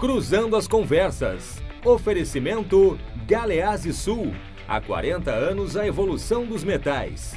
[0.00, 1.62] Cruzando as Conversas.
[1.84, 4.32] Oferecimento Galeazzi Sul.
[4.66, 7.34] Há 40 anos a evolução dos metais.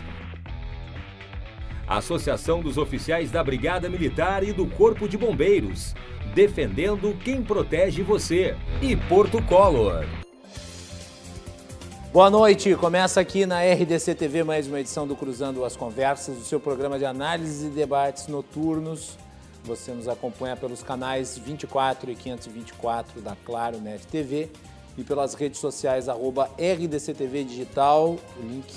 [1.85, 5.93] Associação dos Oficiais da Brigada Militar e do Corpo de Bombeiros.
[6.33, 8.55] Defendendo quem protege você.
[8.81, 10.05] E Porto Color.
[12.13, 16.45] Boa noite, começa aqui na RDC TV mais uma edição do Cruzando as Conversas, o
[16.45, 19.21] seu programa de análise e debates noturnos.
[19.63, 24.49] Você nos acompanha pelos canais 24 e 524 da Claro Net TV
[24.97, 28.17] e pelas redes sociais arroba RDCTV Digital.
[28.37, 28.73] O link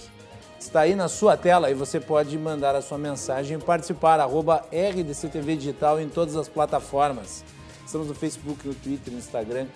[0.59, 4.65] está aí na sua tela e você pode mandar a sua mensagem e participar arroba
[4.73, 7.45] RDCTV Digital em todas as plataformas.
[7.85, 9.67] Estamos no Facebook, no Twitter, no Instagram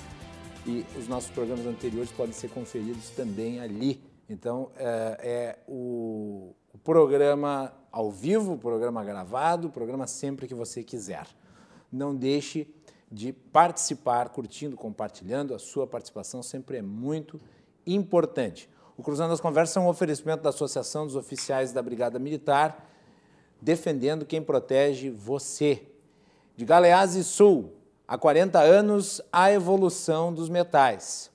[0.66, 4.02] e os nossos programas anteriores podem ser conferidos também ali.
[4.29, 11.26] Então, é, é o, o, programa ao vivo, programa gravado, programa sempre que você quiser.
[11.90, 12.68] Não deixe
[13.10, 15.54] de participar, curtindo, compartilhando.
[15.54, 17.40] A sua participação sempre é muito
[17.87, 18.68] importante.
[18.96, 22.88] O Cruzando as Conversas é um oferecimento da Associação dos Oficiais da Brigada Militar,
[23.60, 25.87] defendendo quem protege você.
[26.56, 27.72] De Galeazzi Sul,
[28.10, 31.30] Há 40 anos, a evolução dos metais.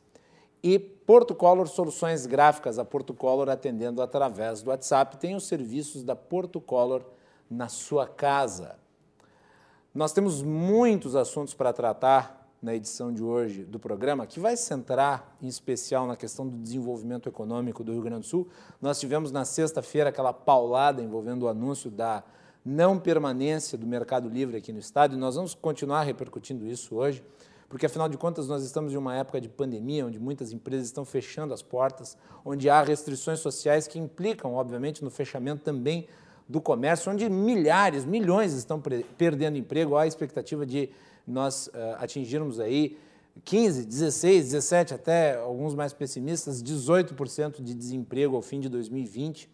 [0.61, 6.03] E Porto Color Soluções Gráficas, a Porto Color atendendo através do WhatsApp, tem os serviços
[6.03, 7.03] da Porto Color
[7.49, 8.75] na sua casa.
[9.93, 15.37] Nós temos muitos assuntos para tratar na edição de hoje do programa, que vai centrar
[15.39, 18.47] em especial na questão do desenvolvimento econômico do Rio Grande do Sul.
[18.81, 22.23] Nós tivemos na sexta-feira aquela paulada envolvendo o anúncio da
[22.65, 27.23] não permanência do Mercado Livre aqui no Estado, e nós vamos continuar repercutindo isso hoje,
[27.69, 31.03] porque afinal de contas nós estamos em uma época de pandemia, onde muitas empresas estão
[31.03, 36.07] fechando as portas, onde há restrições sociais que implicam, obviamente, no fechamento também
[36.47, 38.81] do comércio, onde milhares, milhões estão
[39.17, 40.89] perdendo emprego, há a expectativa de
[41.25, 42.97] nós uh, atingirmos aí
[43.43, 49.49] 15, 16, 17, até alguns mais pessimistas, 18% de desemprego ao fim de 2020,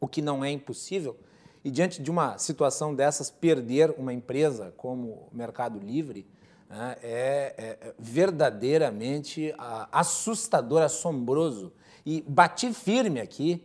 [0.00, 1.16] o que não é impossível,
[1.64, 6.24] e diante de uma situação dessas, perder uma empresa como o Mercado Livre
[6.68, 9.54] né, é, é, verdadeiramente
[9.90, 11.72] assustador, assombroso.
[12.04, 13.64] E bati firme aqui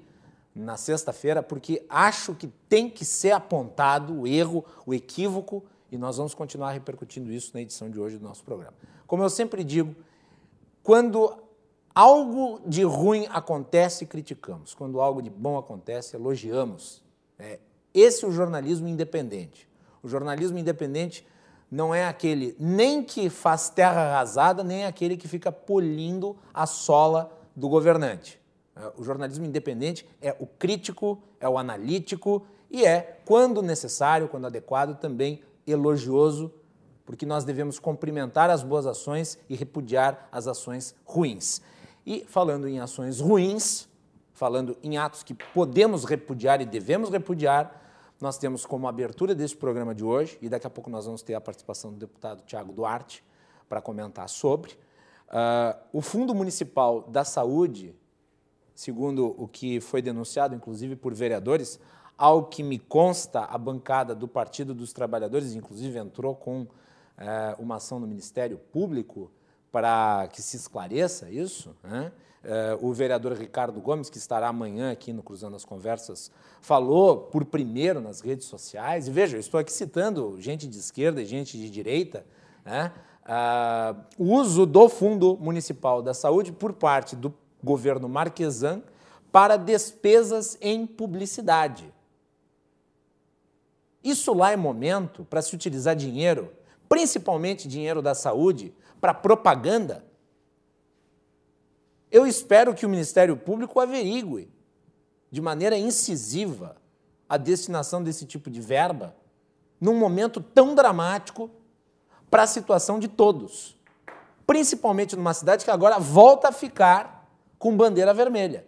[0.56, 6.18] na sexta-feira porque acho que tem que ser apontado o erro, o equívoco, e nós
[6.18, 8.74] vamos continuar repercutindo isso na edição de hoje do nosso programa.
[9.06, 9.96] Como eu sempre digo,
[10.82, 11.38] quando
[11.94, 14.74] algo de ruim acontece, criticamos.
[14.74, 17.04] Quando algo de bom acontece, elogiamos.
[17.38, 17.60] É,
[17.94, 19.70] esse é o jornalismo independente.
[20.02, 21.26] O jornalismo independente
[21.74, 27.36] não é aquele nem que faz terra arrasada, nem aquele que fica polindo a sola
[27.56, 28.40] do governante.
[28.76, 34.46] É, o jornalismo independente é o crítico, é o analítico e é, quando necessário, quando
[34.46, 36.54] adequado, também elogioso,
[37.08, 41.60] porque nós devemos cumprimentar as boas ações e repudiar as ações ruins.
[42.06, 43.90] E falando em ações ruins,
[44.32, 47.83] falando em atos que podemos repudiar e devemos repudiar,
[48.24, 51.34] nós temos como abertura desse programa de hoje, e daqui a pouco nós vamos ter
[51.34, 53.22] a participação do deputado Tiago Duarte
[53.68, 54.72] para comentar sobre,
[55.28, 57.94] uh, o Fundo Municipal da Saúde,
[58.74, 61.82] segundo o que foi denunciado, inclusive por vereadores,
[62.18, 66.68] ao que me consta, a bancada do Partido dos Trabalhadores, inclusive, entrou com uh,
[67.60, 69.30] uma ação no Ministério Público
[69.70, 71.76] para que se esclareça isso.
[71.84, 72.10] Né?
[72.44, 77.46] Uh, o vereador Ricardo Gomes, que estará amanhã aqui no Cruzando as Conversas, falou por
[77.46, 81.58] primeiro nas redes sociais, e veja, eu estou aqui citando gente de esquerda e gente
[81.58, 82.26] de direita,
[82.66, 82.92] né?
[83.24, 87.34] uh, o uso do Fundo Municipal da Saúde por parte do
[87.64, 88.82] governo Marquesan
[89.32, 91.92] para despesas em publicidade.
[94.04, 96.52] Isso lá é momento para se utilizar dinheiro,
[96.90, 100.04] principalmente dinheiro da saúde, para propaganda
[102.14, 104.48] eu espero que o Ministério Público averigue
[105.32, 106.78] de maneira incisiva
[107.28, 109.16] a destinação desse tipo de verba
[109.82, 111.50] num momento tão dramático
[112.30, 113.76] para a situação de todos,
[114.46, 117.28] principalmente numa cidade que agora volta a ficar
[117.58, 118.64] com bandeira vermelha.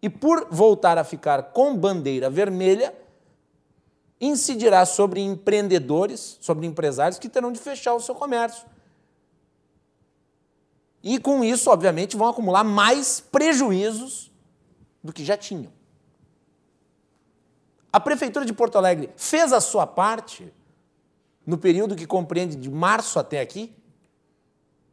[0.00, 2.94] E por voltar a ficar com bandeira vermelha,
[4.20, 8.64] incidirá sobre empreendedores, sobre empresários que terão de fechar o seu comércio
[11.04, 14.32] e com isso, obviamente, vão acumular mais prejuízos
[15.02, 15.70] do que já tinham.
[17.92, 20.50] A Prefeitura de Porto Alegre fez a sua parte
[21.46, 23.76] no período que compreende de março até aqui?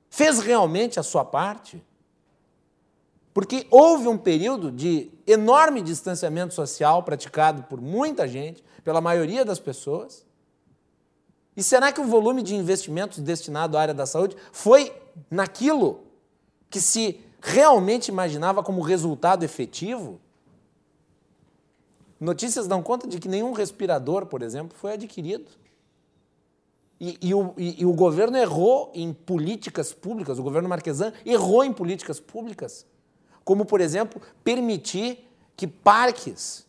[0.10, 1.82] Fez realmente a sua parte?
[3.34, 9.60] Porque houve um período de enorme distanciamento social praticado por muita gente, pela maioria das
[9.60, 10.26] pessoas,
[11.56, 14.94] E será que o volume de investimentos destinado à área da saúde foi
[15.30, 16.02] naquilo
[16.70, 20.20] que se realmente imaginava como resultado efetivo?
[22.20, 25.50] Notícias dão conta de que nenhum respirador, por exemplo, foi adquirido.
[27.00, 31.64] E, e, o, e, e, o, governo errou em políticas públicas, o governo Marquesan errou
[31.64, 32.86] em políticas públicas,
[33.44, 35.28] como, por exemplo, permitir
[35.58, 36.64] que parques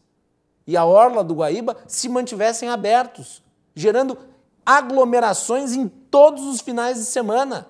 [0.67, 3.43] e a orla do Guaíba se mantivessem abertos,
[3.75, 4.17] gerando
[4.65, 7.69] aglomerações em todos os finais de semana.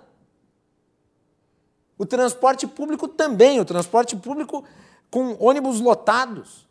[1.98, 4.64] O transporte público também, o transporte público
[5.10, 6.66] com ônibus lotados.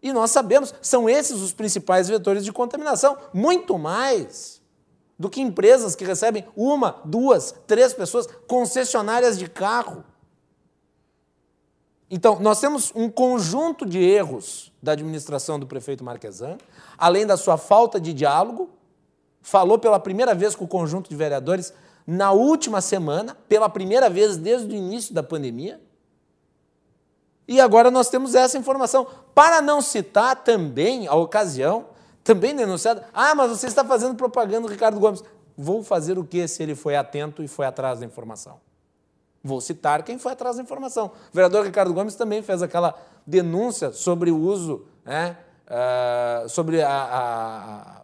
[0.00, 4.62] E nós sabemos, são esses os principais vetores de contaminação, muito mais
[5.18, 10.04] do que empresas que recebem uma, duas, três pessoas, concessionárias de carro.
[12.10, 16.56] Então, nós temos um conjunto de erros da administração do prefeito Marquesan,
[16.96, 18.70] além da sua falta de diálogo.
[19.46, 21.72] Falou pela primeira vez com o conjunto de vereadores
[22.04, 25.80] na última semana, pela primeira vez desde o início da pandemia.
[27.46, 29.06] E agora nós temos essa informação.
[29.32, 31.86] Para não citar também a ocasião,
[32.24, 35.22] também denunciada, ah, mas você está fazendo propaganda do Ricardo Gomes.
[35.56, 38.58] Vou fazer o que se ele foi atento e foi atrás da informação?
[39.44, 41.06] Vou citar quem foi atrás da informação.
[41.06, 45.36] O vereador Ricardo Gomes também fez aquela denúncia sobre o uso, né,
[45.68, 47.95] uh, sobre a, a,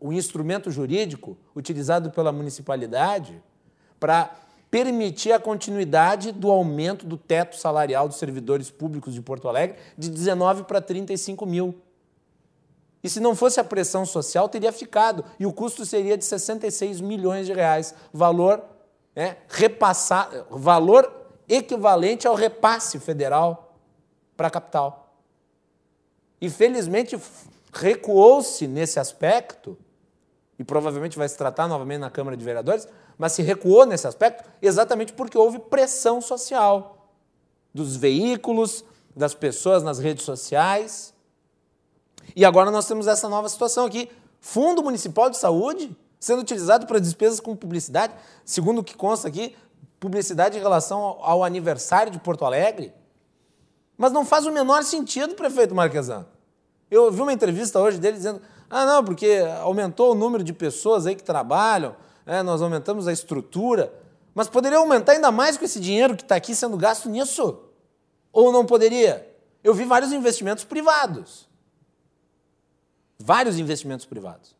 [0.00, 3.42] o instrumento jurídico utilizado pela municipalidade
[4.00, 4.34] para
[4.70, 10.10] permitir a continuidade do aumento do teto salarial dos servidores públicos de Porto Alegre de
[10.10, 11.74] 19 para 35 mil.
[13.02, 15.24] E se não fosse a pressão social, teria ficado.
[15.38, 17.94] E o custo seria de 66 milhões de reais.
[18.12, 18.64] Valor,
[19.14, 21.12] né, repassar, valor
[21.48, 23.76] equivalente ao repasse federal
[24.36, 25.14] para a capital.
[26.40, 27.16] E felizmente
[27.74, 29.76] recuou-se nesse aspecto,
[30.58, 32.86] e provavelmente vai se tratar novamente na Câmara de Vereadores,
[33.18, 37.10] mas se recuou nesse aspecto exatamente porque houve pressão social
[37.72, 38.84] dos veículos,
[39.16, 41.12] das pessoas nas redes sociais.
[42.34, 44.08] E agora nós temos essa nova situação aqui:
[44.40, 48.14] Fundo Municipal de Saúde sendo utilizado para despesas com publicidade,
[48.46, 49.54] segundo o que consta aqui,
[50.00, 52.94] publicidade em relação ao aniversário de Porto Alegre.
[53.94, 56.26] Mas não faz o menor sentido, prefeito Marquesan.
[56.90, 61.06] Eu vi uma entrevista hoje dele dizendo: ah, não, porque aumentou o número de pessoas
[61.06, 61.94] aí que trabalham,
[62.26, 63.92] é, nós aumentamos a estrutura,
[64.34, 67.60] mas poderia aumentar ainda mais com esse dinheiro que está aqui sendo gasto nisso?
[68.32, 69.32] Ou não poderia?
[69.62, 71.48] Eu vi vários investimentos privados.
[73.18, 74.54] Vários investimentos privados.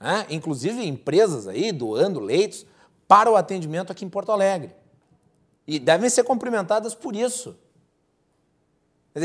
[0.00, 2.64] É, inclusive empresas aí doando leitos
[3.06, 4.74] para o atendimento aqui em Porto Alegre.
[5.66, 7.56] E devem ser cumprimentadas por isso.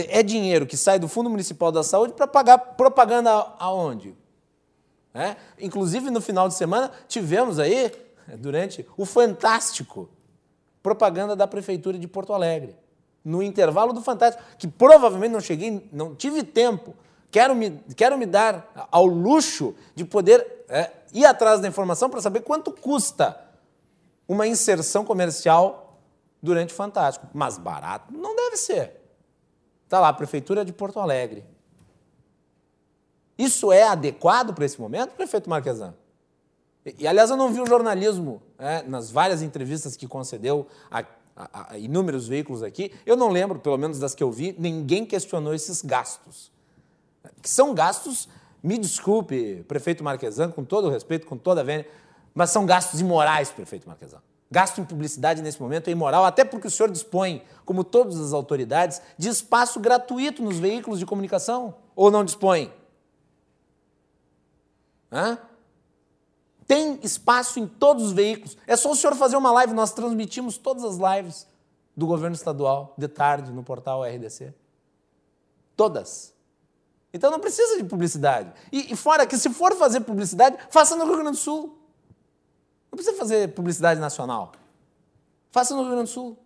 [0.09, 4.15] É dinheiro que sai do Fundo Municipal da Saúde para pagar propaganda aonde?
[5.13, 5.35] É?
[5.59, 7.91] Inclusive, no final de semana, tivemos aí,
[8.39, 10.09] durante o Fantástico,
[10.81, 12.75] propaganda da Prefeitura de Porto Alegre.
[13.23, 16.95] No intervalo do Fantástico, que provavelmente não cheguei, não tive tempo.
[17.31, 22.21] Quero me, quero me dar ao luxo de poder é, ir atrás da informação para
[22.21, 23.39] saber quanto custa
[24.27, 25.99] uma inserção comercial
[26.41, 27.27] durante o Fantástico.
[27.33, 29.02] Mas barato não deve ser.
[29.93, 31.45] Está lá, Prefeitura de Porto Alegre.
[33.37, 35.93] Isso é adequado para esse momento, prefeito Marquesan?
[36.83, 41.05] E, e, aliás, eu não vi o jornalismo é, nas várias entrevistas que concedeu a,
[41.35, 42.91] a, a, inúmeros veículos aqui.
[43.05, 46.51] Eu não lembro, pelo menos das que eu vi, ninguém questionou esses gastos.
[47.39, 48.27] Que são gastos,
[48.63, 51.87] me desculpe, prefeito Marquesan, com todo o respeito, com toda a vênia,
[52.33, 54.23] mas são gastos imorais, prefeito Marquesan.
[54.53, 58.33] Gasto em publicidade nesse momento é imoral, até porque o senhor dispõe, como todas as
[58.33, 61.73] autoridades, de espaço gratuito nos veículos de comunicação.
[61.95, 62.71] Ou não dispõe?
[65.11, 65.39] Hã?
[66.67, 68.55] Tem espaço em todos os veículos.
[68.67, 71.47] É só o senhor fazer uma live, nós transmitimos todas as lives
[71.97, 74.53] do governo estadual de tarde no portal RDC.
[75.75, 76.31] Todas.
[77.11, 78.53] Então não precisa de publicidade.
[78.71, 81.82] E, e, fora que, se for fazer publicidade, faça no Rio Grande do Sul.
[82.93, 84.51] Não precisa fazer publicidade nacional.
[85.49, 86.37] Faça no Rio Grande do Sul.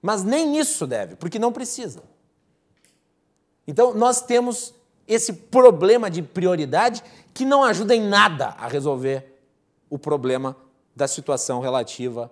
[0.00, 2.02] Mas nem isso deve, porque não precisa.
[3.66, 4.72] Então nós temos
[5.06, 9.38] esse problema de prioridade que não ajuda em nada a resolver
[9.90, 10.56] o problema
[10.96, 12.30] da situação relativa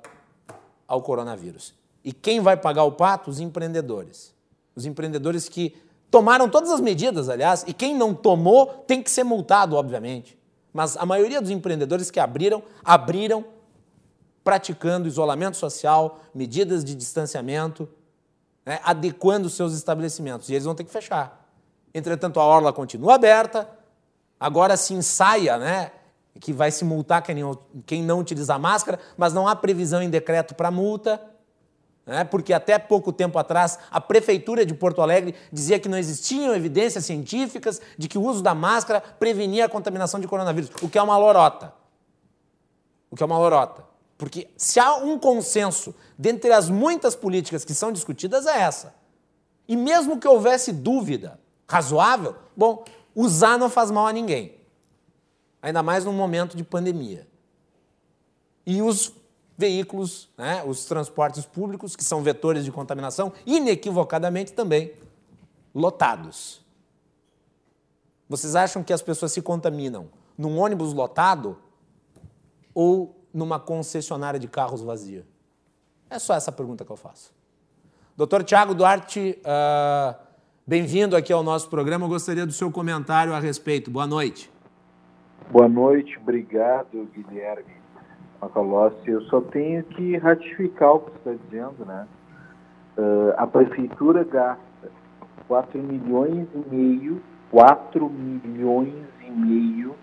[0.87, 1.75] ao coronavírus.
[2.03, 3.29] E quem vai pagar o pato?
[3.29, 4.35] Os empreendedores.
[4.75, 5.77] Os empreendedores que
[6.11, 10.38] tomaram todas as medidas, aliás, e quem não tomou tem que ser multado, obviamente.
[10.73, 13.45] Mas a maioria dos empreendedores que abriram, abriram
[14.45, 17.89] praticando isolamento social, medidas de distanciamento,
[18.65, 20.49] né, adequando seus estabelecimentos.
[20.49, 21.47] E eles vão ter que fechar.
[21.93, 23.69] Entretanto, a orla continua aberta,
[24.39, 25.91] agora se ensaia, né,
[26.41, 30.71] que vai se multar quem não utilizar máscara, mas não há previsão em decreto para
[30.71, 31.21] multa.
[32.09, 32.25] Né?
[32.25, 37.05] Porque até pouco tempo atrás, a Prefeitura de Porto Alegre dizia que não existiam evidências
[37.05, 41.03] científicas de que o uso da máscara prevenia a contaminação de coronavírus, o que é
[41.03, 41.75] uma lorota.
[43.11, 43.85] O que é uma lorota.
[44.17, 48.95] Porque se há um consenso dentre as muitas políticas que são discutidas, é essa.
[49.69, 51.39] E mesmo que houvesse dúvida
[51.69, 52.85] razoável, bom,
[53.15, 54.55] usar não faz mal a ninguém.
[55.61, 57.29] Ainda mais num momento de pandemia.
[58.65, 59.13] E os
[59.59, 64.93] veículos, né, os transportes públicos, que são vetores de contaminação, inequivocadamente também
[65.75, 66.65] lotados.
[68.29, 71.59] Vocês acham que as pessoas se contaminam num ônibus lotado
[72.73, 75.27] ou numa concessionária de carros vazia?
[76.09, 77.35] É só essa pergunta que eu faço.
[78.17, 80.15] Doutor Tiago Duarte, uh,
[80.65, 82.05] bem-vindo aqui ao nosso programa.
[82.05, 83.91] Eu gostaria do seu comentário a respeito.
[83.91, 84.51] Boa noite.
[85.51, 87.78] Boa noite, obrigado, Guilherme.
[88.41, 92.07] Macalossi, eu só tenho que ratificar o que você está dizendo, né?
[92.97, 94.91] Uh, a prefeitura gasta
[95.47, 98.95] 4 milhões e meio, 4 milhões
[99.27, 99.95] e meio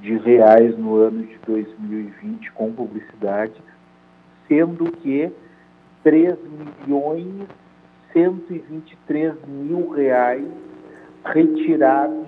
[0.00, 3.54] de reais no ano de 2020 com publicidade,
[4.48, 5.32] sendo que
[6.02, 7.46] 3 milhões
[8.12, 10.48] 123 mil reais
[11.24, 12.26] retirados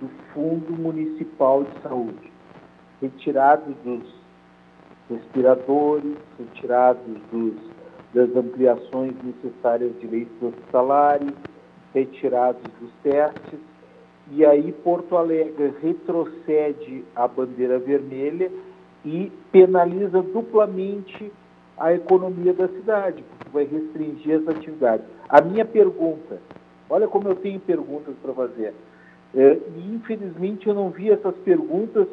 [0.00, 2.32] do Fundo Municipal de Saúde,
[3.02, 4.19] retirados dos
[5.10, 7.54] respiradores, retirados dos,
[8.14, 11.32] das ampliações necessárias de leitos hospitalares,
[11.92, 13.58] retirados dos testes,
[14.30, 18.50] e aí Porto Alegre retrocede a bandeira vermelha
[19.04, 21.32] e penaliza duplamente
[21.76, 25.04] a economia da cidade, porque vai restringir as atividades.
[25.28, 26.38] A minha pergunta,
[26.88, 28.74] olha como eu tenho perguntas para fazer,
[29.34, 32.06] é, e infelizmente eu não vi essas perguntas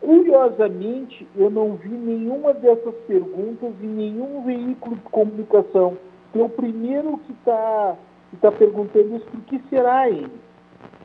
[0.00, 5.98] Curiosamente, eu não vi nenhuma dessas perguntas em nenhum veículo de comunicação.
[6.30, 7.96] Então, o primeiro que está
[8.40, 10.30] tá perguntando isso, por que será ele?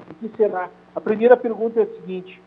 [0.08, 0.70] Por que será?
[0.96, 2.40] A primeira pergunta é a seguinte,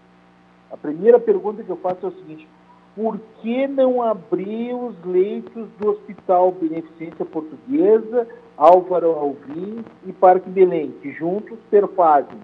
[0.71, 2.49] a primeira pergunta que eu faço é a seguinte,
[2.95, 8.27] por que não abrir os leitos do Hospital Beneficência Portuguesa,
[8.57, 12.39] Álvaro Alvim e Parque Belém, que juntos perfazem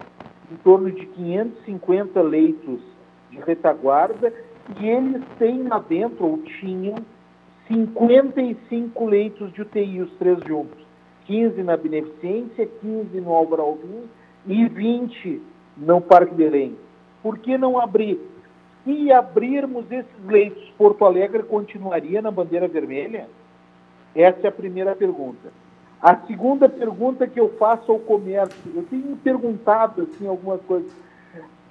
[0.51, 2.92] em torno de 550 leitos
[3.33, 4.31] de retaguarda
[4.79, 6.95] e eles têm lá dentro, ou tinham,
[7.67, 10.81] 55 leitos de UTI, os três juntos.
[11.25, 14.03] 15 na Beneficência, 15 no Álvaro Alvim
[14.45, 15.41] e 20
[15.77, 16.77] no Parque Belém.
[17.21, 18.19] Por que não abrir?
[18.83, 23.27] Se abrirmos esses leitos, Porto Alegre continuaria na bandeira vermelha?
[24.13, 25.51] Essa é a primeira pergunta.
[26.01, 30.91] A segunda pergunta que eu faço ao comércio, eu tenho perguntado assim algumas coisas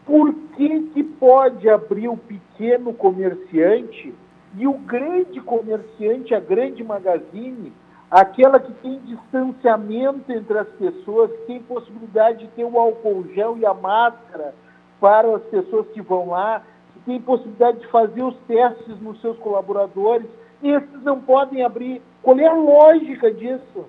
[0.04, 4.14] por que, que pode abrir o pequeno comerciante
[4.56, 7.72] e o grande comerciante, a grande magazine,
[8.10, 13.56] aquela que tem distanciamento entre as pessoas, que tem possibilidade de ter o álcool gel
[13.56, 14.54] e a máscara
[15.00, 19.38] para as pessoas que vão lá, que tem possibilidade de fazer os testes nos seus
[19.38, 20.26] colaboradores,
[20.62, 22.02] esses não podem abrir.
[22.22, 23.86] Qual é a lógica disso?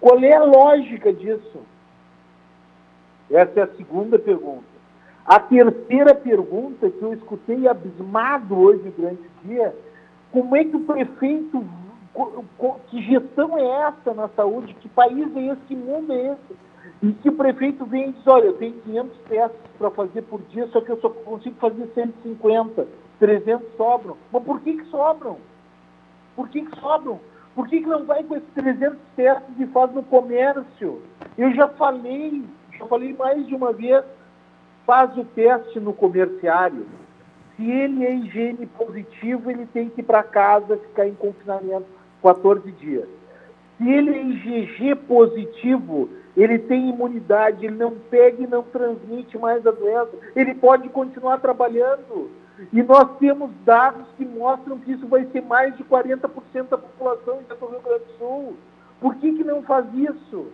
[0.00, 1.60] Qual é a lógica disso?
[3.30, 4.73] Essa é a segunda pergunta.
[5.26, 9.74] A terceira pergunta que eu escutei abismado hoje durante o dia,
[10.30, 11.64] como é que o prefeito,
[12.88, 16.56] que gestão é essa na saúde, que país é esse, que mundo é esse?
[17.02, 20.42] E que o prefeito vem e diz, olha, eu tenho 500 testes para fazer por
[20.50, 22.86] dia, só que eu só consigo fazer 150,
[23.18, 24.16] 300 sobram.
[24.30, 25.38] Mas por que que sobram?
[26.36, 27.18] Por que que sobram?
[27.54, 31.00] Por que que não vai com esses 300 testes e faz no comércio?
[31.38, 32.42] Eu já falei,
[32.78, 34.04] já falei mais de uma vez,
[34.86, 36.86] faz o teste no comerciário.
[37.56, 41.86] Se ele é higiene positivo, ele tem que ir para casa ficar em confinamento
[42.22, 43.08] 14 dias.
[43.78, 49.66] Se ele é IgG positivo, ele tem imunidade, ele não pega e não transmite mais
[49.66, 52.30] a doença, ele pode continuar trabalhando.
[52.72, 57.40] E nós temos dados que mostram que isso vai ser mais de 40% da população
[57.48, 58.56] do Rio Grande do Sul.
[59.00, 60.46] Por que, que não faz isso?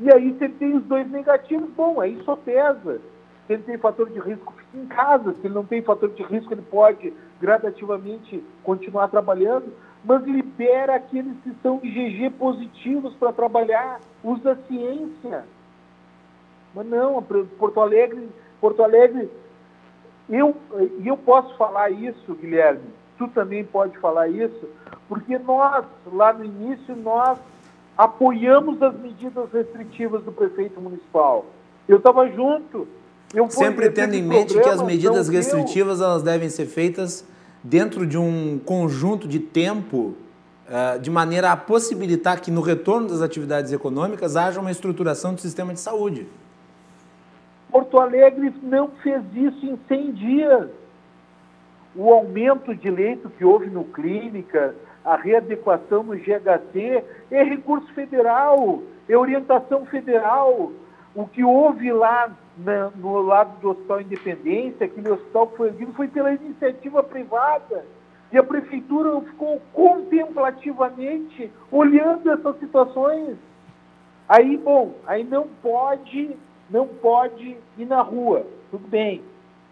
[0.00, 3.00] E aí você tem os dois negativos, bom, aí só pesa.
[3.48, 5.32] Se ele tem fator de risco, fica em casa.
[5.32, 9.72] Se ele não tem fator de risco, ele pode gradativamente continuar trabalhando,
[10.04, 14.00] mas libera aqueles que são IgG positivos para trabalhar.
[14.22, 15.46] Usa a ciência.
[16.74, 17.22] Mas não,
[17.58, 18.28] Porto Alegre,
[18.60, 19.30] Porto Alegre,
[20.28, 20.54] eu,
[21.02, 22.84] eu posso falar isso, Guilherme,
[23.16, 24.68] tu também pode falar isso,
[25.08, 27.38] porque nós, lá no início, nós
[27.96, 31.46] apoiamos as medidas restritivas do prefeito municipal.
[31.88, 32.86] Eu estava junto,
[33.50, 37.24] Sempre tendo em mente que as medidas restritivas elas devem ser feitas
[37.62, 40.14] dentro de um conjunto de tempo
[40.68, 45.40] uh, de maneira a possibilitar que no retorno das atividades econômicas haja uma estruturação do
[45.40, 46.26] sistema de saúde.
[47.70, 50.68] Porto Alegre não fez isso em 100 dias.
[51.94, 58.82] O aumento de leito que houve no clínica, a readequação no GHC, é recurso federal,
[59.08, 60.72] é orientação federal.
[61.14, 65.92] O que houve lá na, no lado do Hospital Independência, aquele hospital que foi erguido,
[65.92, 67.84] foi pela iniciativa privada.
[68.30, 73.38] E a prefeitura ficou contemplativamente olhando essas situações.
[74.28, 76.36] Aí, bom, aí não pode,
[76.68, 78.44] não pode ir na rua.
[78.70, 79.22] Tudo bem,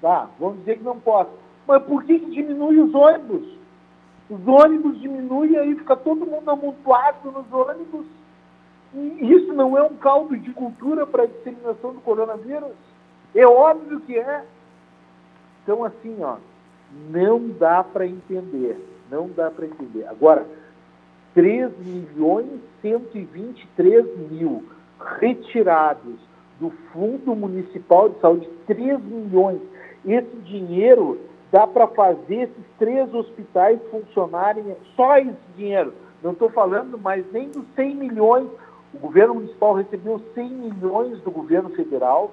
[0.01, 0.31] tá?
[0.41, 1.29] Vamos dizer que não pode.
[1.67, 3.57] Mas por que, que diminui os ônibus?
[4.31, 8.07] Os ônibus diminuem aí fica todo mundo amontoado nos ônibus.
[8.95, 12.73] E isso não é um caldo de cultura para a disseminação do coronavírus?
[13.35, 14.45] É óbvio que é.
[15.63, 16.37] Então, assim, ó,
[17.11, 18.79] não dá para entender.
[19.11, 20.07] Não dá para entender.
[20.09, 20.47] Agora,
[21.35, 24.65] 3 milhões 123 mil
[25.19, 26.15] retirados
[26.61, 29.61] do Fundo Municipal de Saúde, 3 milhões.
[30.05, 34.65] Esse dinheiro dá para fazer esses três hospitais funcionarem,
[34.95, 35.93] só esse dinheiro.
[36.23, 38.49] Não estou falando mais nem dos 100 milhões.
[38.97, 42.33] O governo municipal recebeu 100 milhões do governo federal,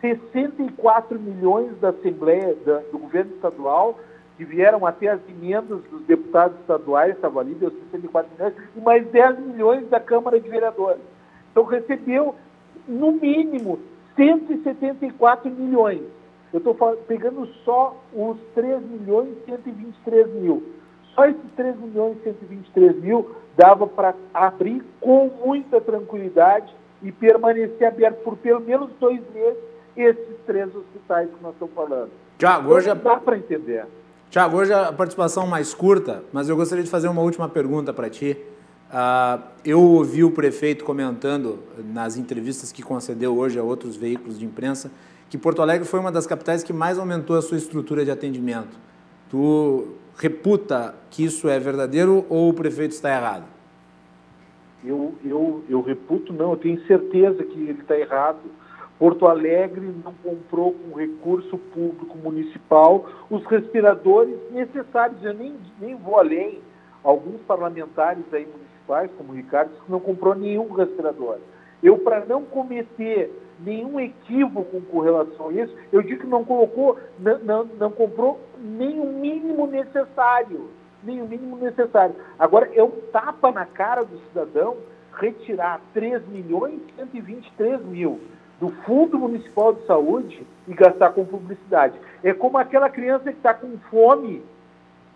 [0.00, 3.98] 64 milhões da Assembleia, da, do governo estadual,
[4.36, 9.06] que vieram até as emendas dos deputados estaduais, estava ali, deu 64 milhões, e mais
[9.08, 11.02] 10 milhões da Câmara de Vereadores.
[11.50, 12.36] Então recebeu,
[12.86, 13.80] no mínimo,
[14.14, 16.02] 174 milhões.
[16.52, 16.74] Eu estou
[17.08, 20.62] pegando só os 3 milhões e 123 mil.
[21.16, 27.88] Só esses 3 milhões e 123 mil dava para abrir com muita tranquilidade e permanecer
[27.88, 29.58] aberto por pelo menos dois meses
[29.96, 32.10] esses três hospitais que nós estamos falando.
[32.38, 33.86] Tiago, hoje então, dá para entender.
[34.28, 38.10] Tiago, hoje a participação mais curta, mas eu gostaria de fazer uma última pergunta para
[38.10, 38.36] ti.
[38.90, 41.60] Uh, eu ouvi o prefeito comentando
[41.92, 44.90] nas entrevistas que concedeu hoje a outros veículos de imprensa
[45.28, 48.78] que Porto Alegre foi uma das capitais que mais aumentou a sua estrutura de atendimento.
[49.28, 53.44] Tu reputa que isso é verdadeiro ou o prefeito está errado?
[54.84, 58.38] Eu, eu, eu reputo, não, eu tenho certeza que ele está errado.
[58.98, 65.22] Porto Alegre não comprou com recurso público municipal os respiradores necessários.
[65.22, 66.60] Eu nem, nem vou além.
[67.02, 71.38] Alguns parlamentares aí municipais, como o Ricardo, não comprou nenhum respirador.
[71.82, 76.98] Eu, para não cometer nenhum equívoco com relação a isso, eu digo que não colocou,
[77.18, 80.70] não, não, não comprou nem o mínimo necessário.
[81.02, 82.14] Nem o mínimo necessário.
[82.38, 84.76] Agora, é um tapa na cara do cidadão
[85.18, 88.20] retirar 3 milhões e 123 mil
[88.60, 91.98] do Fundo Municipal de Saúde e gastar com publicidade.
[92.22, 94.42] É como aquela criança que está com fome,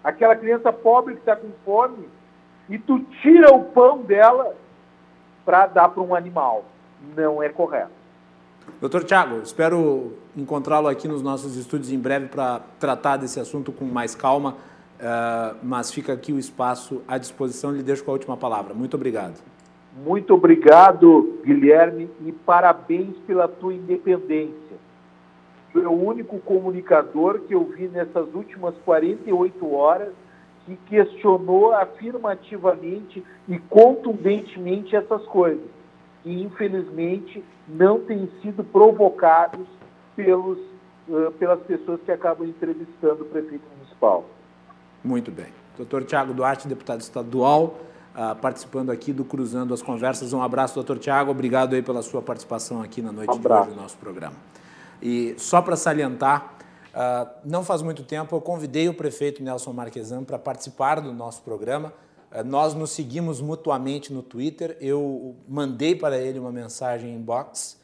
[0.04, 2.08] aquela criança pobre que está com fome,
[2.68, 4.54] e tu tira o pão dela
[5.44, 6.64] para dar para um animal.
[7.16, 7.99] Não é correto.
[8.80, 13.84] Doutor Tiago, espero encontrá-lo aqui nos nossos estúdios em breve para tratar desse assunto com
[13.84, 17.72] mais calma, uh, mas fica aqui o espaço à disposição.
[17.72, 18.74] Lhe deixo com a última palavra.
[18.74, 19.40] Muito obrigado.
[20.04, 24.78] Muito obrigado, Guilherme, e parabéns pela tua independência.
[25.72, 30.12] Tu é o único comunicador que eu vi nessas últimas 48 horas
[30.66, 35.64] que questionou afirmativamente e contundentemente essas coisas,
[36.22, 39.66] que infelizmente não têm sido provocados
[40.16, 40.58] pelos,
[41.08, 44.24] uh, pelas pessoas que acabam entrevistando o prefeito municipal.
[45.02, 45.46] Muito bem.
[45.76, 47.78] Doutor Tiago Duarte, deputado estadual
[48.14, 50.32] uh, participando aqui do Cruzando as Conversas.
[50.32, 51.30] Um abraço, doutor Tiago.
[51.30, 54.36] Obrigado aí pela sua participação aqui na noite um de hoje do nosso programa.
[55.02, 56.54] E só para salientar,
[56.94, 61.42] uh, não faz muito tempo eu convidei o prefeito Nelson Marquesan para participar do nosso
[61.42, 61.92] programa.
[62.30, 64.76] Uh, nós nos seguimos mutuamente no Twitter.
[64.80, 67.78] Eu mandei para ele uma mensagem em box.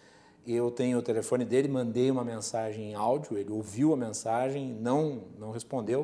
[0.46, 5.24] Eu tenho o telefone dele, mandei uma mensagem em áudio, ele ouviu a mensagem, não,
[5.36, 6.02] não respondeu.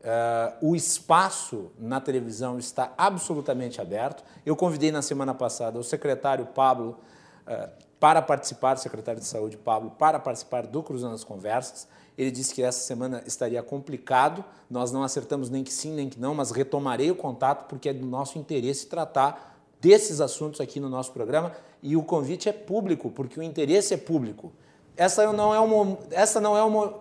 [0.00, 4.24] Uh, o espaço na televisão está absolutamente aberto.
[4.44, 6.98] Eu convidei na semana passada o secretário Pablo
[7.46, 7.70] uh,
[8.00, 11.88] para participar, secretário de Saúde Pablo, para participar do Cruzando as Conversas.
[12.16, 16.20] Ele disse que essa semana estaria complicado, nós não acertamos nem que sim, nem que
[16.20, 20.88] não, mas retomarei o contato porque é do nosso interesse tratar desses assuntos aqui no
[20.88, 24.52] nosso programa e o convite é público, porque o interesse é público.
[24.96, 25.98] Essa não é uma.
[26.10, 26.94] Essa não é uma,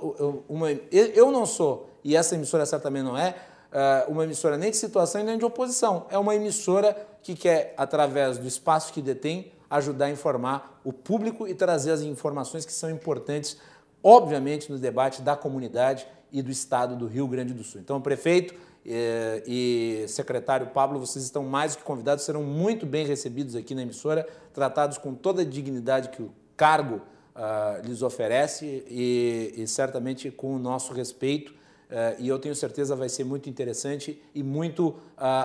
[0.50, 3.36] uma eu não sou e essa emissora certamente não é,
[3.72, 6.06] uh, uma emissora nem de situação e nem de oposição.
[6.10, 11.48] É uma emissora que quer, através do espaço que detém, ajudar a informar o público
[11.48, 13.58] e trazer as informações que são importantes
[14.04, 17.80] obviamente, no debate da comunidade e do Estado do Rio Grande do Sul.
[17.80, 18.54] Então, prefeito
[18.86, 23.74] eh, e secretário Pablo, vocês estão mais do que convidados, serão muito bem recebidos aqui
[23.74, 27.02] na emissora, tratados com toda a dignidade que o cargo
[27.36, 31.52] uh, lhes oferece e, e, certamente com o nosso respeito.
[31.52, 34.96] Uh, e eu tenho certeza vai ser muito interessante e muito uh,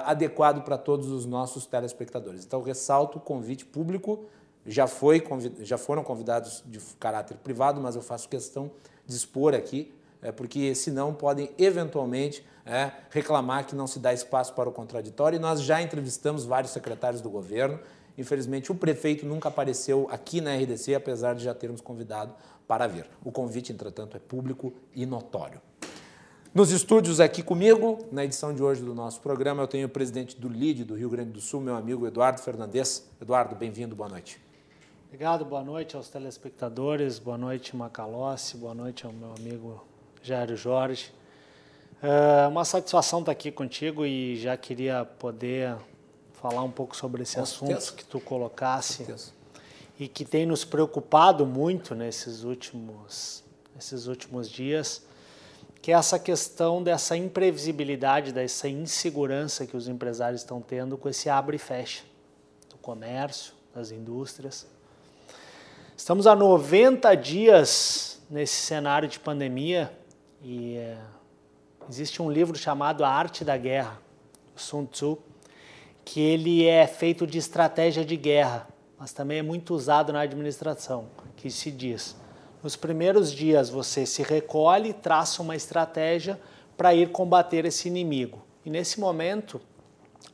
[0.04, 2.44] adequado para todos os nossos telespectadores.
[2.44, 4.26] Então, ressalto o convite público.
[4.70, 5.24] Já, foi,
[5.60, 8.70] já foram convidados de caráter privado, mas eu faço questão
[9.06, 14.52] de expor aqui, é, porque senão podem eventualmente é, reclamar que não se dá espaço
[14.52, 15.36] para o contraditório.
[15.36, 17.80] E nós já entrevistamos vários secretários do governo
[18.18, 22.34] Infelizmente, o prefeito nunca apareceu aqui na RDC, apesar de já termos convidado
[22.66, 23.06] para vir.
[23.24, 25.60] O convite, entretanto, é público e notório.
[26.52, 30.36] Nos estúdios aqui comigo, na edição de hoje do nosso programa, eu tenho o presidente
[30.36, 33.08] do LID do Rio Grande do Sul, meu amigo Eduardo Fernandes.
[33.22, 34.47] Eduardo, bem-vindo, boa noite.
[35.08, 39.82] Obrigado, boa noite aos telespectadores, boa noite Macalossi, boa noite ao meu amigo
[40.22, 41.10] Jairo Jorge.
[42.02, 45.74] É uma satisfação estar aqui contigo e já queria poder
[46.34, 47.92] falar um pouco sobre esse Com assunto certeza.
[47.94, 49.06] que tu colocasse
[49.98, 53.42] e que tem nos preocupado muito nesses últimos,
[53.74, 55.02] nesses últimos dias,
[55.80, 61.30] que é essa questão dessa imprevisibilidade, dessa insegurança que os empresários estão tendo com esse
[61.30, 62.04] abre e fecha
[62.68, 64.66] do comércio, das indústrias.
[65.98, 69.92] Estamos há 90 dias nesse cenário de pandemia
[70.40, 70.96] e é,
[71.90, 74.00] existe um livro chamado A Arte da Guerra,
[74.54, 75.18] Sun Tzu,
[76.04, 81.06] que ele é feito de estratégia de guerra, mas também é muito usado na administração,
[81.36, 82.14] que se diz:
[82.62, 86.40] nos primeiros dias você se recolhe, traça uma estratégia
[86.76, 88.40] para ir combater esse inimigo.
[88.64, 89.60] E nesse momento,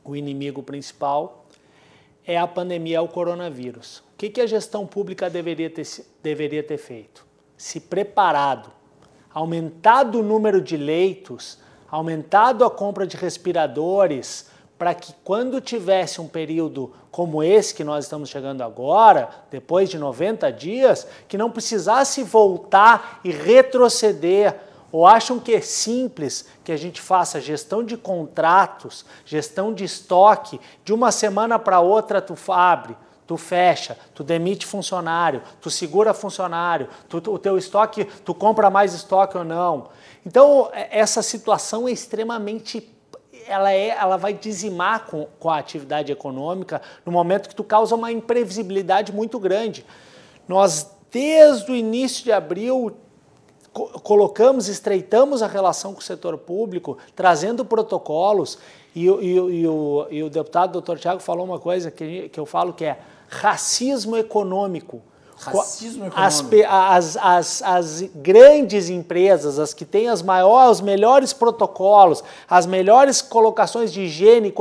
[0.03, 1.47] o inimigo principal
[2.23, 4.04] é a pandemia, é o coronavírus.
[4.15, 5.85] O que, que a gestão pública deveria ter,
[6.23, 7.25] deveria ter feito?
[7.57, 8.71] Se preparado,
[9.33, 11.59] aumentado o número de leitos,
[11.91, 18.05] aumentado a compra de respiradores, para que quando tivesse um período como esse que nós
[18.05, 24.55] estamos chegando agora, depois de 90 dias, que não precisasse voltar e retroceder.
[24.93, 30.57] Ou acham que é simples que a gente faça gestão de contratos, gestão de estoque,
[30.85, 32.95] de uma semana para outra tu abre,
[33.27, 38.93] tu fecha, tu demite funcionário, tu segura funcionário, tu, o teu estoque, tu compra mais
[38.93, 39.89] estoque ou não.
[40.25, 42.91] Então, é, essa situação é extremamente
[43.47, 47.95] ela, é, ela vai dizimar com, com a atividade econômica no momento que tu causa
[47.95, 49.85] uma imprevisibilidade muito grande.
[50.47, 52.95] Nós, desde o início de abril,
[54.03, 58.57] colocamos, estreitamos a relação com o setor público, trazendo protocolos,
[58.95, 62.45] e, e, e, o, e o deputado doutor Tiago falou uma coisa que, que eu
[62.45, 62.97] falo que é
[63.39, 65.01] racismo econômico.
[65.37, 72.23] Racismo as, as, as, as, grandes empresas, as que têm as maiores, os melhores protocolos,
[72.49, 74.53] as melhores colocações de higiene,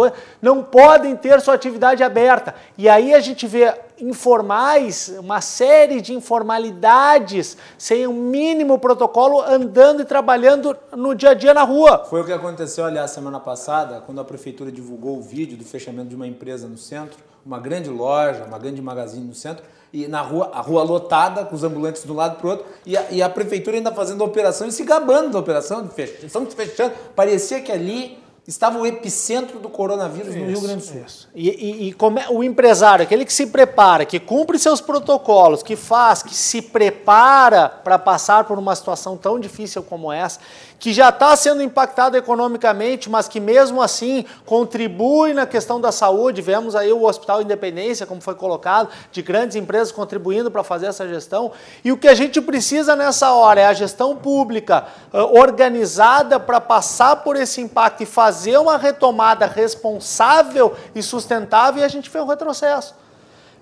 [0.42, 2.56] não podem ter sua atividade aberta.
[2.76, 10.02] E aí a gente vê informais, uma série de informalidades, sem um mínimo protocolo, andando
[10.02, 12.04] e trabalhando no dia a dia na rua.
[12.09, 16.09] Foi o que aconteceu, aliás, semana passada, quando a prefeitura divulgou o vídeo do fechamento
[16.09, 20.22] de uma empresa no centro, uma grande loja, uma grande magazine no centro, e na
[20.22, 23.11] rua, a rua lotada, com os ambulantes de um lado para o outro, e a,
[23.12, 26.26] e a, prefeitura ainda fazendo operação e se gabando da operação, de fech...
[26.26, 26.94] estamos fechando.
[27.14, 31.02] Parecia que ali estava o epicentro do coronavírus isso, no Rio Grande do Sul.
[31.07, 31.28] Isso.
[31.35, 35.76] E, e, e come, o empresário, aquele que se prepara, que cumpre seus protocolos, que
[35.76, 40.40] faz, que se prepara para passar por uma situação tão difícil como essa,
[40.78, 46.42] que já está sendo impactado economicamente, mas que mesmo assim contribui na questão da saúde.
[46.42, 51.08] Vemos aí o Hospital Independência, como foi colocado, de grandes empresas contribuindo para fazer essa
[51.08, 51.52] gestão.
[51.84, 56.60] E o que a gente precisa nessa hora é a gestão pública uh, organizada para
[56.60, 62.20] passar por esse impacto e fazer uma retomada responsável e sustentável e a gente vê
[62.20, 62.94] um retrocesso.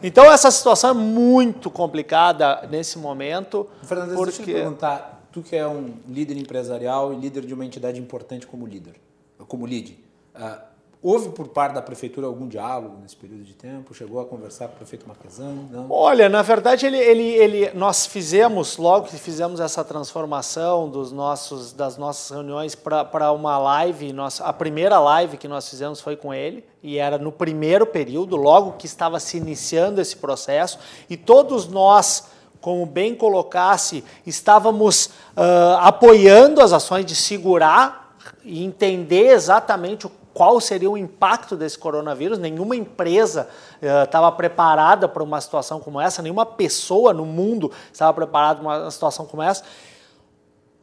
[0.03, 3.69] Então essa situação é muito complicada nesse momento.
[3.85, 4.25] Fernando, porque...
[4.25, 7.99] deixa eu te perguntar, tu que é um líder empresarial e líder de uma entidade
[7.99, 8.95] importante como líder,
[9.49, 9.99] como lead,
[10.37, 13.93] uh, houve por parte da prefeitura algum diálogo nesse período de tempo?
[13.93, 15.69] Chegou a conversar com o prefeito Marquesano?
[15.71, 15.91] Não?
[15.91, 21.73] Olha, na verdade, ele, ele, ele, nós fizemos, logo que fizemos essa transformação dos nossos,
[21.73, 26.33] das nossas reuniões para uma live, nossa, a primeira live que nós fizemos foi com
[26.33, 30.79] ele, e era no primeiro período, logo que estava se iniciando esse processo,
[31.11, 32.31] e todos nós
[32.63, 40.89] como bem colocasse, estávamos uh, apoiando as ações de segurar e entender exatamente qual seria
[40.89, 42.39] o impacto desse coronavírus.
[42.39, 43.49] Nenhuma empresa
[44.05, 48.69] estava uh, preparada para uma situação como essa, nenhuma pessoa no mundo estava preparada para
[48.69, 49.65] uma situação como essa.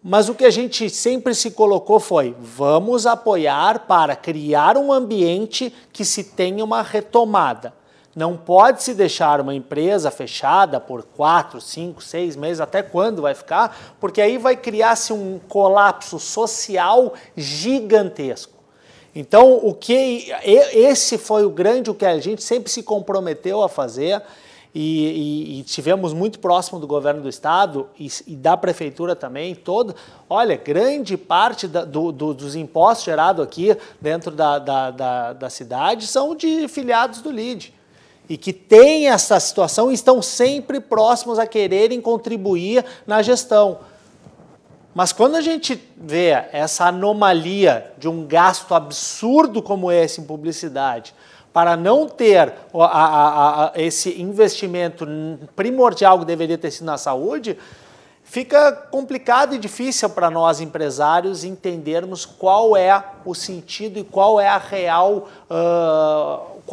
[0.04, 5.74] Mas o que a gente sempre se colocou foi: vamos apoiar para criar um ambiente
[5.94, 7.79] que se tenha uma retomada.
[8.16, 13.36] Não pode se deixar uma empresa fechada por quatro, cinco, seis meses, até quando vai
[13.36, 18.58] ficar, porque aí vai criar-se um colapso social gigantesco.
[19.14, 23.70] Então, o que esse foi o grande o que a gente sempre se comprometeu a
[23.70, 24.22] fazer
[24.74, 29.56] e, e, e tivemos muito próximo do governo do estado e, e da prefeitura também,
[29.56, 29.96] todo.
[30.30, 35.50] Olha, grande parte da, do, do, dos impostos gerados aqui dentro da, da, da, da
[35.50, 37.79] cidade são de filiados do LID
[38.30, 43.80] e que têm essa situação estão sempre próximos a quererem contribuir na gestão.
[44.94, 51.14] Mas quando a gente vê essa anomalia de um gasto absurdo como esse em publicidade,
[51.52, 55.08] para não ter a, a, a, esse investimento
[55.56, 57.58] primordial que deveria ter sido na saúde,
[58.24, 64.48] fica complicado e difícil para nós empresários entendermos qual é o sentido e qual é
[64.48, 65.28] a real,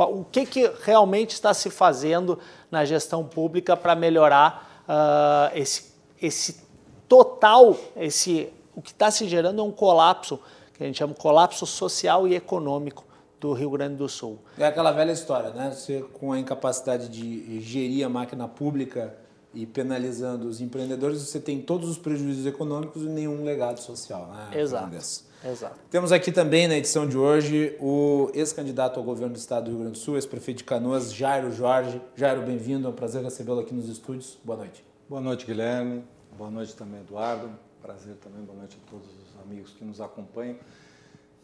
[0.05, 2.39] o que, que realmente está se fazendo
[2.71, 6.61] na gestão pública para melhorar uh, esse, esse
[7.09, 10.39] total, esse, o que está se gerando é um colapso,
[10.75, 13.05] que a gente chama de colapso social e econômico
[13.41, 14.39] do Rio Grande do Sul.
[14.59, 15.71] É aquela velha história, né?
[15.71, 19.15] Você com a incapacidade de gerir a máquina pública
[19.55, 24.27] e penalizando os empreendedores, você tem todos os prejuízos econômicos e nenhum legado social.
[24.27, 24.61] Né?
[24.61, 24.95] Exato.
[25.44, 25.79] Exato.
[25.90, 29.81] Temos aqui também na edição de hoje o ex-candidato ao governo do estado do Rio
[29.81, 32.01] Grande do Sul, ex-prefeito de Canoas, Jairo Jorge.
[32.14, 34.38] Jairo, bem-vindo, é um prazer recebê-lo aqui nos estúdios.
[34.42, 34.85] Boa noite.
[35.09, 36.05] Boa noite, Guilherme.
[36.37, 37.51] Boa noite também, Eduardo.
[37.81, 40.57] Prazer também, boa noite a todos os amigos que nos acompanham.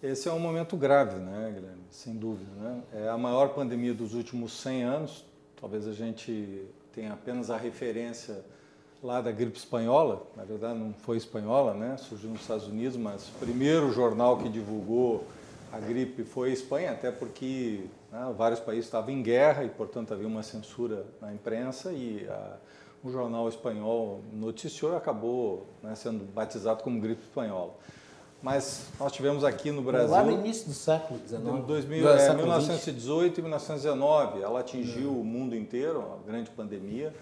[0.03, 1.85] Esse é um momento grave, né, Guilherme?
[1.89, 2.51] Sem dúvida.
[2.57, 2.83] Né?
[2.93, 5.25] É a maior pandemia dos últimos 100 anos.
[5.61, 8.45] Talvez a gente tenha apenas a referência
[9.03, 11.97] lá da gripe espanhola, na verdade não foi espanhola, né?
[11.97, 15.25] surgiu nos Estados Unidos, mas o primeiro jornal que divulgou
[15.73, 20.13] a gripe foi a Espanha, até porque né, vários países estavam em guerra e, portanto,
[20.13, 22.57] havia uma censura na imprensa e a,
[23.03, 27.75] o jornal espanhol noticiou e acabou né, sendo batizado como gripe espanhola.
[28.43, 30.11] Mas nós tivemos aqui no Brasil.
[30.11, 31.43] Lá no início do século XIX.
[31.43, 34.43] Em 2000, é, 1918 e 1919.
[34.43, 35.21] Ela atingiu uhum.
[35.21, 37.15] o mundo inteiro, uma grande pandemia.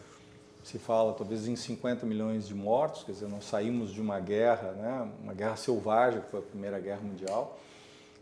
[0.71, 4.71] Se fala talvez em 50 milhões de mortos, quer dizer, nós saímos de uma guerra,
[4.71, 7.59] né, uma guerra selvagem, que foi a Primeira Guerra Mundial.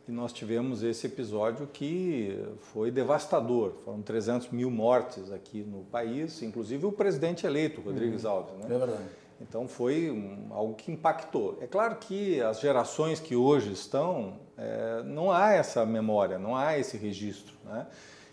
[0.08, 3.74] E nós tivemos esse episódio que foi devastador.
[3.84, 8.30] Foram 300 mil mortes aqui no país, inclusive o presidente eleito, Rodrigues uhum.
[8.30, 8.54] Alves.
[8.54, 8.64] Né?
[8.64, 9.04] É verdade.
[9.42, 11.58] Então foi um, algo que impactou.
[11.60, 16.78] É claro que as gerações que hoje estão, é, não há essa memória, não há
[16.78, 17.54] esse registro.
[17.66, 17.86] Né?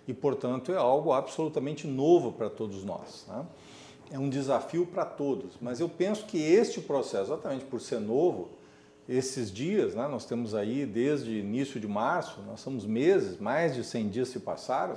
[0.07, 3.25] E, portanto, é algo absolutamente novo para todos nós.
[3.27, 3.45] Né?
[4.11, 5.53] É um desafio para todos.
[5.61, 8.49] Mas eu penso que este processo, exatamente por ser novo,
[9.07, 13.83] esses dias, né, nós temos aí desde início de março, nós somos meses, mais de
[13.83, 14.95] 100 dias se passaram,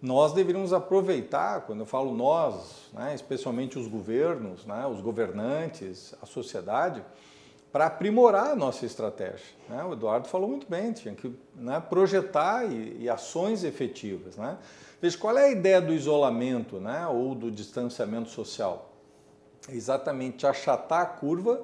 [0.00, 6.26] nós deveríamos aproveitar, quando eu falo nós, né, especialmente os governos, né, os governantes, a
[6.26, 7.02] sociedade,
[7.72, 9.54] para aprimorar a nossa estratégia.
[9.68, 9.84] Né?
[9.84, 14.36] O Eduardo falou muito bem, tinha que né, projetar e, e, ações efetivas.
[15.00, 18.92] Veja, qual é a ideia do isolamento né, ou do distanciamento social?
[19.68, 21.60] É exatamente achatar a curva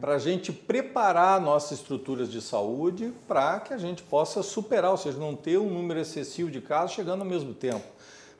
[0.00, 4.96] para a gente preparar nossas estruturas de saúde para que a gente possa superar, ou
[4.96, 7.86] seja, não ter um número excessivo de casos chegando ao mesmo tempo.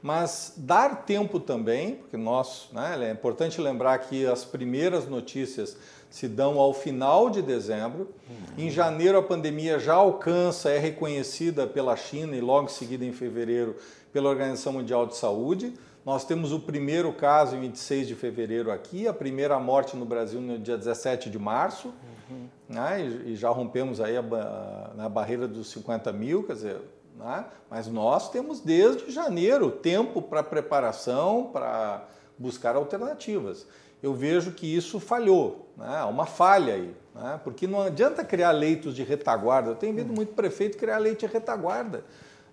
[0.01, 5.77] Mas dar tempo também, porque nós, né, é importante lembrar que as primeiras notícias
[6.09, 8.09] se dão ao final de dezembro.
[8.29, 8.65] Uhum.
[8.67, 13.13] Em janeiro a pandemia já alcança, é reconhecida pela China e logo em seguida em
[13.13, 13.77] fevereiro
[14.13, 15.75] pela Organização Mundial de Saúde.
[16.05, 20.41] Nós temos o primeiro caso em 26 de fevereiro aqui, a primeira morte no Brasil
[20.41, 21.93] no dia 17 de março,
[22.31, 22.47] uhum.
[22.69, 23.03] né?
[23.27, 26.81] e, já rompemos aí a, a, na barreira dos 50 mil, quer dizer,
[27.15, 27.45] né?
[27.69, 32.07] mas nós temos desde janeiro tempo para preparação, para
[32.39, 33.67] buscar alternativas.
[34.03, 35.99] Eu vejo que isso falhou, né?
[35.99, 37.39] há uma falha aí, né?
[37.45, 39.73] porque não adianta criar leitos de retaguarda.
[39.73, 42.03] Eu tenho visto muito prefeito criar leite de retaguarda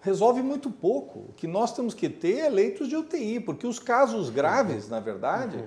[0.06, 1.26] resolve muito pouco.
[1.30, 5.00] O que nós temos que ter é leitos de UTI, porque os casos graves, na
[5.00, 5.64] verdade, uhum.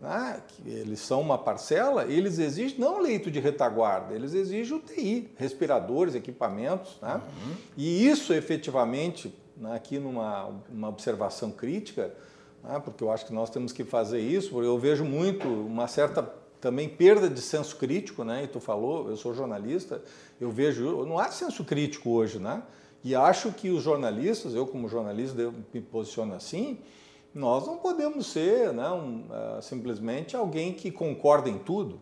[0.00, 6.16] né, eles são uma parcela, eles exigem não leito de retaguarda, eles exigem UTI, respiradores,
[6.16, 6.98] equipamentos.
[7.00, 7.14] Né?
[7.14, 7.54] Uhum.
[7.76, 12.12] E isso efetivamente, né, aqui numa uma observação crítica,
[12.64, 15.86] né, porque eu acho que nós temos que fazer isso, porque eu vejo muito uma
[15.86, 16.28] certa
[16.60, 18.42] também perda de senso crítico, né?
[18.44, 20.02] E tu falou, eu sou jornalista,
[20.40, 22.62] eu vejo, não há senso crítico hoje, né?
[23.06, 26.80] E acho que os jornalistas, eu como jornalista eu me posiciono assim,
[27.32, 32.00] nós não podemos ser né, um, uh, simplesmente alguém que concorda em tudo.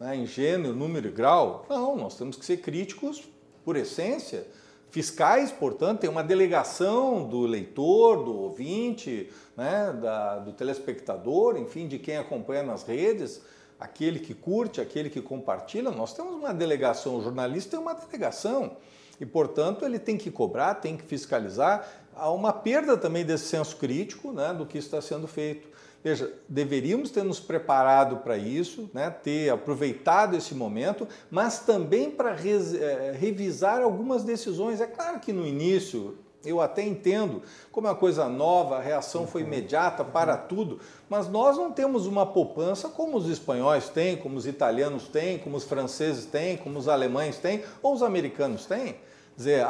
[0.00, 1.66] né, em gênero, número e grau.
[1.68, 3.28] Não, nós temos que ser críticos
[3.66, 4.46] por essência.
[4.88, 11.98] Fiscais, portanto, tem uma delegação do leitor, do ouvinte, né, da, do telespectador, enfim, de
[11.98, 13.42] quem acompanha nas redes,
[13.78, 15.90] aquele que curte, aquele que compartilha.
[15.90, 18.78] Nós temos uma delegação, o jornalista tem uma delegação
[19.20, 21.86] e, portanto, ele tem que cobrar, tem que fiscalizar.
[22.16, 25.68] Há uma perda também desse senso crítico né, do que está sendo feito.
[26.02, 32.30] Veja, deveríamos ter nos preparado para isso, né, ter aproveitado esse momento, mas também para
[32.32, 34.80] eh, revisar algumas decisões.
[34.80, 39.26] É claro que no início eu até entendo, como é uma coisa nova, a reação
[39.26, 44.38] foi imediata para tudo, mas nós não temos uma poupança como os espanhóis têm, como
[44.38, 48.96] os italianos têm, como os franceses têm, como os alemães têm, ou os americanos têm
[49.40, 49.64] dizer,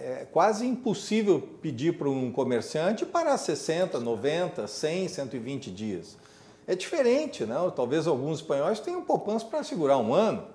[0.00, 6.16] é quase impossível pedir para um comerciante parar 60, 90, 100, 120 dias.
[6.66, 7.70] É diferente, não?
[7.70, 10.46] Talvez alguns espanhóis tenham poupança para segurar um ano,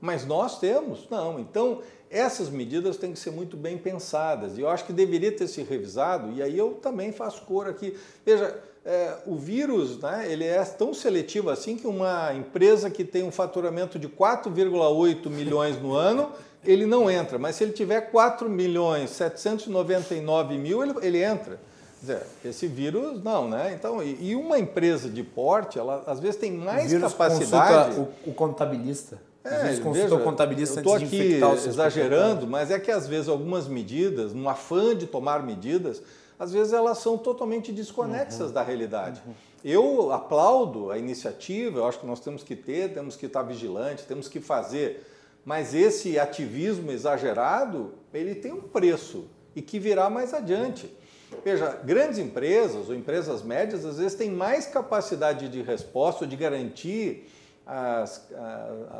[0.00, 1.40] mas nós temos, não.
[1.40, 5.48] Então, essas medidas têm que ser muito bem pensadas e eu acho que deveria ter
[5.48, 6.32] se revisado.
[6.32, 7.98] E aí eu também faço cor aqui.
[8.24, 13.24] Veja, é, o vírus, né, ele é tão seletivo assim que uma empresa que tem
[13.24, 16.32] um faturamento de 4,8 milhões no ano
[16.64, 17.38] ele não entra.
[17.38, 21.58] Mas se ele tiver 4 milhões 799 mil, ele, ele entra.
[22.00, 23.74] Dizer, esse vírus, não, né?
[23.78, 28.00] Então, e, e, uma empresa de porte, ela às vezes tem mais capacidade.
[28.00, 29.18] O, o contabilista.
[29.44, 33.66] É, consulta o contabilista eu antes de aqui exagerando, mas é que às vezes algumas
[33.66, 36.02] medidas, no afã de tomar medidas,
[36.38, 38.52] às vezes elas são totalmente desconexas uhum.
[38.52, 39.22] da realidade.
[39.26, 39.32] Uhum.
[39.62, 44.04] Eu aplaudo a iniciativa, eu acho que nós temos que ter, temos que estar vigilantes,
[44.04, 45.06] temos que fazer
[45.44, 50.94] mas esse ativismo exagerado, ele tem um preço e que virá mais adiante.
[51.44, 57.28] Veja, grandes empresas ou empresas médias às vezes têm mais capacidade de resposta, de garantir
[57.64, 58.28] as,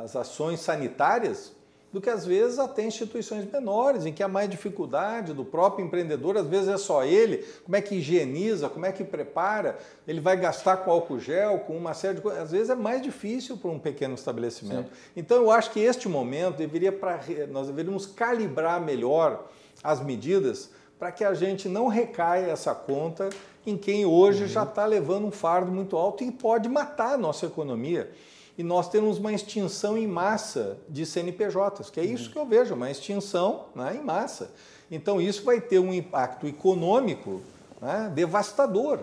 [0.02, 1.52] as ações sanitárias
[1.92, 6.36] do que às vezes até instituições menores, em que há mais dificuldade do próprio empreendedor,
[6.36, 9.76] às vezes é só ele, como é que higieniza, como é que prepara,
[10.06, 13.02] ele vai gastar com álcool gel, com uma série de coisas, às vezes é mais
[13.02, 14.88] difícil para um pequeno estabelecimento.
[14.88, 15.00] Sim.
[15.16, 19.48] Então eu acho que este momento deveria para nós deveríamos calibrar melhor
[19.82, 23.30] as medidas para que a gente não recaia essa conta
[23.66, 24.48] em quem hoje uhum.
[24.48, 28.10] já está levando um fardo muito alto e pode matar a nossa economia
[28.58, 32.74] e nós temos uma extinção em massa de CNPJs, que é isso que eu vejo,
[32.74, 34.50] uma extinção né, em massa.
[34.90, 37.40] Então isso vai ter um impacto econômico
[37.80, 39.00] né, devastador.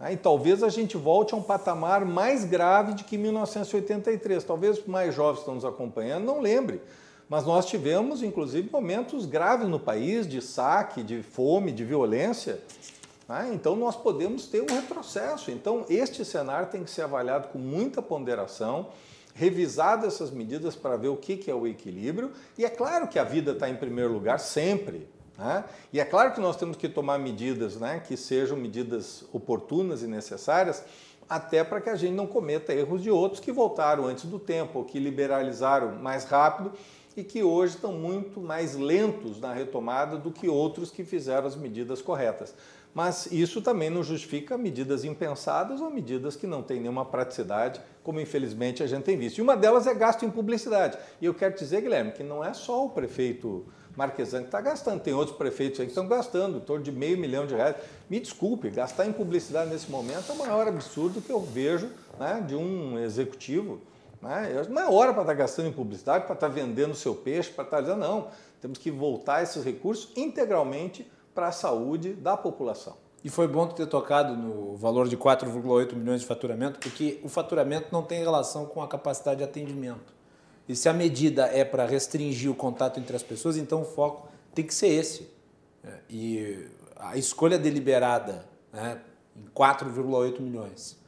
[0.00, 4.42] Né, e talvez a gente volte a um patamar mais grave de que 1983.
[4.42, 6.80] Talvez mais jovens estão nos acompanhando não lembre.
[7.28, 12.58] Mas nós tivemos, inclusive, momentos graves no país de saque, de fome, de violência,
[13.28, 13.50] né?
[13.52, 15.50] Então, nós podemos ter um retrocesso.
[15.50, 18.88] Então, este cenário tem que ser avaliado com muita ponderação,
[19.34, 22.32] revisado essas medidas para ver o que é o equilíbrio.
[22.56, 25.06] E é claro que a vida está em primeiro lugar sempre.
[25.36, 25.64] Né?
[25.92, 30.06] E é claro que nós temos que tomar medidas né, que sejam medidas oportunas e
[30.06, 30.82] necessárias,
[31.28, 34.78] até para que a gente não cometa erros de outros que voltaram antes do tempo,
[34.78, 36.72] ou que liberalizaram mais rápido
[37.16, 41.56] e que hoje estão muito mais lentos na retomada do que outros que fizeram as
[41.56, 42.54] medidas corretas.
[42.94, 48.20] Mas isso também não justifica medidas impensadas ou medidas que não têm nenhuma praticidade, como
[48.20, 49.38] infelizmente a gente tem visto.
[49.38, 50.98] E uma delas é gasto em publicidade.
[51.20, 53.66] E eu quero dizer, Guilherme, que não é só o prefeito
[53.98, 57.18] Marquesano que está gastando, tem outros prefeitos aí que estão gastando em torno de meio
[57.18, 57.74] milhão de reais.
[58.08, 62.44] Me desculpe, gastar em publicidade nesse momento é o maior absurdo que eu vejo né,
[62.46, 63.80] de um executivo.
[64.22, 64.64] Né?
[64.68, 67.50] Não é hora para estar tá gastando em publicidade, para estar tá vendendo seu peixe,
[67.50, 68.28] para estar tá dizendo, não,
[68.60, 72.96] temos que voltar esses recursos integralmente para a saúde da população.
[73.24, 77.88] E foi bom ter tocado no valor de 4,8 milhões de faturamento, porque o faturamento
[77.90, 80.14] não tem relação com a capacidade de atendimento.
[80.68, 84.28] E se a medida é para restringir o contato entre as pessoas, então o foco
[84.54, 85.28] tem que ser esse.
[85.82, 89.00] É, e a escolha deliberada né,
[89.36, 90.98] em 4,8 milhões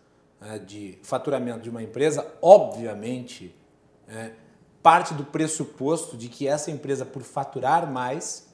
[0.40, 3.55] né, de faturamento de uma empresa, obviamente,
[4.09, 4.32] é,
[4.82, 8.49] parte do pressuposto de que essa empresa, por faturar mais,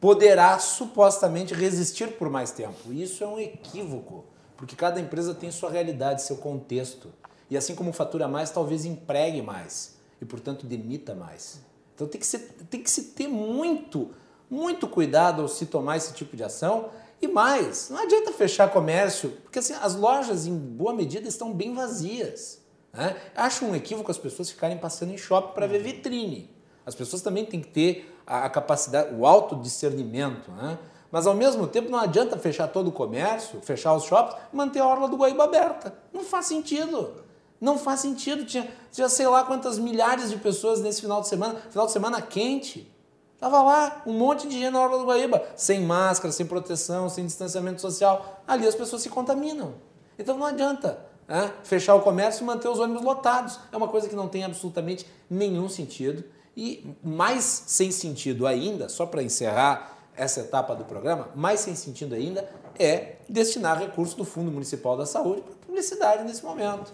[0.00, 2.92] poderá supostamente resistir por mais tempo.
[2.92, 4.24] Isso é um equívoco,
[4.56, 7.12] porque cada empresa tem sua realidade, seu contexto.
[7.48, 11.60] E assim como fatura mais, talvez empregue mais e, portanto, demita mais.
[11.94, 14.10] Então tem que, ser, tem que se ter muito,
[14.50, 16.90] muito cuidado ao se tomar esse tipo de ação.
[17.20, 21.72] E mais, não adianta fechar comércio, porque assim, as lojas, em boa medida, estão bem
[21.74, 22.60] vazias.
[22.92, 23.16] Né?
[23.34, 26.50] Acho um equívoco as pessoas ficarem passando em shopping para ver vitrine.
[26.84, 30.50] As pessoas também têm que ter a, capacidade, o autodiscernimento.
[30.50, 30.78] Né?
[31.10, 34.86] Mas ao mesmo tempo não adianta fechar todo o comércio, fechar os shoppings, manter a
[34.86, 35.94] orla do Guaíba aberta.
[36.12, 37.24] Não faz sentido.
[37.60, 38.44] Não faz sentido.
[38.44, 41.60] Tinha, tinha sei lá quantas milhares de pessoas nesse final de semana.
[41.70, 42.92] Final de semana quente.
[43.38, 47.26] Tava lá um monte de gente na hora do Guaíba, sem máscara, sem proteção, sem
[47.26, 48.42] distanciamento social.
[48.48, 49.74] Ali as pessoas se contaminam.
[50.18, 50.98] Então não adianta
[51.28, 51.52] né?
[51.62, 53.58] fechar o comércio e manter os ônibus lotados.
[53.70, 56.24] É uma coisa que não tem absolutamente nenhum sentido.
[56.56, 62.14] E mais sem sentido ainda, só para encerrar essa etapa do programa, mais sem sentido
[62.14, 62.48] ainda
[62.78, 66.92] é destinar recursos do Fundo Municipal da Saúde para publicidade nesse momento.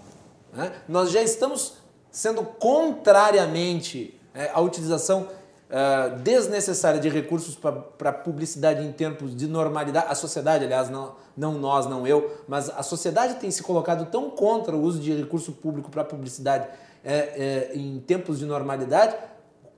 [0.52, 0.72] Né?
[0.88, 1.74] Nós já estamos
[2.10, 5.28] sendo contrariamente é, à utilização
[5.72, 10.06] uh, desnecessária de recursos para publicidade em tempos de normalidade.
[10.08, 14.30] A sociedade, aliás, não, não nós, não eu, mas a sociedade tem se colocado tão
[14.30, 16.68] contra o uso de recurso público para publicidade
[17.04, 19.16] é, é, em tempos de normalidade,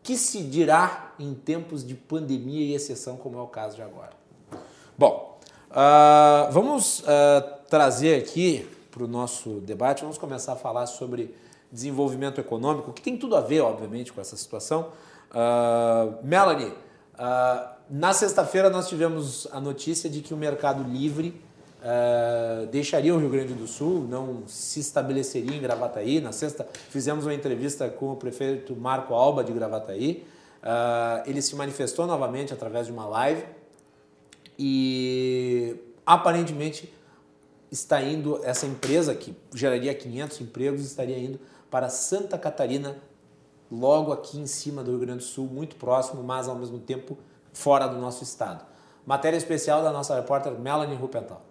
[0.04, 4.10] que se dirá em tempos de pandemia e exceção, como é o caso de agora?
[4.98, 5.40] Bom,
[5.70, 7.04] uh, vamos uh,
[7.70, 11.34] trazer aqui para o nosso debate, vamos começar a falar sobre
[11.72, 14.92] desenvolvimento econômico, que tem tudo a ver, obviamente, com essa situação.
[15.30, 16.72] Uh, Melanie,
[17.88, 21.40] na sexta-feira nós tivemos a notícia de que o Mercado Livre
[21.84, 26.20] uh, deixaria o Rio Grande do Sul, não se estabeleceria em Gravataí.
[26.20, 30.24] Na sexta fizemos uma entrevista com o prefeito Marco Alba de Gravataí.
[31.26, 33.44] ele se manifestou novamente através de uma live
[34.58, 35.76] e
[36.06, 36.92] aparentemente
[37.70, 42.96] está indo, essa empresa que geraria 500 empregos, estaria indo para Santa Catarina
[43.70, 47.18] logo aqui em cima do Rio Grande do Sul, muito próximo, mas ao mesmo tempo
[47.52, 48.64] fora do nosso estado.
[49.04, 51.42] Matéria especial da nossa repórter Melanie Rupental.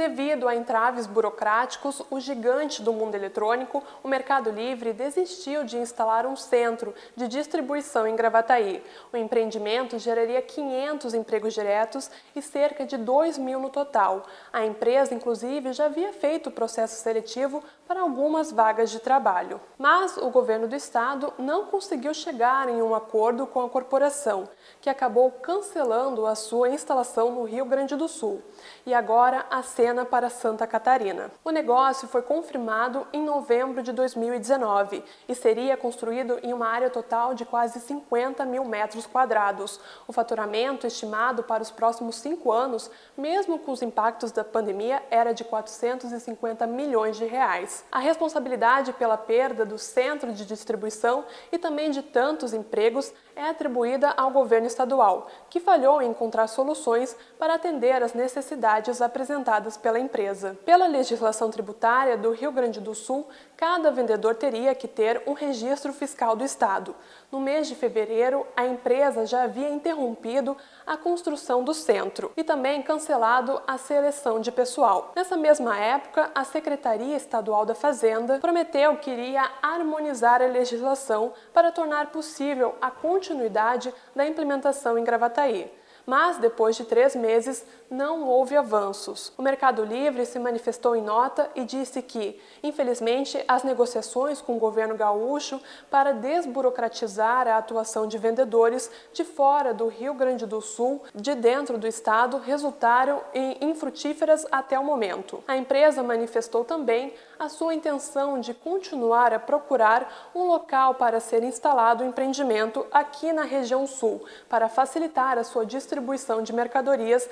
[0.00, 6.24] Devido a entraves burocráticos, o gigante do mundo eletrônico, o Mercado Livre, desistiu de instalar
[6.24, 8.82] um centro de distribuição em Gravataí.
[9.12, 14.22] O empreendimento geraria 500 empregos diretos e cerca de 2 mil no total.
[14.50, 19.60] A empresa, inclusive, já havia feito o processo seletivo para algumas vagas de trabalho.
[19.76, 24.48] Mas o governo do estado não conseguiu chegar em um acordo com a corporação,
[24.80, 28.42] que acabou cancelando a sua instalação no Rio Grande do Sul.
[28.86, 31.30] E agora a cena para Santa Catarina.
[31.44, 37.34] O negócio foi confirmado em novembro de 2019 e seria construído em uma área total
[37.34, 39.78] de quase 50 mil metros quadrados.
[40.08, 45.32] O faturamento estimado para os próximos cinco anos, mesmo com os impactos da pandemia, era
[45.32, 47.84] de 450 milhões de reais.
[47.92, 54.10] A responsabilidade pela perda do centro de distribuição e também de tantos empregos é atribuída
[54.16, 60.58] ao governo estadual, que falhou em encontrar soluções para atender às necessidades apresentadas pela empresa.
[60.62, 63.26] Pela legislação tributária do Rio Grande do Sul,
[63.56, 66.94] cada vendedor teria que ter um registro fiscal do Estado.
[67.32, 70.54] No mês de fevereiro, a empresa já havia interrompido
[70.86, 75.12] a construção do centro e também cancelado a seleção de pessoal.
[75.16, 81.72] Nessa mesma época, a Secretaria Estadual da Fazenda prometeu que iria harmonizar a legislação para
[81.72, 88.56] tornar possível a continuidade da implementação em Gravataí mas depois de três meses não houve
[88.56, 89.32] avanços.
[89.36, 94.60] O Mercado Livre se manifestou em nota e disse que, infelizmente, as negociações com o
[94.60, 95.60] governo gaúcho
[95.90, 101.76] para desburocratizar a atuação de vendedores de fora do Rio Grande do Sul, de dentro
[101.76, 105.42] do estado, resultaram em infrutíferas até o momento.
[105.48, 111.42] A empresa manifestou também a sua intenção de continuar a procurar um local para ser
[111.42, 117.28] instalado o empreendimento aqui na região sul, para facilitar a sua distribuição de mercadorias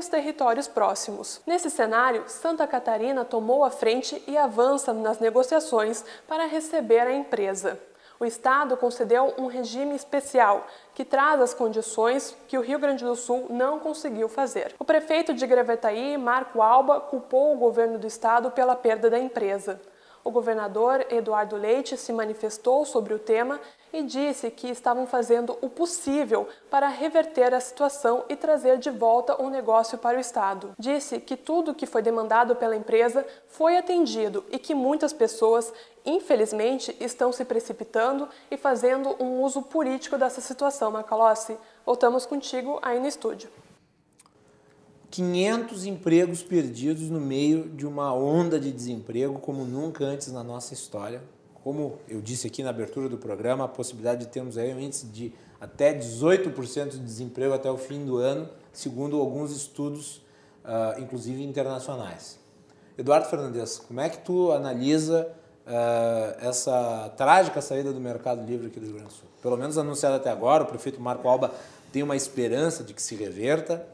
[0.00, 1.42] pelos territórios próximos.
[1.46, 7.78] Nesse cenário, Santa Catarina tomou a frente e avança nas negociações para receber a empresa
[8.20, 13.16] o Estado concedeu um regime especial que traz as condições que o Rio Grande do
[13.16, 14.74] Sul não conseguiu fazer.
[14.78, 19.80] O prefeito de Gravataí, Marco Alba, culpou o governo do Estado pela perda da empresa.
[20.22, 23.58] O governador Eduardo Leite se manifestou sobre o tema
[23.92, 29.40] e disse que estavam fazendo o possível para reverter a situação e trazer de volta
[29.40, 30.72] o negócio para o Estado.
[30.78, 35.72] Disse que tudo que foi demandado pela empresa foi atendido e que muitas pessoas,
[36.04, 40.90] infelizmente, estão se precipitando e fazendo um uso político dessa situação.
[40.90, 43.50] Macalossi, voltamos contigo aí no estúdio.
[45.10, 50.72] 500 empregos perdidos no meio de uma onda de desemprego como nunca antes na nossa
[50.72, 51.20] história.
[51.62, 55.06] Como eu disse aqui na abertura do programa, a possibilidade de termos aí um índice
[55.06, 60.22] de até 18% de desemprego até o fim do ano, segundo alguns estudos,
[60.64, 62.38] uh, inclusive internacionais.
[62.96, 65.30] Eduardo Fernandes, como é que tu analisa
[65.66, 69.28] uh, essa trágica saída do mercado livre aqui do Rio Grande do Sul?
[69.42, 71.52] Pelo menos anunciada até agora, o prefeito Marco Alba
[71.92, 73.86] tem uma esperança de que se reverta,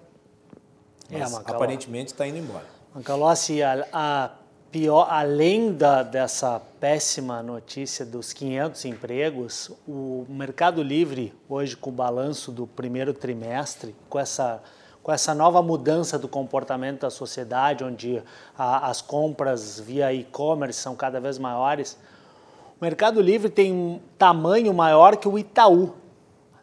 [1.11, 2.65] é, mas é, aparentemente está indo embora.
[2.95, 4.31] Macalossi, a, a
[4.77, 11.93] pior, além da, dessa péssima notícia dos 500 empregos, o Mercado Livre, hoje com o
[11.95, 14.63] balanço do primeiro trimestre, com essa,
[15.03, 18.23] com essa nova mudança do comportamento da sociedade, onde
[18.55, 21.97] a, as compras via e-commerce são cada vez maiores,
[22.79, 25.95] o Mercado Livre tem um tamanho maior que o Itaú.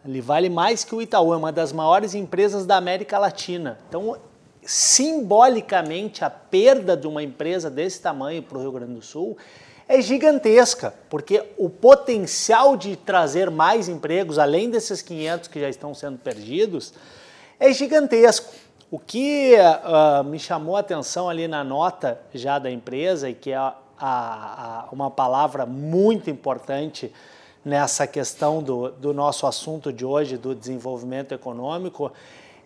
[0.06, 3.80] Ele vale mais que o Itaú, é uma das maiores empresas da América Latina.
[3.90, 4.16] Então,
[4.66, 9.38] simbolicamente, a perda de uma empresa desse tamanho para o Rio Grande do Sul
[9.88, 15.94] é gigantesca, porque o potencial de trazer mais empregos, além desses 500 que já estão
[15.94, 16.94] sendo perdidos,
[17.60, 18.54] é gigantesco.
[18.90, 23.52] O que uh, me chamou a atenção ali na nota já da empresa, e que
[23.52, 27.12] é a, a, uma palavra muito importante
[27.66, 32.12] nessa questão do, do nosso assunto de hoje, do desenvolvimento econômico,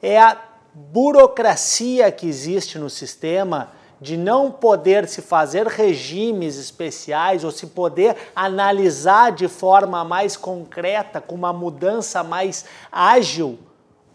[0.02, 0.38] é a
[0.78, 8.16] burocracia que existe no sistema de não poder se fazer regimes especiais ou se poder
[8.36, 13.58] analisar de forma mais concreta, com uma mudança mais ágil,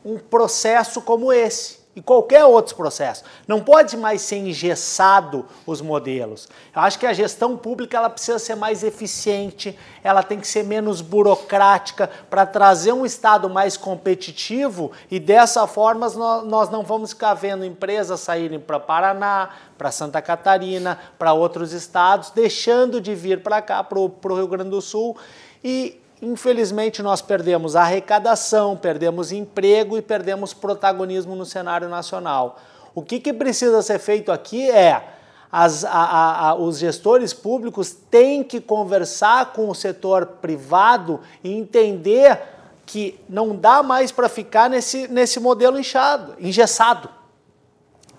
[0.05, 3.23] um processo como esse e qualquer outro processo.
[3.47, 6.49] Não pode mais ser engessado os modelos.
[6.75, 10.65] Eu acho que a gestão pública ela precisa ser mais eficiente, ela tem que ser
[10.65, 16.09] menos burocrática para trazer um Estado mais competitivo e dessa forma
[16.45, 22.31] nós não vamos ficar vendo empresas saírem para Paraná, para Santa Catarina, para outros estados,
[22.31, 25.17] deixando de vir para cá, para o Rio Grande do Sul
[25.63, 32.61] e Infelizmente, nós perdemos arrecadação, perdemos emprego e perdemos protagonismo no cenário nacional.
[32.95, 35.03] O que, que precisa ser feito aqui é
[35.51, 42.41] as, a, a, os gestores públicos têm que conversar com o setor privado e entender
[42.87, 47.09] que não dá mais para ficar nesse, nesse modelo inchado, engessado,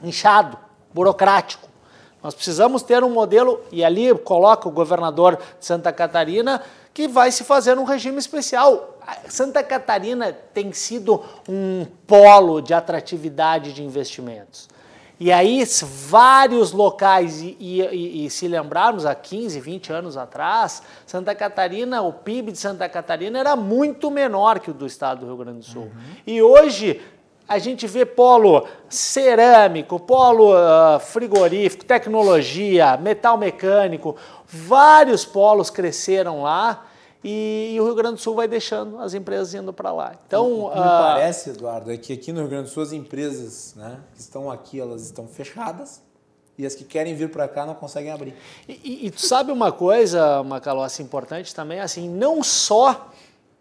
[0.03, 0.57] inchado,
[0.93, 1.69] burocrático.
[2.21, 6.61] Nós precisamos ter um modelo, e ali coloca o governador de Santa Catarina,
[6.93, 8.99] que vai se fazer um regime especial.
[9.27, 14.69] Santa Catarina tem sido um polo de atratividade de investimentos.
[15.19, 15.63] E aí,
[16.09, 22.11] vários locais, e, e, e, se lembrarmos há 15, 20 anos atrás, Santa Catarina, o
[22.11, 25.65] PIB de Santa Catarina era muito menor que o do estado do Rio Grande do
[25.65, 25.83] Sul.
[25.83, 25.91] Uhum.
[26.25, 26.99] E hoje
[27.47, 34.15] a gente vê polo cerâmico, polo uh, frigorífico, tecnologia, metal mecânico,
[34.53, 36.85] vários polos cresceram lá
[37.23, 40.13] e, o Rio Grande do Sul vai deixando as empresas indo para lá.
[40.27, 42.83] Então, o que me uh, parece, Eduardo, é que aqui no Rio Grande do Sul
[42.83, 46.01] as empresas né, que estão aqui, elas estão fechadas
[46.57, 48.35] e as que querem vir para cá não conseguem abrir.
[48.67, 53.09] E, e, e tu sabe uma coisa, Macalossi, importante também, assim, não só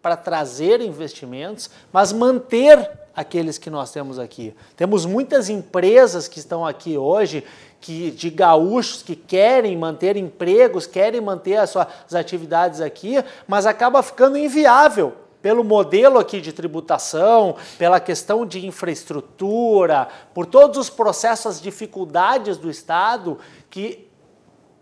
[0.03, 4.55] para trazer investimentos, mas manter aqueles que nós temos aqui.
[4.76, 7.45] Temos muitas empresas que estão aqui hoje,
[7.83, 14.03] que, de gaúchos que querem manter empregos, querem manter as suas atividades aqui, mas acaba
[14.03, 15.12] ficando inviável
[15.43, 22.57] pelo modelo aqui de tributação, pela questão de infraestrutura, por todos os processos, as dificuldades
[22.57, 24.09] do Estado, que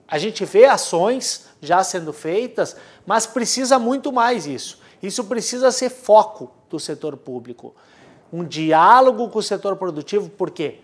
[0.06, 4.78] a gente vê ações já sendo feitas, mas precisa muito mais isso.
[5.02, 7.74] Isso precisa ser foco do setor público
[8.32, 10.80] um diálogo com o setor produtivo, porque,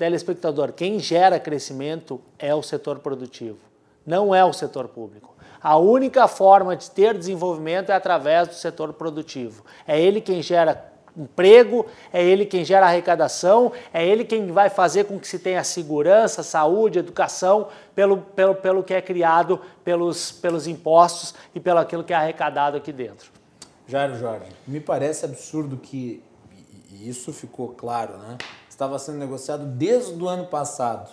[0.00, 3.58] telespectador, quem gera crescimento é o setor produtivo,
[4.06, 5.36] não é o setor público.
[5.62, 9.62] A única forma de ter desenvolvimento é através do setor produtivo.
[9.86, 15.04] É ele quem gera emprego, é ele quem gera arrecadação, é ele quem vai fazer
[15.04, 20.66] com que se tenha segurança, saúde, educação, pelo, pelo, pelo que é criado pelos, pelos
[20.66, 23.30] impostos e pelo aquilo que é arrecadado aqui dentro.
[23.86, 26.22] Jairo Jorge, me parece absurdo que
[26.90, 28.38] e isso ficou claro, né?
[28.80, 31.10] Estava sendo negociado desde o ano passado.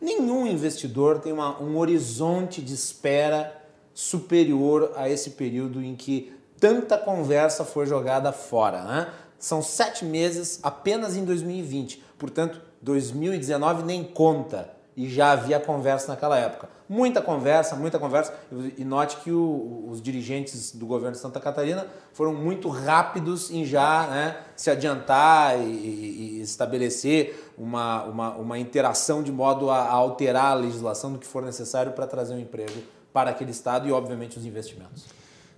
[0.00, 3.60] Nenhum investidor tem uma, um horizonte de espera
[3.92, 8.84] superior a esse período em que tanta conversa foi jogada fora.
[8.84, 9.12] Né?
[9.36, 16.38] São sete meses apenas em 2020, portanto, 2019 nem conta e já havia conversa naquela
[16.38, 16.68] época.
[16.88, 18.34] Muita conversa, muita conversa.
[18.76, 23.64] E note que o, os dirigentes do governo de Santa Catarina foram muito rápidos em
[23.64, 29.92] já né, se adiantar e, e, estabelecer uma, uma, uma interação de modo a, a
[29.92, 32.82] alterar a legislação do que for necessário para trazer um emprego
[33.12, 35.06] para aquele estado e, obviamente, os investimentos.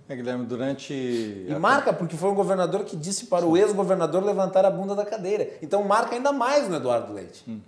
[0.07, 0.93] É, Guilherme, durante.
[0.93, 5.03] E marca, porque foi um governador que disse para o ex-governador levantar a bunda da
[5.03, 5.49] cadeira.
[5.61, 7.43] Então marca ainda mais no Eduardo Leite.
[7.47, 7.59] Uhum.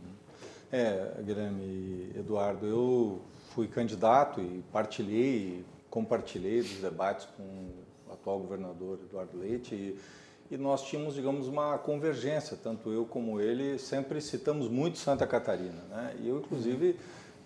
[0.71, 8.39] É, Guilherme e Eduardo, eu fui candidato e partilhei, compartilhei dos debates com o atual
[8.39, 9.97] governador Eduardo Leite e,
[10.51, 15.83] e nós tínhamos, digamos, uma convergência, tanto eu como ele sempre citamos muito Santa Catarina,
[15.89, 16.15] né?
[16.21, 16.97] E eu, inclusive,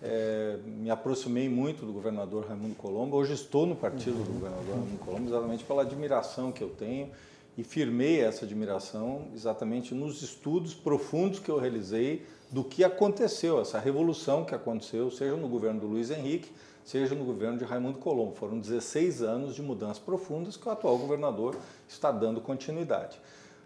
[0.02, 3.16] é, me aproximei muito do governador Raimundo Colombo.
[3.16, 7.08] Hoje estou no partido do governador Raimundo Colombo exatamente pela admiração que eu tenho
[7.56, 13.78] e firmei essa admiração exatamente nos estudos profundos que eu realizei do que aconteceu, essa
[13.78, 16.52] revolução que aconteceu, seja no governo do Luiz Henrique,
[16.84, 18.34] seja no governo de Raimundo Colombo.
[18.34, 21.56] Foram 16 anos de mudanças profundas que o atual governador
[21.88, 23.18] está dando continuidade.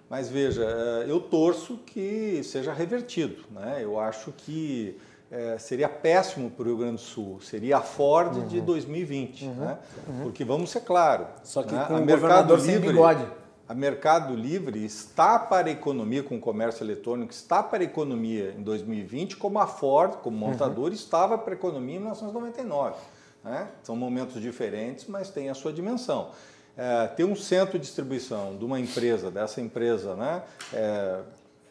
[0.08, 3.44] Mas veja, eh, eu torço que seja revertido.
[3.50, 3.80] Né?
[3.82, 4.96] Eu acho que
[5.30, 8.46] é, seria péssimo para o Rio Grande do Sul, seria a Ford uhum.
[8.46, 9.44] de 2020.
[9.44, 9.54] Uhum.
[9.54, 9.78] Né?
[10.06, 10.22] Uhum.
[10.22, 11.26] Porque vamos ser claros.
[11.42, 11.84] Só que né?
[11.88, 13.26] com a o Mercado Livre, bigode.
[13.68, 18.54] A Mercado Livre está para a economia com o comércio eletrônico, está para a economia
[18.56, 20.92] em 2020, como a Ford, como montador, uhum.
[20.92, 22.94] estava para a economia em 1999.
[23.42, 23.68] Né?
[23.82, 26.30] São momentos diferentes, mas tem a sua dimensão.
[26.76, 30.42] É, ter um centro de distribuição de uma empresa, dessa empresa, né,
[30.72, 31.22] é,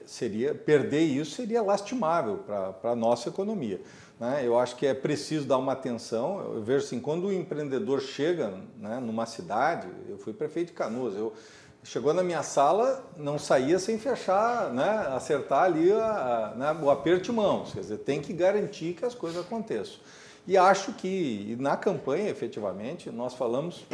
[0.06, 3.80] seria perder isso seria lastimável para a nossa economia.
[4.20, 4.42] Né?
[4.44, 6.40] Eu acho que é preciso dar uma atenção.
[6.56, 11.16] Eu vejo assim, quando o empreendedor chega né, numa cidade, eu fui prefeito de Canoas,
[11.16, 11.34] eu
[11.86, 16.90] chegou na minha sala, não saía sem fechar, né, acertar ali a, a, né, o
[16.90, 17.74] aperto de mãos.
[17.74, 20.00] Quer dizer, tem que garantir que as coisas aconteçam.
[20.48, 23.86] E acho que na campanha, efetivamente, nós falamos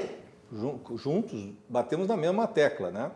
[0.95, 3.11] juntos, batemos na mesma tecla, né?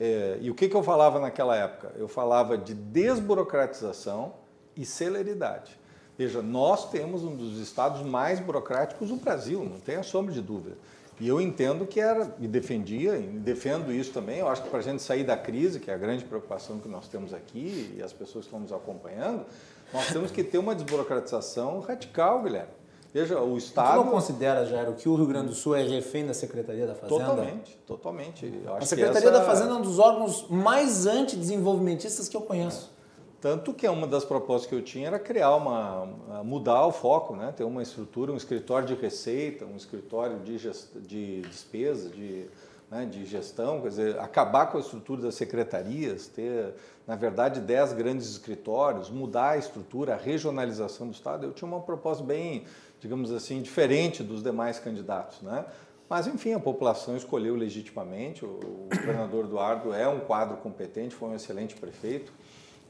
[0.00, 1.92] É, e o que, que eu falava naquela época?
[1.96, 4.34] Eu falava de desburocratização
[4.76, 5.78] e celeridade.
[6.16, 10.40] Veja, nós temos um dos estados mais burocráticos do Brasil, não tem a sombra de
[10.40, 10.76] dúvida.
[11.20, 14.38] E eu entendo que era, e defendia, e defendo isso também.
[14.38, 16.88] Eu acho que para a gente sair da crise, que é a grande preocupação que
[16.88, 19.44] nós temos aqui, e as pessoas que estão nos acompanhando,
[19.92, 22.78] nós temos que ter uma desburocratização radical, Guilherme.
[23.12, 23.98] Veja, o Estado.
[23.98, 26.94] Você não considera, Jairo, que o Rio Grande do Sul é refém da Secretaria da
[26.94, 27.24] Fazenda?
[27.24, 28.52] Totalmente, totalmente.
[28.66, 29.38] a Secretaria essa...
[29.38, 32.92] da Fazenda é um dos órgãos mais antidesenvolvimentistas que eu conheço.
[33.40, 36.06] Tanto que uma das propostas que eu tinha era criar uma.
[36.44, 37.52] mudar o foco, né?
[37.56, 40.88] ter uma estrutura, um escritório de receita, um escritório de, gest...
[40.96, 42.46] de despesa, de,
[42.90, 43.06] né?
[43.06, 46.74] de gestão, quer dizer, acabar com a estrutura das secretarias, ter,
[47.06, 51.46] na verdade, dez grandes escritórios, mudar a estrutura, a regionalização do Estado.
[51.46, 52.64] Eu tinha uma proposta bem,
[52.98, 55.42] digamos assim, diferente dos demais candidatos.
[55.42, 55.64] Né?
[56.10, 58.44] Mas, enfim, a população escolheu legitimamente.
[58.44, 62.32] O governador Eduardo é um quadro competente, foi um excelente prefeito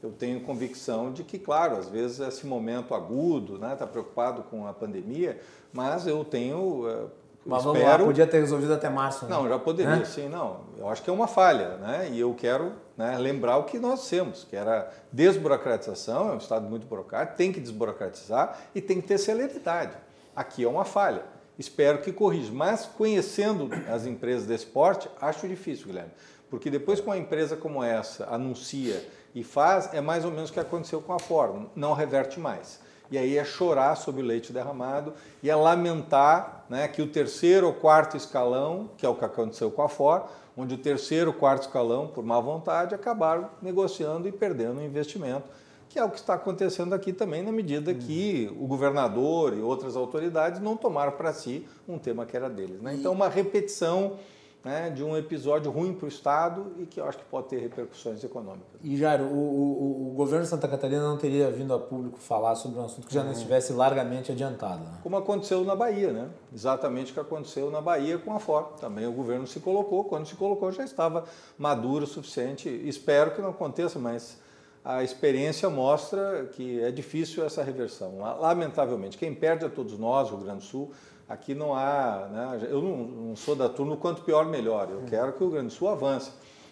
[0.01, 4.65] eu tenho convicção de que, claro, às vezes esse momento agudo, está né, preocupado com
[4.65, 5.39] a pandemia,
[5.73, 6.87] mas eu tenho.
[6.87, 7.05] Eh,
[7.45, 7.79] mas espero...
[7.79, 9.25] vamos lá, podia ter resolvido até março.
[9.25, 9.31] Né?
[9.31, 10.61] Não, já poderia, sim, não.
[10.77, 12.09] Eu acho que é uma falha, né?
[12.11, 16.69] E eu quero né, lembrar o que nós temos, que era desburocratização, é um Estado
[16.69, 19.93] muito burocrático, tem que desburocratizar e tem que ter celeridade.
[20.35, 21.23] Aqui é uma falha.
[21.57, 22.51] Espero que corrija.
[22.53, 26.11] Mas conhecendo as empresas desse porte, acho difícil, Guilherme.
[26.49, 30.53] Porque depois que uma empresa como essa anuncia e faz, é mais ou menos o
[30.53, 32.79] que aconteceu com a Ford, não reverte mais.
[33.11, 37.67] E aí é chorar sobre o leite derramado e é lamentar né, que o terceiro
[37.67, 40.25] ou quarto escalão, que é o que aconteceu com a Ford,
[40.55, 45.49] onde o terceiro ou quarto escalão, por má vontade, acabaram negociando e perdendo o investimento,
[45.87, 49.95] que é o que está acontecendo aqui também, na medida que o governador e outras
[49.95, 52.79] autoridades não tomaram para si um tema que era deles.
[52.79, 52.93] Né?
[52.93, 54.17] Então, uma repetição
[54.63, 57.59] né, de um episódio ruim para o Estado e que eu acho que pode ter
[57.59, 58.67] repercussões econômicas.
[58.83, 62.55] E, Jairo, o, o, o, governo de Santa Catarina não teria vindo a público falar
[62.55, 64.83] sobre um assunto que já não estivesse largamente adiantado.
[64.83, 64.99] Né?
[65.01, 66.29] Como aconteceu na Bahia, né?
[66.53, 68.79] exatamente o que aconteceu na Bahia com a Ford.
[68.81, 71.23] Também o governo se colocou, quando se colocou já estava
[71.57, 72.69] maduro o suficiente.
[72.69, 74.37] Espero que não aconteça, mas
[74.83, 78.19] a experiência mostra que é difícil essa reversão.
[78.39, 80.91] Lamentavelmente, quem perde é todos nós, o Rio Grande do Sul,
[81.29, 82.27] Aqui não há.
[82.31, 84.89] Né, eu não, não, sou da turma quanto pior, melhor.
[84.89, 86.31] Eu quero que o Rio Grande do Sul avance.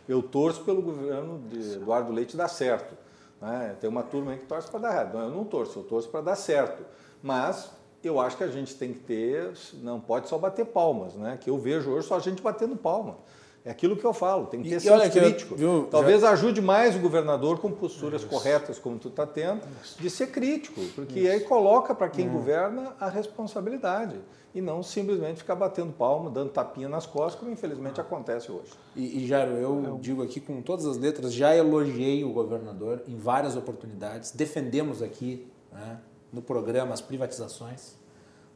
[0.09, 2.97] Eu torço pelo governo de Eduardo Leite dar certo.
[3.39, 3.75] Né?
[3.79, 5.17] Tem uma turma aí que torce para dar errado.
[5.19, 6.83] eu não torço, eu torço para dar certo.
[7.21, 7.69] Mas
[8.03, 11.37] eu acho que a gente tem que ter, não pode só bater palmas, né?
[11.39, 13.17] Que eu vejo hoje só a gente batendo palma.
[13.65, 15.55] É aquilo que eu falo, tem que ter senso crítico.
[15.55, 16.31] Viu, Talvez já...
[16.31, 18.29] ajude mais o governador com posturas Isso.
[18.29, 20.01] corretas, como tu está tendo, Isso.
[20.01, 21.31] de ser crítico, porque Isso.
[21.31, 22.33] aí coloca para quem hum.
[22.33, 24.15] governa a responsabilidade
[24.57, 28.71] e não simplesmente ficar batendo palma, dando tapinha nas costas, como infelizmente acontece hoje.
[28.95, 33.03] E, e Jairo, eu, eu digo aqui com todas as letras, já elogiei o governador
[33.07, 35.99] em várias oportunidades, defendemos aqui né,
[36.33, 37.95] no programa as privatizações,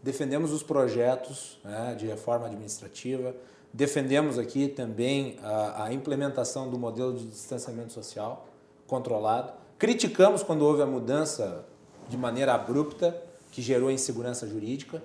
[0.02, 3.36] defendemos os projetos né, de reforma administrativa,
[3.74, 8.48] Defendemos aqui também a, a implementação do modelo de distanciamento social
[8.86, 9.54] controlado.
[9.80, 11.66] Criticamos quando houve a mudança
[12.10, 13.16] de maneira abrupta,
[13.50, 15.02] que gerou insegurança jurídica.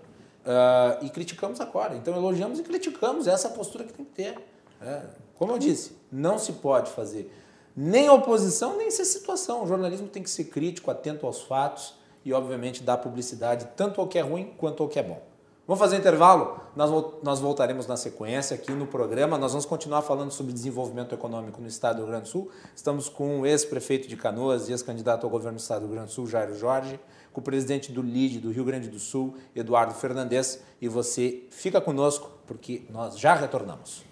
[0.46, 1.96] Uh, e criticamos agora.
[1.96, 4.38] Então, elogiamos e criticamos essa postura que tem que ter.
[4.80, 5.02] É,
[5.34, 7.32] como eu disse, não se pode fazer
[7.76, 9.64] nem oposição, nem ser situação.
[9.64, 11.94] O jornalismo tem que ser crítico, atento aos fatos
[12.24, 15.20] e, obviamente, dar publicidade tanto ao que é ruim quanto ao que é bom.
[15.66, 16.60] Vamos fazer intervalo?
[16.76, 16.90] Nós,
[17.24, 19.36] nós voltaremos na sequência aqui no programa.
[19.36, 22.50] Nós vamos continuar falando sobre desenvolvimento econômico no estado do Rio Grande do Sul.
[22.74, 26.10] Estamos com o ex-prefeito de Canoas e ex-candidato ao governo do estado do Rio Grande
[26.10, 27.00] do Sul, Jairo Jorge,
[27.36, 30.58] com o presidente do LID do Rio Grande do Sul, Eduardo Fernandes.
[30.80, 34.02] E você fica conosco porque nós já retornamos.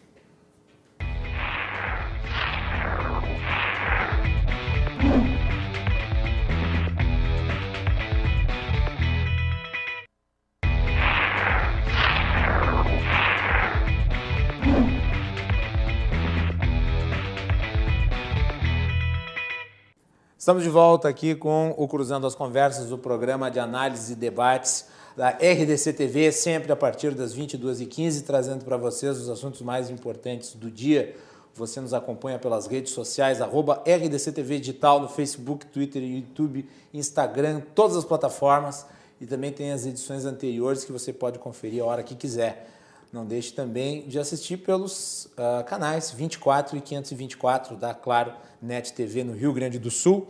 [20.44, 24.84] Estamos de volta aqui com o Cruzando as Conversas, o programa de análise e debates
[25.16, 30.52] da RDC TV, sempre a partir das 22h15, trazendo para vocês os assuntos mais importantes
[30.52, 31.16] do dia.
[31.54, 37.62] Você nos acompanha pelas redes sociais, arroba RDC TV Digital, no Facebook, Twitter, YouTube, Instagram,
[37.74, 38.84] todas as plataformas.
[39.18, 42.68] E também tem as edições anteriores que você pode conferir a hora que quiser.
[43.14, 49.22] Não deixe também de assistir pelos uh, canais 24 e 524 da Claro Net TV
[49.22, 50.26] no Rio Grande do Sul.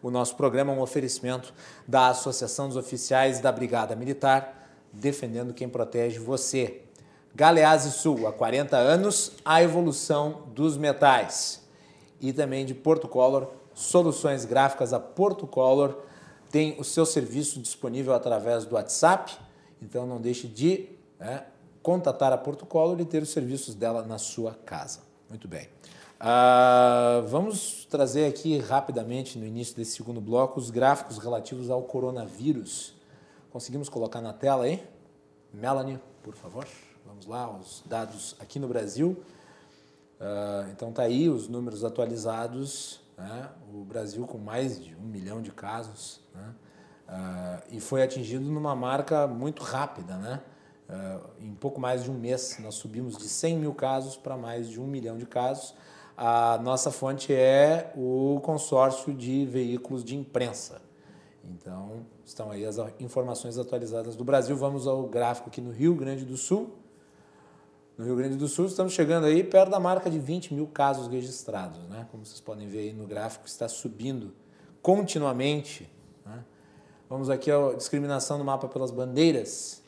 [0.00, 1.52] O nosso programa é um oferecimento
[1.88, 6.82] da Associação dos Oficiais da Brigada Militar, defendendo quem protege você.
[7.34, 11.66] Galeazzi Sul, há 40 anos, a evolução dos metais.
[12.20, 16.00] E também de Porto Color, soluções gráficas a Porto Color
[16.48, 19.36] tem o seu serviço disponível através do WhatsApp,
[19.82, 21.42] então não deixe de né,
[21.82, 25.00] contatar a Porto Color e ter os serviços dela na sua casa.
[25.28, 25.68] Muito bem.
[26.20, 32.94] Uh, vamos trazer aqui rapidamente, no início desse segundo bloco, os gráficos relativos ao coronavírus.
[33.50, 34.86] Conseguimos colocar na tela aí?
[35.52, 36.66] Melanie, por favor.
[37.06, 39.16] Vamos lá, os dados aqui no Brasil.
[40.20, 43.00] Uh, então tá aí os números atualizados.
[43.16, 43.48] Né?
[43.72, 46.20] O Brasil com mais de um milhão de casos.
[46.34, 46.54] Né?
[47.08, 50.40] Uh, e foi atingido numa marca muito rápida, né?
[50.90, 54.68] Uh, em pouco mais de um mês, nós subimos de 100 mil casos para mais
[54.68, 55.72] de um milhão de casos.
[56.16, 60.82] A nossa fonte é o consórcio de veículos de imprensa.
[61.44, 64.56] Então, estão aí as informações atualizadas do Brasil.
[64.56, 66.74] Vamos ao gráfico aqui no Rio Grande do Sul.
[67.96, 71.06] No Rio Grande do Sul, estamos chegando aí perto da marca de 20 mil casos
[71.06, 71.86] registrados.
[71.88, 72.06] Né?
[72.10, 74.32] Como vocês podem ver aí no gráfico, está subindo
[74.82, 75.88] continuamente.
[76.26, 76.44] Né?
[77.08, 79.82] Vamos aqui à discriminação no mapa pelas bandeiras.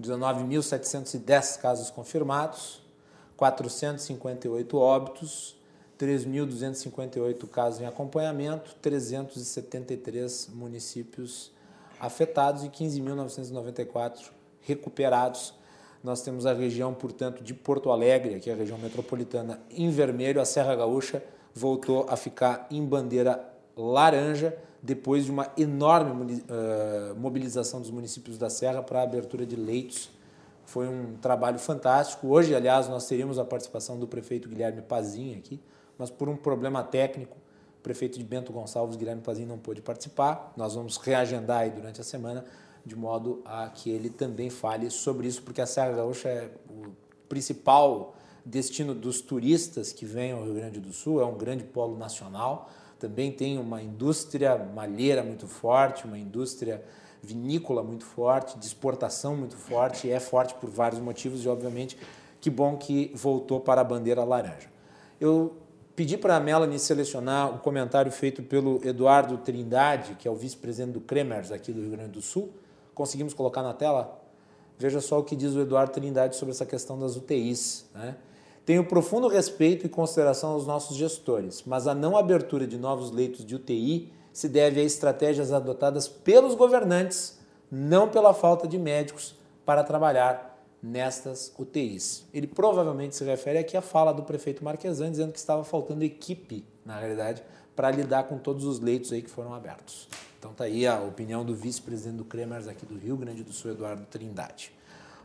[0.00, 2.82] 19.710 casos confirmados,
[3.36, 5.56] 458 óbitos,
[5.98, 11.52] 3.258 casos em acompanhamento, 373 municípios
[12.00, 14.30] afetados e 15.994
[14.62, 15.54] recuperados.
[16.02, 20.40] Nós temos a região, portanto, de Porto Alegre, que é a região metropolitana, em vermelho.
[20.40, 21.22] A Serra Gaúcha
[21.54, 28.48] voltou a ficar em bandeira laranja depois de uma enorme uh, mobilização dos municípios da
[28.48, 30.10] Serra para a abertura de leitos.
[30.64, 32.28] Foi um trabalho fantástico.
[32.28, 35.60] Hoje, aliás, nós teríamos a participação do prefeito Guilherme Pazinho aqui,
[35.98, 37.36] mas por um problema técnico,
[37.78, 40.52] o prefeito de Bento Gonçalves, Guilherme Pazinho, não pôde participar.
[40.56, 42.44] Nós vamos reagendar aí durante a semana,
[42.84, 46.92] de modo a que ele também fale sobre isso, porque a Serra Gaúcha é o
[47.28, 48.14] principal
[48.44, 52.70] destino dos turistas que vêm ao Rio Grande do Sul, é um grande polo nacional
[53.00, 56.84] também tem uma indústria malheira muito forte, uma indústria
[57.22, 61.96] vinícola muito forte, de exportação muito forte, e é forte por vários motivos, e obviamente
[62.40, 64.68] que bom que voltou para a bandeira laranja.
[65.20, 65.56] Eu
[65.96, 70.92] pedi para a Melanie selecionar o comentário feito pelo Eduardo Trindade, que é o vice-presidente
[70.92, 72.50] do Cremers aqui do Rio Grande do Sul.
[72.94, 74.18] Conseguimos colocar na tela?
[74.78, 77.84] Veja só o que diz o Eduardo Trindade sobre essa questão das UTIs.
[77.94, 78.16] Né?
[78.70, 83.44] Tenho profundo respeito e consideração aos nossos gestores, mas a não abertura de novos leitos
[83.44, 89.34] de UTI se deve a estratégias adotadas pelos governantes, não pela falta de médicos
[89.66, 92.24] para trabalhar nestas UTIs.
[92.32, 96.64] Ele provavelmente se refere aqui à fala do prefeito Marquesan, dizendo que estava faltando equipe,
[96.86, 97.42] na realidade,
[97.74, 100.08] para lidar com todos os leitos aí que foram abertos.
[100.38, 103.72] Então tá aí a opinião do vice-presidente do Cremers aqui do Rio Grande do Sul,
[103.72, 104.72] Eduardo Trindade.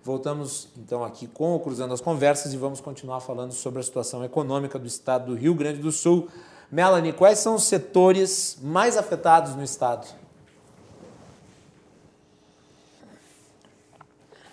[0.06, 4.24] Voltamos então aqui com o Cruzando as Conversas e vamos continuar falando sobre a situação
[4.24, 6.28] econômica do estado do Rio Grande do Sul.
[6.72, 10.06] Melanie, quais são os setores mais afetados no estado?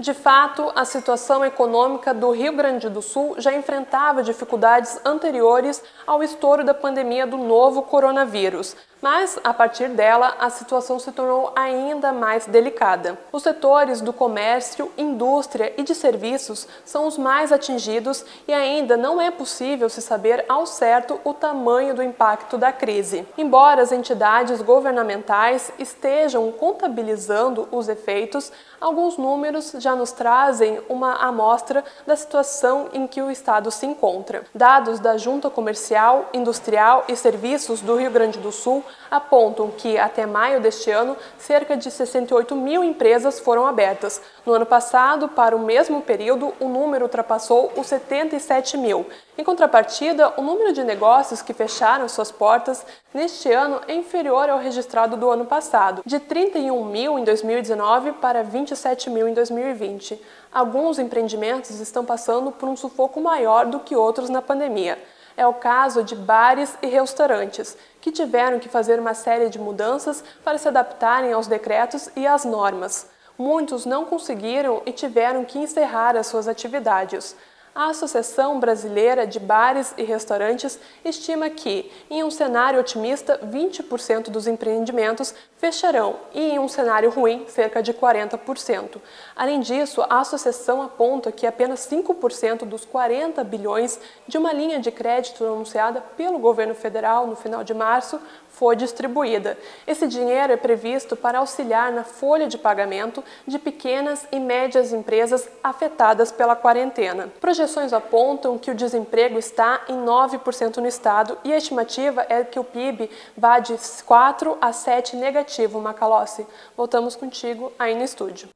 [0.01, 6.23] De fato, a situação econômica do Rio Grande do Sul já enfrentava dificuldades anteriores ao
[6.23, 8.75] estouro da pandemia do novo coronavírus.
[9.03, 13.19] Mas, a partir dela, a situação se tornou ainda mais delicada.
[13.33, 19.21] Os setores do comércio, indústria e de serviços são os mais atingidos e ainda não
[19.21, 23.27] é possível se saber ao certo o tamanho do impacto da crise.
[23.37, 31.85] Embora as entidades governamentais estejam contabilizando os efeitos, alguns números já nos trazem uma amostra
[32.07, 34.45] da situação em que o Estado se encontra.
[34.55, 40.25] Dados da Junta Comercial, Industrial e Serviços do Rio Grande do Sul apontam que, até
[40.27, 44.23] maio deste ano, cerca de 68 mil empresas foram abertas.
[44.47, 49.07] No ano passado, para o mesmo período, o número ultrapassou os 77 mil.
[49.37, 54.59] Em contrapartida, o número de negócios que fecharam suas portas neste ano é inferior ao
[54.59, 60.21] registrado do ano passado, de 31 mil em 2019 para 27 mil em 2020.
[60.53, 64.99] Alguns empreendimentos estão passando por um sufoco maior do que outros na pandemia.
[65.37, 70.23] É o caso de bares e restaurantes, que tiveram que fazer uma série de mudanças
[70.45, 73.09] para se adaptarem aos decretos e às normas.
[73.39, 77.35] Muitos não conseguiram e tiveram que encerrar as suas atividades.
[77.75, 84.47] A Associação Brasileira de Bares e Restaurantes estima que, em um cenário otimista, 20% dos
[84.47, 89.01] empreendimentos fecharão e, em um cenário ruim, cerca de 40%.
[89.35, 93.99] Além disso, a associação aponta que apenas 5% dos 40 bilhões
[94.29, 98.21] de uma linha de crédito anunciada pelo governo federal no final de março
[98.53, 99.59] foi distribuída.
[99.87, 105.49] Esse dinheiro é previsto para auxiliar na folha de pagamento de pequenas e médias empresas
[105.65, 107.29] afetadas pela quarentena.
[107.41, 112.59] Projeções apontam que o desemprego está em 9% no estado e a estimativa é que
[112.59, 113.75] o PIB vá de
[114.07, 116.47] 4 a 7 negativo, Macalossi.
[116.77, 118.49] Voltamos contigo aí no estúdio.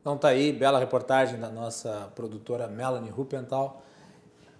[0.00, 3.82] Então tá aí, bela reportagem da nossa produtora Melanie Rupental.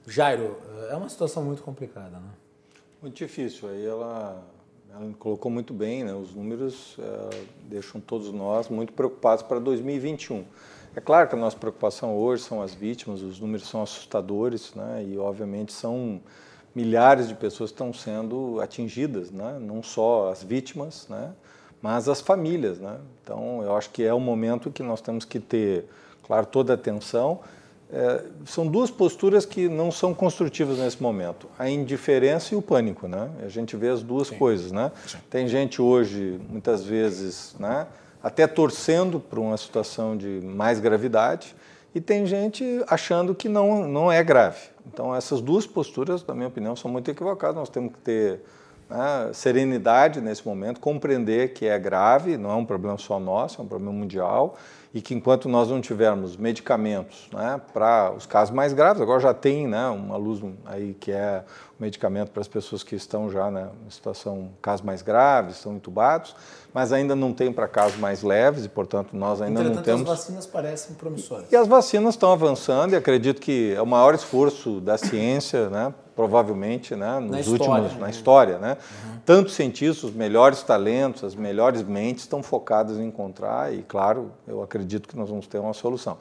[0.07, 0.61] Jairo,
[0.91, 2.31] é uma situação muito complicada, né?
[3.01, 3.69] Muito difícil.
[3.69, 4.43] Aí ela
[5.19, 6.15] colocou muito bem, né?
[6.15, 10.45] os números é, deixam todos nós muito preocupados para 2021.
[10.95, 15.05] É claro que a nossa preocupação hoje são as vítimas, os números são assustadores, né?
[15.07, 16.21] e obviamente são
[16.75, 19.59] milhares de pessoas que estão sendo atingidas, né?
[19.61, 21.33] não só as vítimas, né?
[21.83, 22.79] mas as famílias.
[22.79, 22.99] Né?
[23.23, 25.85] Então, eu acho que é o momento que nós temos que ter,
[26.23, 27.41] claro, toda a atenção,
[27.93, 33.07] é, são duas posturas que não são construtivas nesse momento: a indiferença e o pânico.
[33.07, 33.31] Né?
[33.45, 34.39] A gente vê as duas Sim.
[34.39, 34.73] coisas.
[34.73, 34.91] Né?
[35.31, 37.87] Tem gente hoje, muitas vezes, né,
[38.23, 41.55] até torcendo para uma situação de mais gravidade,
[41.95, 44.69] e tem gente achando que não, não é grave.
[44.87, 47.57] Então, essas duas posturas, na minha opinião, são muito equivocadas.
[47.57, 48.41] Nós temos que ter
[48.91, 53.65] né, serenidade nesse momento, compreender que é grave, não é um problema só nosso, é
[53.65, 54.57] um problema mundial
[54.97, 59.35] e que enquanto nós não tivermos medicamentos né, para os casos mais graves, agora já
[59.35, 61.45] tem né, uma luz aí que é
[61.79, 65.75] o medicamento para as pessoas que estão já né, em situação, casos mais graves, estão
[65.75, 66.35] entubados,
[66.73, 70.11] mas ainda não tem para casos mais leves e, portanto, nós ainda Entretanto, não temos...
[70.11, 71.53] as vacinas parecem promissoras.
[71.53, 75.93] E as vacinas estão avançando e acredito que é o maior esforço da ciência, né,
[76.17, 78.79] provavelmente, né, nos na últimos história, na história, né?
[79.05, 79.19] Uhum.
[79.27, 84.63] Tantos cientistas, os melhores talentos, as melhores mentes estão focadas em encontrar e, claro, eu
[84.63, 86.17] acredito que nós vamos ter uma solução.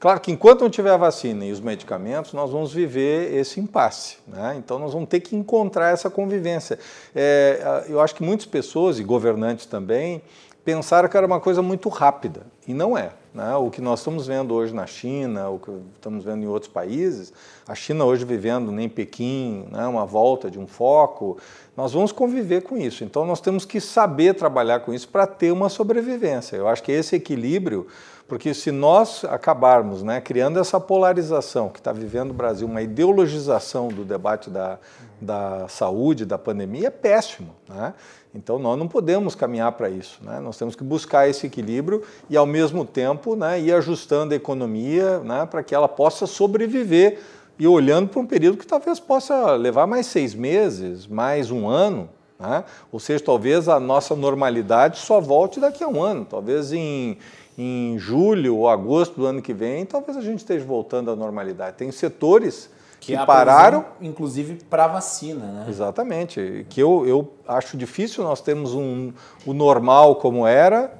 [0.00, 4.18] Claro que enquanto não tiver a vacina e os medicamentos, nós vamos viver esse impasse.
[4.26, 4.56] Né?
[4.58, 6.78] Então, nós vamos ter que encontrar essa convivência.
[7.14, 10.20] É, eu acho que muitas pessoas, e governantes também,
[10.64, 13.12] pensaram que era uma coisa muito rápida, e não é.
[13.36, 13.54] Né?
[13.54, 17.34] O que nós estamos vendo hoje na China, o que estamos vendo em outros países,
[17.68, 21.36] a China hoje vivendo em Pequim, né, uma volta de um foco,
[21.76, 23.04] nós vamos conviver com isso.
[23.04, 26.56] Então nós temos que saber trabalhar com isso para ter uma sobrevivência.
[26.56, 27.86] Eu acho que esse equilíbrio,
[28.26, 33.88] porque se nós acabarmos né, criando essa polarização que está vivendo o Brasil, uma ideologização
[33.88, 34.78] do debate da,
[35.20, 37.54] da saúde, da pandemia, é péssimo.
[37.68, 37.92] Né?
[38.36, 40.18] Então nós não podemos caminhar para isso.
[40.22, 40.38] Né?
[40.40, 45.18] Nós temos que buscar esse equilíbrio e, ao mesmo tempo, né, ir ajustando a economia
[45.20, 47.18] né, para que ela possa sobreviver
[47.58, 52.10] e olhando para um período que talvez possa levar mais seis meses, mais um ano.
[52.38, 52.62] Né?
[52.92, 56.26] Ou seja, talvez a nossa normalidade só volte daqui a um ano.
[56.28, 57.16] Talvez em,
[57.56, 61.78] em julho ou agosto do ano que vem, talvez a gente esteja voltando à normalidade.
[61.78, 62.68] Tem setores
[63.00, 63.84] que, que pararam.
[64.00, 65.66] Inclusive para vacina, né?
[65.68, 66.66] Exatamente.
[66.68, 69.12] Que eu, eu acho difícil nós termos um,
[69.44, 70.92] o normal como era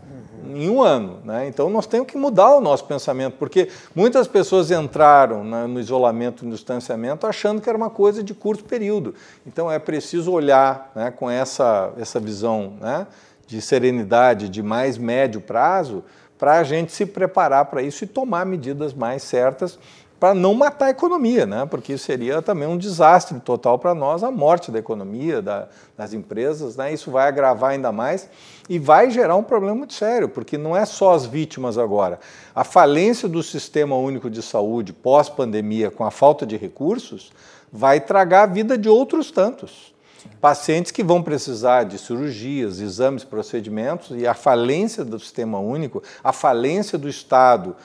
[0.44, 0.57] uhum.
[0.57, 1.18] em um ano.
[1.24, 1.49] Né?
[1.49, 6.44] Então nós temos que mudar o nosso pensamento, porque muitas pessoas entraram né, no isolamento,
[6.44, 9.14] no distanciamento, achando que era uma coisa de curto período.
[9.47, 13.07] Então é preciso olhar né, com essa, essa visão né,
[13.47, 16.05] de serenidade, de mais médio prazo,
[16.38, 19.78] para a gente se preparar para isso e tomar medidas mais certas
[20.18, 21.66] para não matar a economia, né?
[21.66, 26.14] porque isso seria também um desastre total para nós, a morte da economia, da, das
[26.14, 26.76] empresas.
[26.76, 26.92] Né?
[26.92, 28.28] Isso vai agravar ainda mais
[28.68, 32.18] e vai gerar um problema muito sério, porque não é só as vítimas agora.
[32.54, 37.30] A falência do Sistema Único de Saúde pós-pandemia, com a falta de recursos,
[37.70, 39.94] vai tragar a vida de outros tantos.
[40.40, 46.32] Pacientes que vão precisar de cirurgias, exames, procedimentos, e a falência do sistema único, a
[46.32, 47.76] falência do Estado,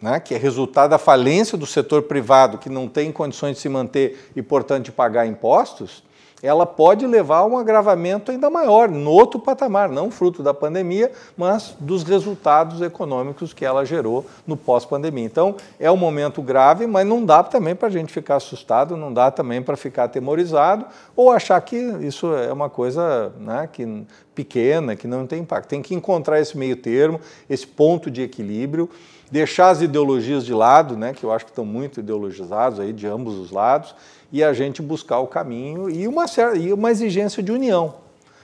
[0.00, 3.68] né, que é resultado da falência do setor privado, que não tem condições de se
[3.68, 6.02] manter e, portanto, de pagar impostos,
[6.44, 11.10] ela pode levar a um agravamento ainda maior, no outro patamar, não fruto da pandemia,
[11.38, 15.24] mas dos resultados econômicos que ela gerou no pós-pandemia.
[15.24, 19.10] Então, é um momento grave, mas não dá também para a gente ficar assustado, não
[19.10, 20.84] dá também para ficar atemorizado
[21.16, 24.04] ou achar que isso é uma coisa né, que,
[24.34, 25.68] pequena, que não tem impacto.
[25.68, 28.90] Tem que encontrar esse meio termo, esse ponto de equilíbrio
[29.30, 33.06] deixar as ideologias de lado, né, que eu acho que estão muito ideologizados aí de
[33.06, 33.94] ambos os lados,
[34.32, 37.94] e a gente buscar o caminho e uma, e uma exigência de união.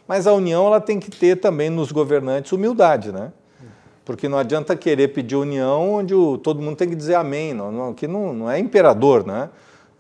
[0.07, 3.33] Mas a união ela tem que ter também nos governantes humildade, né?
[4.05, 7.71] Porque não adianta querer pedir união onde o, todo mundo tem que dizer amém, não,
[7.71, 9.51] não, que não, não é imperador, né?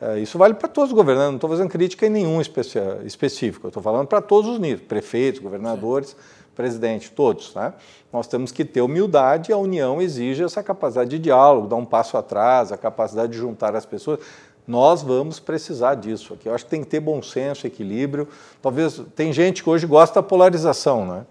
[0.00, 3.82] É, isso vale para todos os governantes, não estou fazendo crítica em nenhum específico, estou
[3.82, 6.10] falando para todos os níveis, prefeitos, governadores.
[6.10, 7.54] Sim presidente, todos.
[7.54, 7.72] Né?
[8.12, 12.18] Nós temos que ter humildade a União exige essa capacidade de diálogo, dar um passo
[12.18, 14.20] atrás, a capacidade de juntar as pessoas.
[14.68, 16.46] Nós vamos precisar disso aqui.
[16.46, 18.28] Eu acho que tem que ter bom senso, equilíbrio.
[18.60, 21.24] Talvez tem gente que hoje gosta da polarização, né?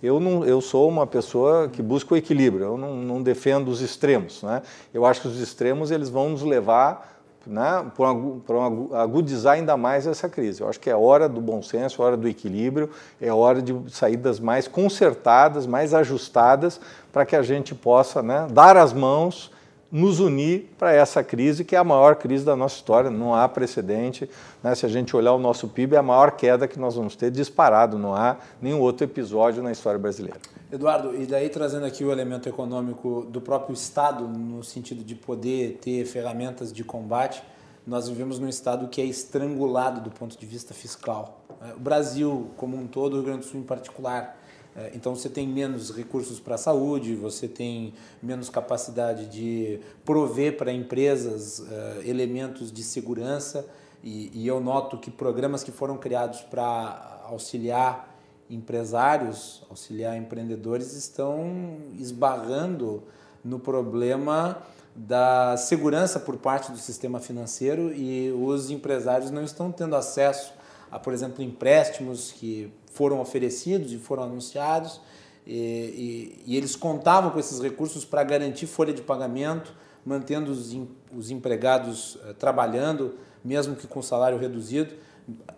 [0.00, 3.80] Eu, não, eu sou uma pessoa que busca o equilíbrio, eu não, não defendo os
[3.80, 4.42] extremos.
[4.42, 4.62] Né?
[4.92, 7.15] Eu acho que os extremos eles vão nos levar
[7.46, 10.60] né, para agudizar ainda mais essa crise.
[10.60, 12.90] Eu acho que é hora do bom senso, hora do equilíbrio,
[13.20, 16.80] é hora de saídas mais consertadas, mais ajustadas,
[17.12, 19.50] para que a gente possa né, dar as mãos,
[19.90, 23.48] nos unir para essa crise, que é a maior crise da nossa história, não há
[23.48, 24.28] precedente.
[24.62, 27.14] Né, se a gente olhar o nosso PIB, é a maior queda que nós vamos
[27.14, 30.40] ter disparado, não há nenhum outro episódio na história brasileira.
[30.70, 35.78] Eduardo, e daí trazendo aqui o elemento econômico do próprio Estado, no sentido de poder
[35.80, 37.40] ter ferramentas de combate,
[37.86, 41.40] nós vivemos num Estado que é estrangulado do ponto de vista fiscal.
[41.62, 44.36] É, o Brasil, como um todo, o Rio Grande do Sul em particular.
[44.74, 50.56] É, então você tem menos recursos para a saúde, você tem menos capacidade de prover
[50.56, 53.64] para empresas uh, elementos de segurança,
[54.02, 58.05] e eu noto que programas que foram criados para auxiliar
[58.48, 63.02] empresários, auxiliar empreendedores, estão esbarrando
[63.44, 64.62] no problema
[64.94, 70.52] da segurança por parte do sistema financeiro e os empresários não estão tendo acesso
[70.90, 75.00] a, por exemplo, empréstimos que foram oferecidos e foram anunciados.
[75.46, 79.72] E, e, e eles contavam com esses recursos para garantir folha de pagamento,
[80.04, 80.76] mantendo os,
[81.16, 84.94] os empregados uh, trabalhando, mesmo que com salário reduzido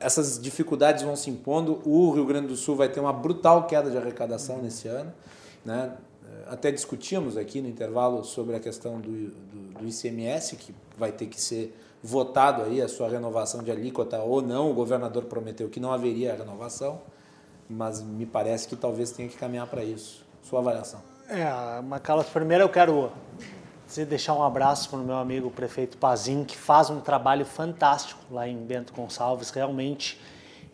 [0.00, 1.80] essas dificuldades vão se impondo.
[1.84, 5.12] O Rio Grande do Sul vai ter uma brutal queda de arrecadação nesse ano.
[5.64, 5.92] Né?
[6.46, 11.26] Até discutimos aqui no intervalo sobre a questão do, do, do, ICMS, que vai ter
[11.26, 14.70] que ser votado aí a sua renovação de alíquota ou não.
[14.70, 17.00] O governador prometeu que não haveria renovação,
[17.68, 20.24] mas me parece que talvez tenha que caminhar para isso.
[20.42, 21.00] Sua avaliação.
[21.28, 23.12] É, Macalas, primeiro eu quero
[23.88, 28.20] Preciso deixar um abraço para o meu amigo prefeito Pazin, que faz um trabalho fantástico
[28.30, 30.20] lá em Bento Gonçalves, realmente.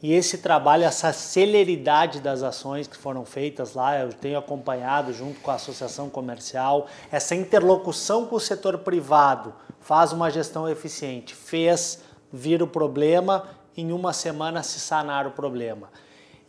[0.03, 5.39] E esse trabalho, essa celeridade das ações que foram feitas lá, eu tenho acompanhado junto
[5.39, 12.03] com a associação comercial, essa interlocução com o setor privado, faz uma gestão eficiente, fez
[12.33, 13.45] vir o problema,
[13.77, 15.89] em uma semana se sanar o problema.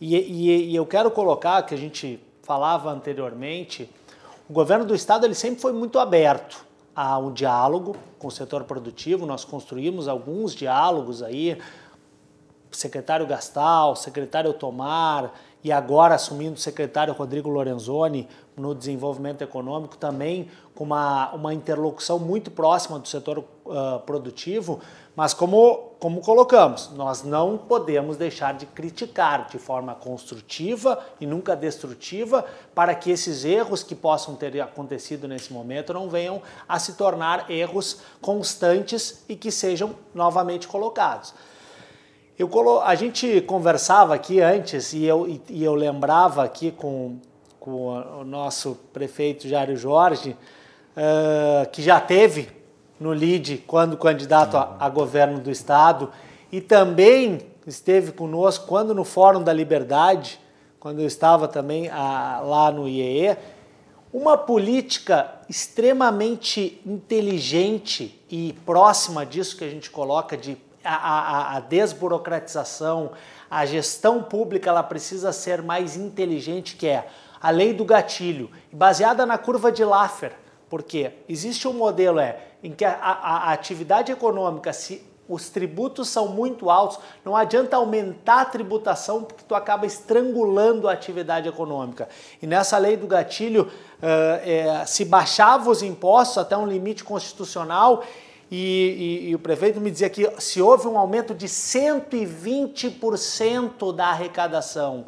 [0.00, 3.88] E, e, e eu quero colocar, que a gente falava anteriormente,
[4.48, 9.26] o governo do estado ele sempre foi muito aberto ao diálogo com o setor produtivo.
[9.26, 11.58] Nós construímos alguns diálogos aí,
[12.70, 15.32] secretário Gastal, secretário Tomar
[15.64, 22.18] e agora assumindo o secretário Rodrigo Lorenzoni no desenvolvimento econômico também com uma, uma interlocução
[22.18, 24.80] muito próxima do setor uh, produtivo
[25.16, 31.56] mas como, como colocamos, nós não podemos deixar de criticar de forma construtiva e nunca
[31.56, 32.44] destrutiva
[32.74, 37.50] para que esses erros que possam ter acontecido nesse momento não venham a se tornar
[37.50, 41.32] erros constantes e que sejam novamente colocados.
[42.38, 42.80] Eu colo...
[42.80, 47.18] A gente conversava aqui antes e eu, e eu lembrava aqui com,
[47.66, 50.36] com o nosso prefeito Jário Jorge,
[50.96, 52.48] uh, que já teve
[53.00, 56.12] no LIDE quando candidato a, a governo do estado
[56.52, 60.38] e também esteve conosco quando no Fórum da Liberdade,
[60.78, 63.36] quando eu estava também a, lá no IEE,
[64.12, 71.60] uma política extremamente inteligente e próxima disso que a gente coloca de a, a, a
[71.60, 73.10] desburocratização,
[73.50, 77.08] a gestão pública ela precisa ser mais inteligente, que é
[77.40, 80.32] a lei do gatilho, baseada na curva de Laffer.
[80.68, 86.08] Porque existe um modelo é, em que a, a, a atividade econômica, se os tributos
[86.08, 92.08] são muito altos, não adianta aumentar a tributação porque tu acaba estrangulando a atividade econômica.
[92.40, 93.68] E nessa lei do gatilho, uh,
[94.44, 98.04] é, se baixava os impostos até um limite constitucional
[98.50, 104.06] e, e, e, o prefeito me dizia que se houve um aumento de 120% da
[104.06, 105.06] arrecadação.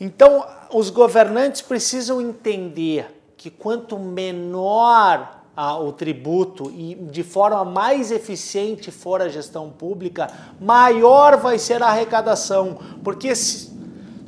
[0.00, 5.36] Então, os governantes precisam entender que quanto menor
[5.80, 10.30] o tributo e de forma mais eficiente for a gestão pública,
[10.60, 12.78] maior vai ser a arrecadação.
[13.02, 13.72] Porque se,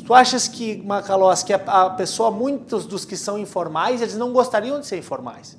[0.06, 4.32] tu achas que, Macalós, que a, a pessoa, muitos dos que são informais, eles não
[4.32, 5.58] gostariam de ser informais.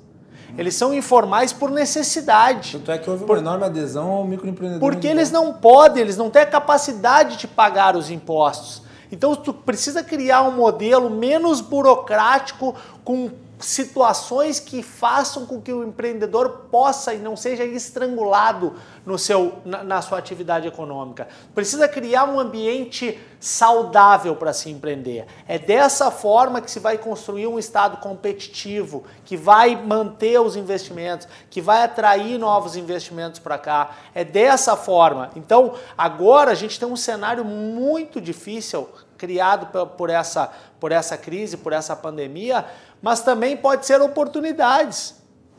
[0.58, 2.72] Eles são informais por necessidade.
[2.72, 4.80] Tanto é que houve uma por, enorme adesão ao microempreendedor.
[4.80, 8.82] Porque eles não podem, eles não têm a capacidade de pagar os impostos.
[9.10, 13.30] Então tu precisa criar um modelo menos burocrático, com
[13.60, 19.84] situações que façam com que o empreendedor possa e não seja estrangulado no seu, na,
[19.84, 21.28] na sua atividade econômica.
[21.54, 25.26] Precisa criar um ambiente saudável para se empreender.
[25.46, 31.28] É dessa forma que se vai construir um Estado competitivo, que vai manter os investimentos,
[31.48, 33.96] que vai atrair novos investimentos para cá.
[34.14, 35.30] É dessa forma.
[35.36, 38.88] Então, agora a gente tem um cenário muito difícil
[39.20, 39.66] criado
[39.98, 40.50] por essa,
[40.80, 42.64] por essa crise, por essa pandemia,
[43.02, 45.14] mas também pode ser oportunidades.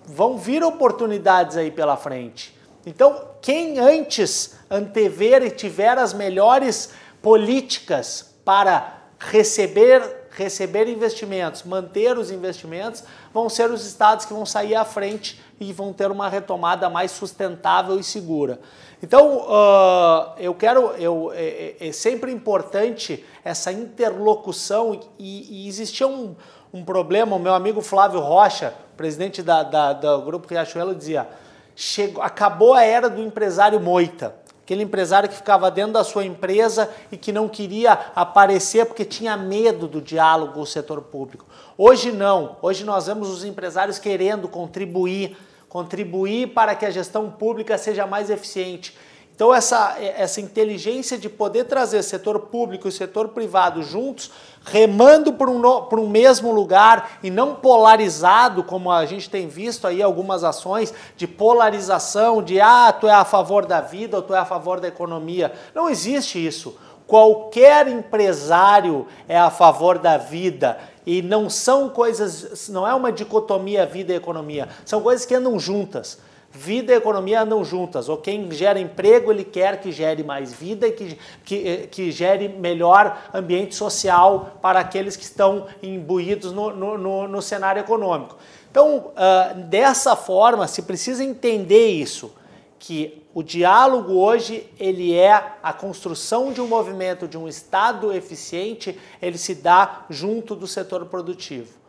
[0.05, 2.57] Vão vir oportunidades aí pela frente.
[2.85, 12.31] Então, quem antes antever e tiver as melhores políticas para receber receber investimentos, manter os
[12.31, 16.89] investimentos, vão ser os estados que vão sair à frente e vão ter uma retomada
[16.89, 18.59] mais sustentável e segura.
[19.03, 26.35] Então, uh, eu quero, eu, é, é, é, sempre importante essa interlocução e, e um,
[26.73, 31.27] um problema, o meu amigo Flávio Rocha, presidente da, da, do Grupo Riachuelo, dizia,
[31.75, 36.89] chegou, acabou a era do empresário moita, aquele empresário que ficava dentro da sua empresa
[37.11, 41.45] e que não queria aparecer porque tinha medo do diálogo com o setor público.
[41.77, 45.35] Hoje não, hoje nós vemos os empresários querendo contribuir,
[45.67, 48.95] contribuir para que a gestão pública seja mais eficiente.
[49.41, 54.29] Então, essa, essa inteligência de poder trazer setor público e setor privado juntos,
[54.63, 59.87] remando para um, por um mesmo lugar e não polarizado, como a gente tem visto
[59.87, 64.35] aí algumas ações de polarização, de ah, tu é a favor da vida ou tu
[64.35, 65.51] é a favor da economia.
[65.73, 66.77] Não existe isso.
[67.07, 73.87] Qualquer empresário é a favor da vida e não são coisas, não é uma dicotomia
[73.87, 76.19] vida e economia, são coisas que andam juntas.
[76.53, 78.09] Vida e economia andam juntas.
[78.09, 82.11] Ou quem gera emprego, ele quer que gere mais vida e que, que, eh, que
[82.11, 88.35] gere melhor ambiente social para aqueles que estão imbuídos no, no, no, no cenário econômico.
[88.69, 92.33] Então, uh, dessa forma, se precisa entender isso,
[92.79, 98.99] que o diálogo hoje ele é a construção de um movimento, de um Estado eficiente,
[99.21, 101.79] ele se dá junto do setor produtivo.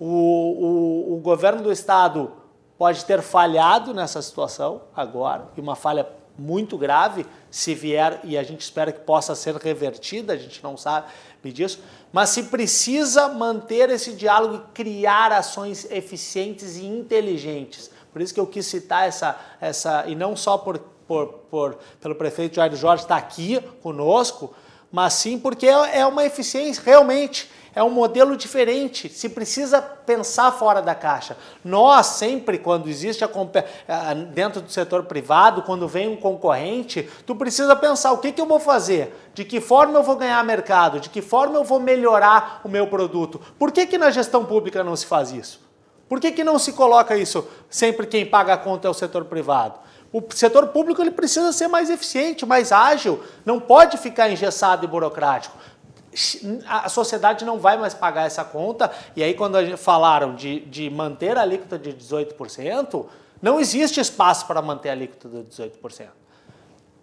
[0.00, 2.32] O, o, o governo do Estado
[2.78, 6.06] pode ter falhado nessa situação agora, e uma falha
[6.38, 10.76] muito grave, se vier, e a gente espera que possa ser revertida, a gente não
[10.76, 11.08] sabe
[11.46, 17.90] disso, mas se precisa manter esse diálogo e criar ações eficientes e inteligentes.
[18.12, 22.14] Por isso que eu quis citar essa, essa e não só por, por, por pelo
[22.14, 24.54] prefeito Jair Jorge estar aqui conosco,
[24.90, 30.52] mas sim porque é, é uma eficiência realmente é um modelo diferente, se precisa pensar
[30.52, 31.36] fora da caixa.
[31.64, 37.76] Nós sempre, quando existe a, dentro do setor privado, quando vem um concorrente, tu precisa
[37.76, 41.08] pensar o que, que eu vou fazer, de que forma eu vou ganhar mercado, de
[41.08, 43.40] que forma eu vou melhorar o meu produto.
[43.58, 45.60] Por que, que na gestão pública não se faz isso?
[46.08, 49.26] Por que, que não se coloca isso sempre quem paga a conta é o setor
[49.26, 49.74] privado?
[50.10, 54.88] O setor público ele precisa ser mais eficiente, mais ágil, não pode ficar engessado e
[54.88, 55.54] burocrático
[56.66, 58.90] a sociedade não vai mais pagar essa conta.
[59.14, 63.06] E aí, quando gente falaram de, de manter a alíquota de 18%,
[63.40, 66.08] não existe espaço para manter a alíquota de 18%.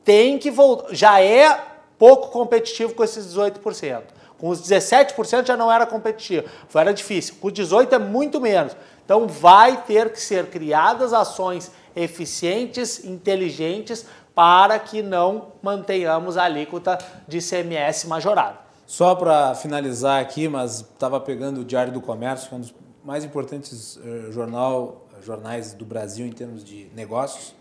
[0.03, 0.93] Tem que voltar.
[0.93, 1.63] Já é
[1.97, 4.03] pouco competitivo com esses 18%.
[4.37, 7.35] Com os 17% já não era competitivo, era difícil.
[7.39, 8.75] Com 18% é muito menos.
[9.03, 16.97] Então vai ter que ser criadas ações eficientes, inteligentes, para que não mantenhamos a alíquota
[17.25, 18.64] de CMS majorada.
[18.87, 22.75] Só para finalizar aqui, mas estava pegando o Diário do Comércio, que é um dos
[23.03, 27.55] mais importantes uh, jornal, jornais do Brasil em termos de negócios,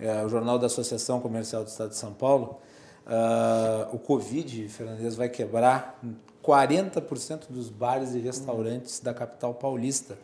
[0.00, 2.58] uh, o Jornal da Associação Comercial do Estado de São Paulo,
[3.06, 6.00] uh, o Covid, Fernandes, vai quebrar
[6.42, 10.16] 40% dos bares e restaurantes da capital paulista.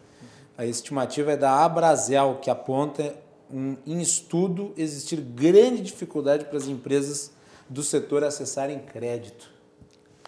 [0.56, 3.14] A estimativa é da Abrazel, que aponta
[3.52, 7.30] um, em estudo existir grande dificuldade para as empresas
[7.68, 9.55] do setor acessarem crédito.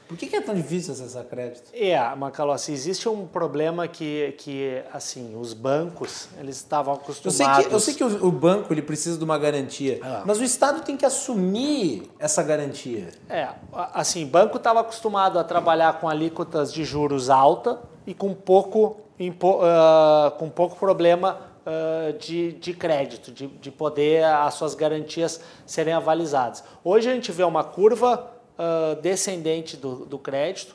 [0.08, 1.70] Por que, é tão difícil acessar crédito?
[1.74, 7.38] É, Macalossi, existe um problema que, que assim, os bancos, eles estavam acostumados...
[7.38, 10.22] Eu sei que, eu sei que o, o banco ele precisa de uma garantia, ah.
[10.24, 13.10] mas o Estado tem que assumir essa garantia.
[13.28, 13.48] É,
[13.92, 18.96] assim, o banco estava acostumado a trabalhar com alíquotas de juros alta e com pouco,
[19.20, 25.92] uh, com pouco problema uh, de, de crédito, de, de poder as suas garantias serem
[25.92, 26.64] avalizadas.
[26.82, 30.74] Hoje a gente vê uma curva uh, descendente do, do crédito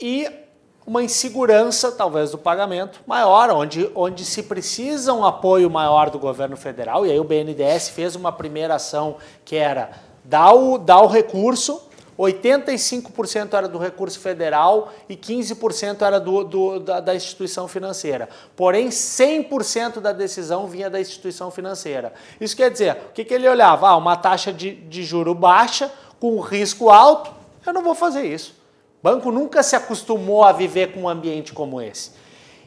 [0.00, 0.28] e
[0.86, 6.56] uma insegurança, talvez, do pagamento maior, onde, onde se precisa um apoio maior do governo
[6.56, 9.92] federal, e aí o BNDES fez uma primeira ação que era
[10.22, 11.80] dar o, dar o recurso,
[12.18, 18.28] 85% era do recurso federal e 15% era do, do da, da, instituição financeira.
[18.54, 22.12] Porém, 100% da decisão vinha da instituição financeira.
[22.40, 23.88] Isso quer dizer, o que, que ele olhava?
[23.88, 25.90] Ah, uma taxa de, de juro baixa,
[26.24, 27.30] com risco alto,
[27.66, 28.52] eu não vou fazer isso.
[28.98, 32.12] O banco nunca se acostumou a viver com um ambiente como esse.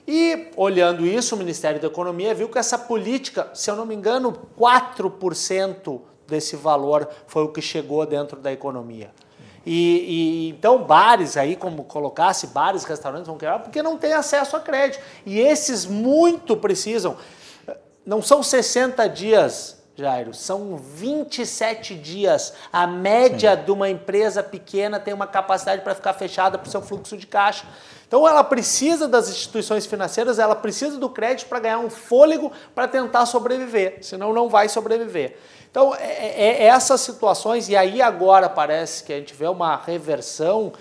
[0.08, 3.96] E olhando isso, o Ministério da Economia viu que essa política, se eu não me
[3.96, 9.10] engano, 4% desse valor foi o que chegou dentro da economia.
[9.66, 14.56] E, e, então bares aí, como colocasse, bares, restaurantes vão quebrar porque não tem acesso
[14.56, 15.04] a crédito.
[15.26, 17.18] E esses muito precisam.
[18.06, 22.54] Não são 60 dias Jairo, são 27 dias.
[22.72, 23.64] A média Sim.
[23.64, 27.26] de uma empresa pequena tem uma capacidade para ficar fechada para o seu fluxo de
[27.26, 27.66] caixa.
[28.08, 32.88] Então ela precisa das instituições financeiras, ela precisa do crédito para ganhar um fôlego para
[32.88, 35.36] tentar sobreviver, senão não vai sobreviver.
[35.72, 39.76] Então é, é, é essas situações, e aí agora parece que a gente vê uma
[39.78, 40.74] reversão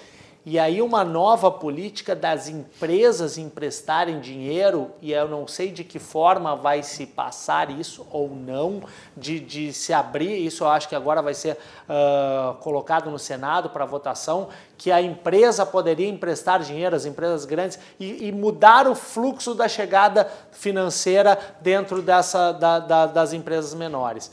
[0.47, 5.99] e aí uma nova política das empresas emprestarem dinheiro, e eu não sei de que
[5.99, 8.81] forma vai se passar isso ou não,
[9.17, 11.59] de, de se abrir, isso eu acho que agora vai ser
[11.89, 14.49] uh, colocado no Senado para votação,
[14.79, 19.67] que a empresa poderia emprestar dinheiro, as empresas grandes, e, e mudar o fluxo da
[19.67, 24.31] chegada financeira dentro dessa, da, da, das empresas menores.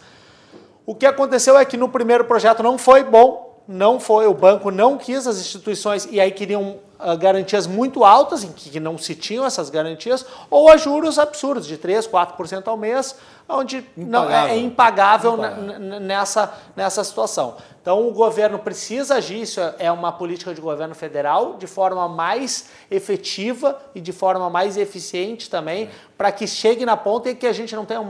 [0.86, 4.70] O que aconteceu é que no primeiro projeto não foi bom, não foi, o banco
[4.70, 9.16] não quis as instituições e aí queriam uh, garantias muito altas, em que não se
[9.16, 13.16] tinham essas garantias, ou a juros absurdos, de 3%, 4% ao mês,
[13.48, 14.08] onde impagável.
[14.08, 16.00] não, é, é impagável, impagável.
[16.00, 17.56] nessa, nessa situação.
[17.82, 22.70] Então o governo precisa agir, isso é uma política de governo federal, de forma mais
[22.90, 25.90] efetiva e de forma mais eficiente também, é.
[26.18, 28.02] para que chegue na ponta e que a gente não tenha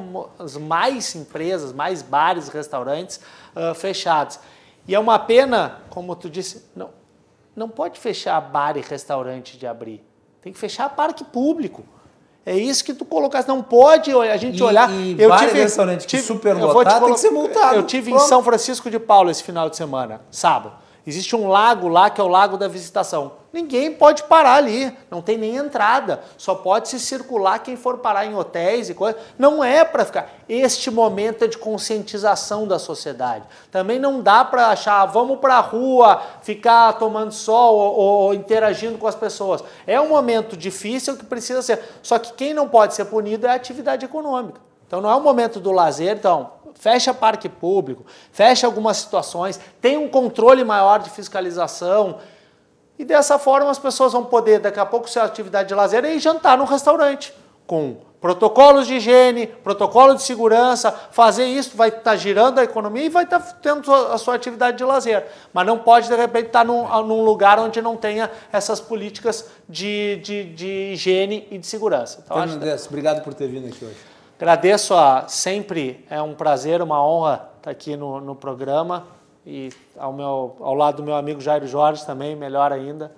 [0.62, 3.20] mais empresas, mais bares, restaurantes
[3.56, 4.40] uh, fechados.
[4.88, 6.90] E é uma pena, como tu disse, não,
[7.56, 10.04] não pode fechar bar e restaurante de abrir.
[10.42, 11.84] Tem que fechar parque público.
[12.46, 13.48] É isso que tu colocaste.
[13.48, 14.92] Não pode a gente e, olhar.
[14.92, 17.76] E eu bar tive, e restaurante tive, super lotado tem que ser multado.
[17.76, 18.26] Eu tive Pronto.
[18.26, 20.76] em São Francisco de Paulo esse final de semana, sábado.
[21.08, 23.43] Existe um lago lá que é o Lago da Visitação.
[23.54, 26.24] Ninguém pode parar ali, não tem nem entrada.
[26.40, 29.22] Só pode se circular quem for parar em hotéis e coisas.
[29.38, 30.28] Não é para ficar.
[30.50, 33.46] Este momento é de conscientização da sociedade.
[33.72, 38.34] Também não dá para achar, ah, vamos para a rua, ficar tomando sol ou, ou
[38.34, 39.64] interagindo com as pessoas.
[39.86, 41.80] É um momento difícil que precisa ser.
[42.02, 44.60] Só que quem não pode ser punido é a atividade econômica.
[44.88, 49.98] Então não é o momento do lazer, então fecha parque público, fecha algumas situações, tem
[49.98, 52.18] um controle maior de fiscalização.
[52.98, 56.20] E dessa forma as pessoas vão poder, daqui a pouco, ser atividade de lazer e
[56.20, 57.34] jantar no restaurante,
[57.66, 63.04] com protocolos de higiene, protocolo de segurança, fazer isso vai estar tá girando a economia
[63.04, 65.26] e vai estar tá tendo a sua atividade de lazer.
[65.52, 69.50] Mas não pode, de repente, estar tá num, num lugar onde não tenha essas políticas
[69.68, 72.24] de, de, de higiene e de segurança.
[72.24, 73.98] Então, Fernandes, obrigado por ter vindo aqui hoje.
[74.38, 79.06] Agradeço a sempre, é um prazer, uma honra estar aqui no, no programa
[79.46, 83.12] e ao, meu, ao lado do meu amigo Jairo Jorge também, melhor ainda.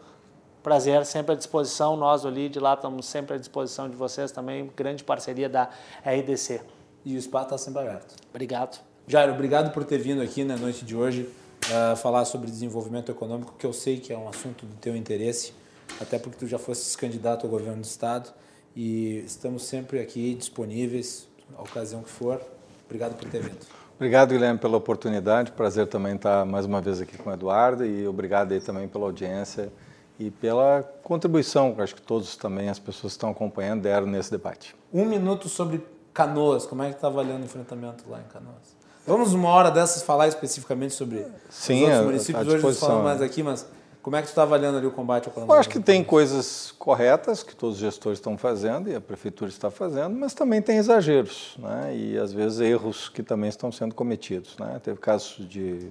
[0.63, 4.71] Prazer, sempre à disposição, nós ali de lá estamos sempre à disposição de vocês também,
[4.75, 5.69] grande parceria da
[6.03, 6.61] RDC.
[7.05, 8.15] E o espaço está sempre aberto.
[8.31, 8.81] Obrigado.
[9.07, 11.29] Jairo, obrigado por ter vindo aqui na noite de hoje
[11.65, 15.53] uh, falar sobre desenvolvimento econômico, que eu sei que é um assunto do teu interesse,
[16.01, 18.33] até porque tu já fosses candidato ao governo do estado
[18.75, 22.41] e estamos sempre aqui disponíveis, a ocasião que for.
[22.85, 23.74] Obrigado por ter vindo.
[23.95, 25.53] Obrigado, Guilherme, pela oportunidade.
[25.53, 29.05] Prazer também estar mais uma vez aqui com o Eduardo e obrigado aí também pela
[29.05, 29.71] audiência
[30.19, 34.75] e pela contribuição acho que todos também, as pessoas que estão acompanhando, deram nesse debate.
[34.93, 35.81] Um minuto sobre
[36.13, 38.75] Canoas, como é que está avaliando o enfrentamento lá em Canoas?
[39.07, 42.47] Vamos uma hora dessas falar especificamente sobre Sim, os outros municípios.
[42.47, 43.65] Hoje nós falamos mais aqui, mas
[44.05, 45.59] como é que tu está avaliando ali o combate ao Eu coronavírus?
[45.61, 49.71] acho que tem coisas corretas que todos os gestores estão fazendo e a prefeitura está
[49.71, 51.91] fazendo, mas também tem exageros, né?
[51.97, 54.79] E às vezes erros que também estão sendo cometidos, né?
[54.83, 55.89] Teve casos de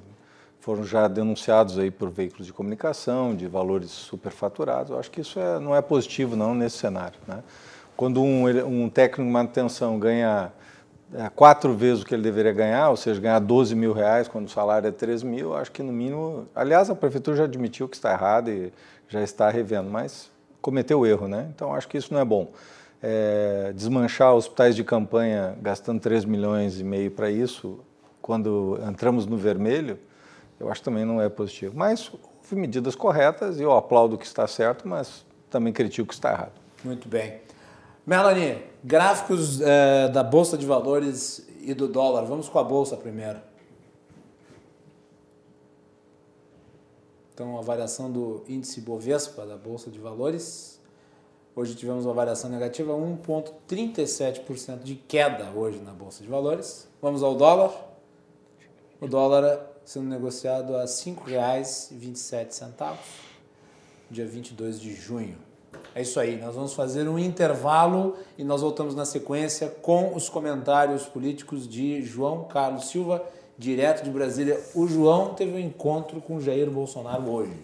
[0.60, 4.92] foram já denunciados aí por veículos de comunicação de valores superfaturados.
[4.92, 7.42] Eu acho que isso é- não é positivo não nesse cenário, né?
[7.96, 10.52] Quando um, um técnico de manutenção ganha
[11.34, 14.50] quatro vezes o que ele deveria ganhar, ou seja, ganhar 12 mil reais quando o
[14.50, 16.48] salário é 3 mil, acho que no mínimo.
[16.54, 18.72] Aliás, a prefeitura já admitiu que está errado e
[19.08, 20.30] já está revendo, mas
[20.60, 21.48] cometeu erro, né?
[21.54, 22.50] Então acho que isso não é bom.
[23.02, 27.80] É, desmanchar hospitais de campanha gastando 3 milhões e meio para isso,
[28.20, 29.98] quando entramos no vermelho,
[30.58, 31.74] eu acho que também não é positivo.
[31.76, 36.08] Mas houve medidas corretas e eu aplaudo o que está certo, mas também critico o
[36.08, 36.52] que está errado.
[36.82, 37.40] Muito bem.
[38.06, 42.24] Melanie, gráficos eh, da Bolsa de Valores e do dólar.
[42.24, 43.40] Vamos com a Bolsa primeiro.
[47.32, 50.78] Então, a variação do índice Bovespa da Bolsa de Valores.
[51.56, 56.86] Hoje tivemos uma variação negativa, 1,37% de queda hoje na Bolsa de Valores.
[57.00, 57.72] Vamos ao dólar.
[59.00, 62.98] O dólar sendo negociado a R$ 5,27,
[64.10, 65.53] dia 22 de junho.
[65.94, 70.28] É isso aí, nós vamos fazer um intervalo e nós voltamos na sequência com os
[70.28, 73.22] comentários políticos de João Carlos Silva,
[73.56, 74.60] direto de Brasília.
[74.74, 77.56] O João teve um encontro com Jair Bolsonaro hoje.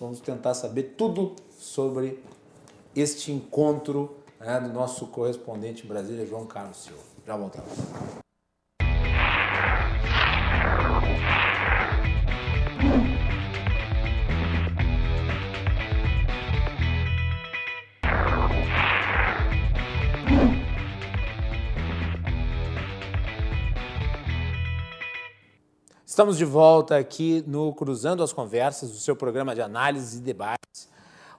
[0.00, 2.22] Vamos tentar saber tudo sobre
[2.94, 7.02] este encontro né, do nosso correspondente em Brasília, João Carlos Silva.
[7.26, 8.25] Já voltamos.
[26.16, 30.88] Estamos de volta aqui no Cruzando as Conversas, o seu programa de análise e debates.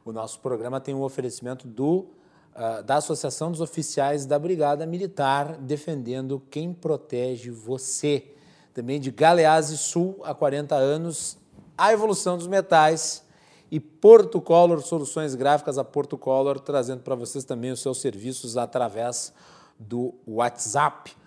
[0.05, 2.05] O nosso programa tem um oferecimento do,
[2.53, 8.35] ah, da Associação dos Oficiais da Brigada Militar, defendendo quem protege você.
[8.71, 11.39] Também de Galeazzi Sul, há 40 anos,
[11.75, 13.25] a evolução dos metais
[13.71, 18.57] e Porto Color, soluções gráficas a Porto Color, trazendo para vocês também os seus serviços
[18.57, 19.33] através
[19.79, 21.17] do WhatsApp.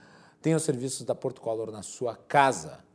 [0.41, 2.89] Tem os serviços da Porto Color na sua casa.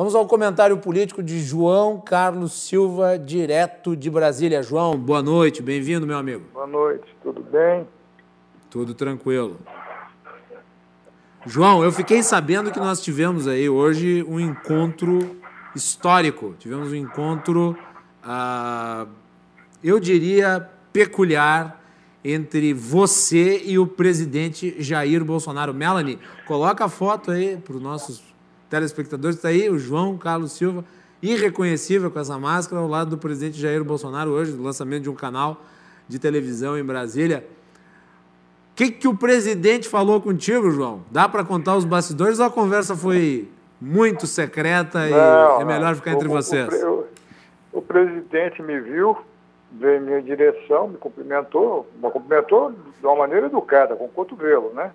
[0.00, 4.62] Vamos ao comentário político de João Carlos Silva, direto de Brasília.
[4.62, 6.42] João, boa noite, bem-vindo, meu amigo.
[6.54, 7.86] Boa noite, tudo bem?
[8.70, 9.58] Tudo tranquilo.
[11.44, 15.36] João, eu fiquei sabendo que nós tivemos aí hoje um encontro
[15.76, 16.54] histórico.
[16.58, 17.76] Tivemos um encontro,
[18.24, 19.06] ah,
[19.84, 21.78] eu diria, peculiar
[22.24, 25.74] entre você e o presidente Jair Bolsonaro.
[25.74, 28.29] Melanie, coloca a foto aí para os nossos
[28.70, 29.36] telespectadores.
[29.36, 30.84] Está aí o João Carlos Silva,
[31.20, 35.14] irreconhecível com essa máscara, ao lado do presidente Jair Bolsonaro hoje, no lançamento de um
[35.14, 35.62] canal
[36.08, 37.46] de televisão em Brasília.
[38.72, 41.02] O que, que o presidente falou contigo, João?
[41.10, 43.46] Dá para contar os bastidores ou a conversa foi
[43.80, 46.72] muito secreta e Não, é melhor ficar entre O- vocês?
[46.82, 49.16] O, o- o presidente me viu,
[49.72, 54.72] veio em minha direção, me cumprimentou, me cumprimentou de uma maneira educada, com o cotovelo,
[54.74, 54.92] né?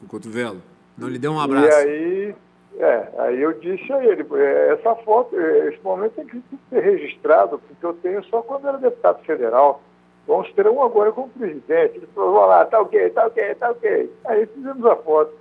[0.00, 0.60] Com o cotovelo.
[0.96, 1.76] Não lhe deu um E abraço.
[1.78, 2.34] aí,
[2.78, 6.80] é, aí eu disse a ele, é, essa foto, é, esse momento tem que ser
[6.80, 9.82] registrado, porque eu tenho só quando era deputado federal.
[10.28, 11.96] Vamos ter um agora com o presidente.
[11.96, 14.12] Ele falou, lá, tá ok, tá ok, tá ok.
[14.26, 15.32] Aí fizemos a foto.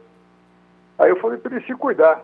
[0.97, 2.23] Aí eu falei para ele se cuidar.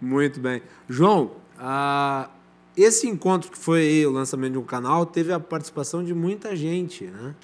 [0.00, 0.62] Muito bem.
[0.88, 2.30] João, ah,
[2.76, 7.04] esse encontro que foi o lançamento de um canal teve a participação de muita gente,
[7.04, 7.34] né?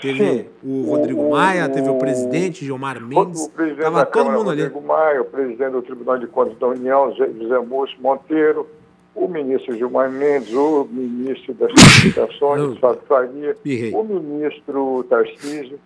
[0.00, 0.46] Teve Sim.
[0.64, 4.38] o Rodrigo O- Maia, teve o presidente Gilmar Mendes, O presidente tava da todo Câmara,
[4.38, 4.62] mundo ali.
[4.62, 8.66] Rodrigo Maia, o presidente do Tribunal de Contas da União, José Múcio Monteiro,
[9.14, 12.78] o ministro Gilmar Mendes, o ministro das Comunicações.
[12.78, 13.56] Fábio Faria,
[13.92, 15.78] o ministro Tarcísio,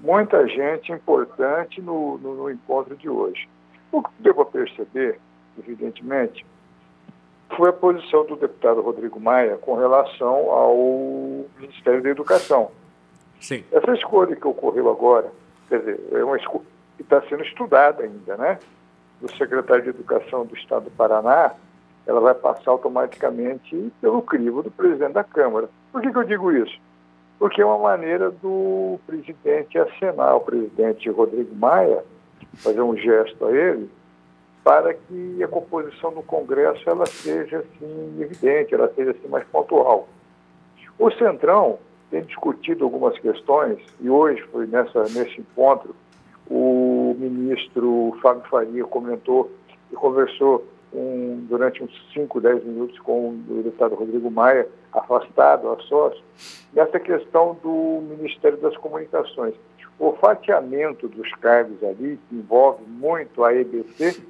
[0.00, 3.48] muita gente importante no, no, no encontro de hoje.
[3.90, 5.18] O que para perceber,
[5.58, 6.44] evidentemente,
[7.56, 12.70] foi a posição do deputado Rodrigo Maia com relação ao Ministério da Educação.
[13.40, 13.64] Sim.
[13.70, 15.30] Essa escolha que ocorreu agora,
[15.68, 16.64] quer dizer, é uma escolha
[16.96, 18.58] que está sendo estudada ainda, né?
[19.20, 21.52] Do secretário de Educação do Estado do Paraná,
[22.06, 25.68] ela vai passar automaticamente pelo crivo do presidente da Câmara.
[25.92, 26.78] Por que, que eu digo isso?
[27.38, 32.04] Porque é uma maneira do presidente acenar ao presidente Rodrigo Maia,
[32.54, 33.90] fazer um gesto a ele,
[34.64, 40.08] para que a composição do Congresso ela seja assim evidente, ela seja assim mais pontual.
[40.98, 41.78] O Centrão
[42.16, 45.94] tem discutido algumas questões, e hoje foi nessa, nesse encontro,
[46.48, 49.50] o ministro Fábio Faria comentou
[49.92, 50.64] e conversou
[50.94, 56.22] um, durante uns 5, 10 minutos com o deputado Rodrigo Maia, afastado, a sócio,
[56.72, 59.54] nessa questão do Ministério das Comunicações.
[59.98, 64.22] O fatiamento dos cargos ali, que envolve muito a EBC,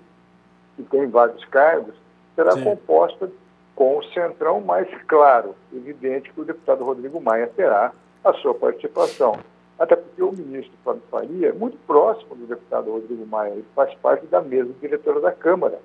[0.77, 1.95] que tem vários cargos,
[2.35, 2.65] será Sim.
[2.65, 3.31] composta
[3.77, 7.93] com o centrão mais claro, evidente que o deputado Rodrigo Maia terá
[8.25, 9.39] a sua participação.
[9.79, 13.95] Até porque o ministro Fábio Faria é muito próximo do deputado Rodrigo Maia, ele faz
[13.97, 15.79] parte da mesma diretora da Câmara,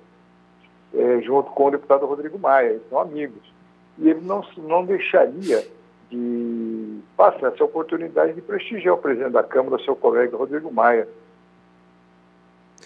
[0.94, 3.52] é, junto com o deputado Rodrigo Maia, eles são amigos.
[3.98, 5.62] E ele não, não deixaria
[6.10, 11.06] de passar essa oportunidade de prestigiar o presidente da Câmara, seu colega Rodrigo Maia.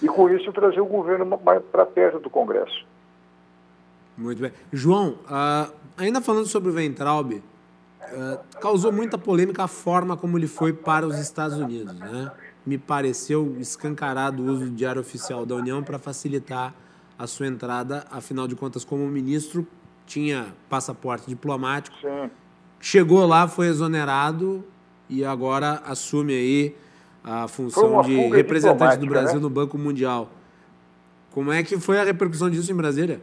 [0.02, 2.84] E com isso trazer o governo para perto do Congresso.
[4.16, 4.52] Muito bem.
[4.72, 10.46] João, uh, ainda falando sobre o Ventralb, uh, causou muita polêmica a forma como ele
[10.46, 11.94] foi para os Estados Unidos.
[11.94, 12.30] Né?
[12.64, 16.74] Me pareceu escancarado o uso do Diário Oficial da União para facilitar
[17.18, 19.66] a sua entrada, afinal de contas, como ministro,
[20.06, 21.96] tinha passaporte diplomático.
[22.00, 22.30] Sim.
[22.80, 24.64] Chegou lá, foi exonerado
[25.08, 26.76] e agora assume aí
[27.24, 29.40] a função de representante do Brasil né?
[29.40, 30.30] no Banco Mundial.
[31.32, 33.20] Como é que foi a repercussão disso em Brasília?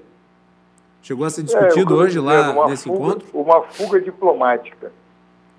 [1.04, 3.28] Chegou a ser é, discutido é, hoje lá nesse fuga, encontro?
[3.34, 4.92] Uma fuga diplomática.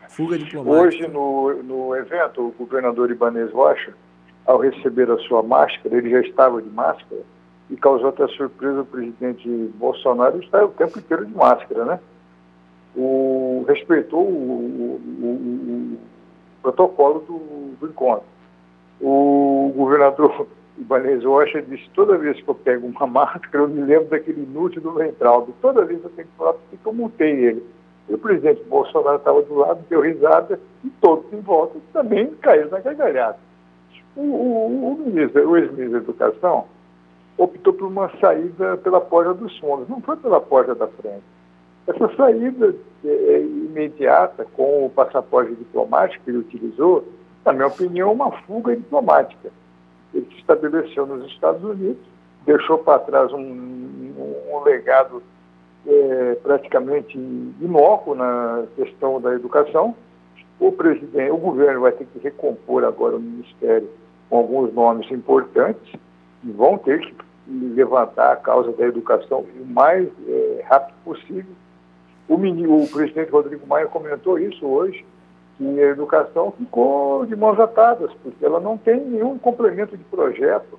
[0.09, 0.83] Fuga diplomática.
[0.83, 3.93] Hoje, no, no evento, o governador Ibanez Rocha,
[4.47, 7.21] ao receber a sua máscara, ele já estava de máscara,
[7.69, 12.01] e causou até surpresa o presidente Bolsonaro estar o tempo inteiro de máscara, né?
[12.97, 15.99] O, respeitou o, o, o
[16.63, 18.25] protocolo do, do encontro.
[19.01, 20.47] O governador
[20.77, 24.83] Ibanez Rocha disse, toda vez que eu pego uma máscara, eu me lembro daquele inútil
[24.83, 25.55] do Ventraldo.
[25.61, 27.65] Toda vez eu tenho que falar porque eu multei ele.
[28.09, 32.71] E o presidente Bolsonaro estava do lado, deu risada, e todos em volta também caíram
[32.71, 33.39] na gargalhada.
[34.15, 36.67] O, o, o, ministro, o ex-ministro da Educação
[37.39, 41.23] optou por uma saída pela porta dos fundos, não foi pela porta da frente.
[41.87, 42.75] Essa saída
[43.05, 47.07] é, é imediata, com o passaporte diplomático que ele utilizou,
[47.45, 49.51] na minha opinião, é uma fuga diplomática
[50.15, 52.03] ele se estabeleceu nos Estados Unidos,
[52.47, 55.23] deixou para trás um, um, legado
[55.87, 59.95] é, praticamente inócuo na questão da educação.
[60.61, 63.89] O presidente, o governo vai ter que recompor agora o ministério
[64.31, 65.93] com alguns nomes importantes
[66.45, 67.15] e vão ter que
[67.47, 71.53] levantar a causa da educação o mais é, rápido possível.
[72.29, 75.05] O, o presidente Rodrigo Maia comentou isso hoje
[75.57, 80.79] que a educação ficou de mãos atadas, porque ela não tem nenhum complemento de projeto,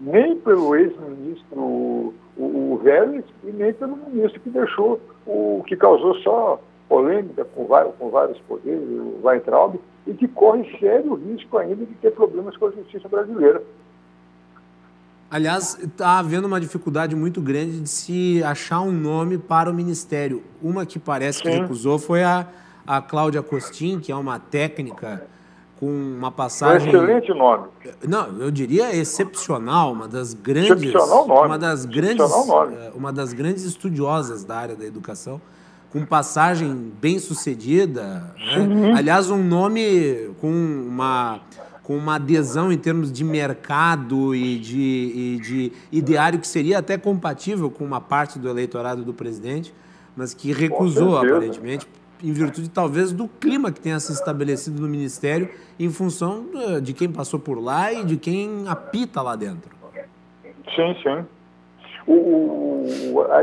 [0.00, 6.14] nem pelo ex-ministro o, o Vélez e nem pelo ministro que deixou, o que causou
[6.16, 9.76] só polêmica com vários, com vários poderes, o Weintraub,
[10.06, 13.62] e que corre sério risco ainda de ter problemas com a justiça brasileira.
[15.28, 20.42] Aliás, está havendo uma dificuldade muito grande de se achar um nome para o ministério.
[20.62, 21.62] Uma que parece que Sim.
[21.62, 22.46] recusou foi a
[22.86, 25.26] a Cláudia Costin, que é uma técnica
[25.78, 26.88] com uma passagem.
[26.88, 27.64] Um excelente nome.
[28.06, 30.70] Não, eu diria excepcional, uma das grandes.
[30.70, 31.46] Excepcional nome.
[31.46, 32.74] Uma das grandes, nome.
[32.74, 35.40] Eh, uma das grandes estudiosas da área da educação,
[35.90, 38.34] com passagem bem sucedida.
[38.36, 38.94] Né?
[38.96, 41.40] Aliás, um nome com uma
[41.82, 46.98] com uma adesão em termos de mercado e de, e de ideário que seria até
[46.98, 49.72] compatível com uma parte do eleitorado do presidente,
[50.16, 51.86] mas que recusou, aparentemente,
[52.22, 55.48] em virtude talvez do clima que tenha se estabelecido no Ministério
[55.78, 56.46] em função
[56.82, 59.76] de quem passou por lá e de quem apita lá dentro.
[60.74, 61.24] Sim, sim.
[62.06, 63.40] O, o, a,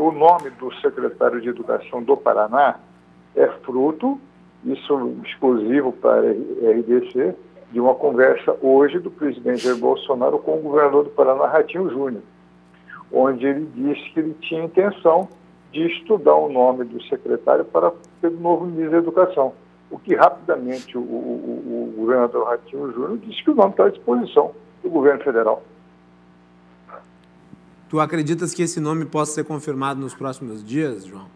[0.00, 2.78] o nome do secretário de Educação do Paraná
[3.34, 4.20] é fruto,
[4.64, 7.34] isso exclusivo para a RDC,
[7.72, 12.22] de uma conversa hoje do presidente Jair Bolsonaro com o governador do Paraná, Ratinho Júnior,
[13.10, 15.28] onde ele disse que ele tinha intenção
[15.72, 19.52] de estudar o nome do secretário para ser o novo ministro da Educação.
[19.90, 23.88] O que rapidamente o, o, o governador Ratinho Júnior disse que o nome está à
[23.88, 25.62] disposição do governo federal.
[27.88, 31.26] Tu acreditas que esse nome possa ser confirmado nos próximos dias, João?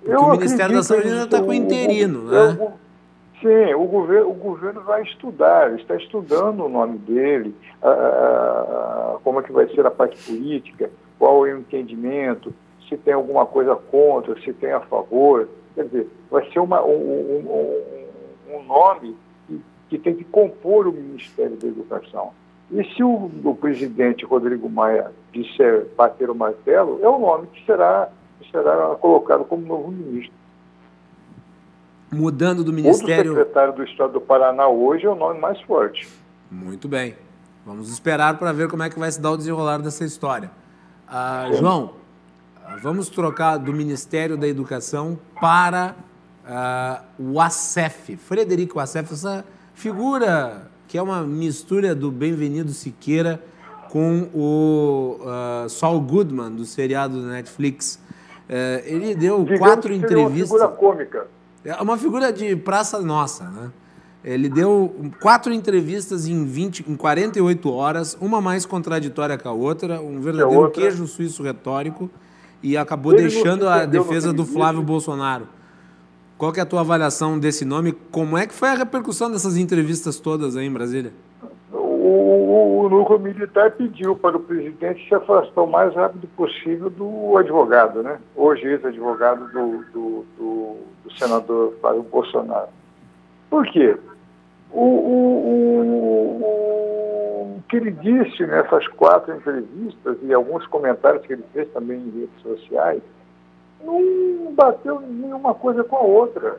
[0.00, 2.72] Porque Eu o Ministério da Saúde ainda está com interino, né?
[3.40, 9.40] sim, o governo, o governo vai estudar, está estudando o nome dele, a, a, como
[9.40, 12.54] é que vai ser a parte política, qual é o entendimento,
[12.88, 15.48] se tem alguma coisa contra, se tem a favor.
[15.74, 19.60] Quer dizer, vai ser uma, um, um, um nome que,
[19.90, 22.32] que, tem que compor o Ministério da Educação.
[22.70, 27.64] E se o, o, presidente Rodrigo Maia disser bater o martelo, é o nome que
[27.64, 28.08] será,
[28.40, 30.34] que será colocado como novo ministro.
[32.12, 33.32] Mudando do Ministério.
[33.32, 36.08] O secretário do Estado do Paraná hoje é o nome mais forte.
[36.50, 37.14] Muito bem.
[37.64, 40.50] Vamos esperar para ver como é que vai se dar o desenrolar dessa história.
[41.08, 41.94] Ah, João,
[42.82, 45.94] vamos trocar do Ministério da Educação para
[46.44, 48.16] ah, o ACEF.
[48.16, 49.44] Frederico ACEF, essa
[49.74, 53.42] figura que é uma mistura do Bem-vindo Siqueira
[53.90, 57.98] com o uh, Saul Goodman, do seriado da Netflix.
[58.48, 60.50] Uh, ele deu Digamos quatro entrevistas.
[60.50, 61.26] Uma figura cômica.
[61.64, 63.70] É uma figura de praça nossa, né?
[64.22, 70.00] Ele deu quatro entrevistas em, 20, em 48 horas, uma mais contraditória que a outra,
[70.00, 70.82] um verdadeiro outra...
[70.82, 72.10] queijo suíço retórico,
[72.62, 75.46] e acabou ele deixando a defesa do Flávio Bolsonaro.
[76.38, 77.92] Qual é a tua avaliação desse nome?
[78.10, 81.12] Como é que foi a repercussão dessas entrevistas todas aí em Brasília?
[81.72, 87.38] O, o, núcleo militar pediu para o presidente se afastar o mais rápido possível do
[87.38, 88.18] advogado, né?
[88.34, 92.68] Hoje ex-advogado do, do, do, do, senador Flávio Bolsonaro.
[93.48, 93.96] Por quê?
[94.78, 96.46] O, o,
[97.66, 102.42] que ele disse nessas quatro entrevistas e alguns comentários que ele fez também em redes
[102.42, 103.02] sociais
[103.82, 106.58] não bateu nenhuma coisa com a outra.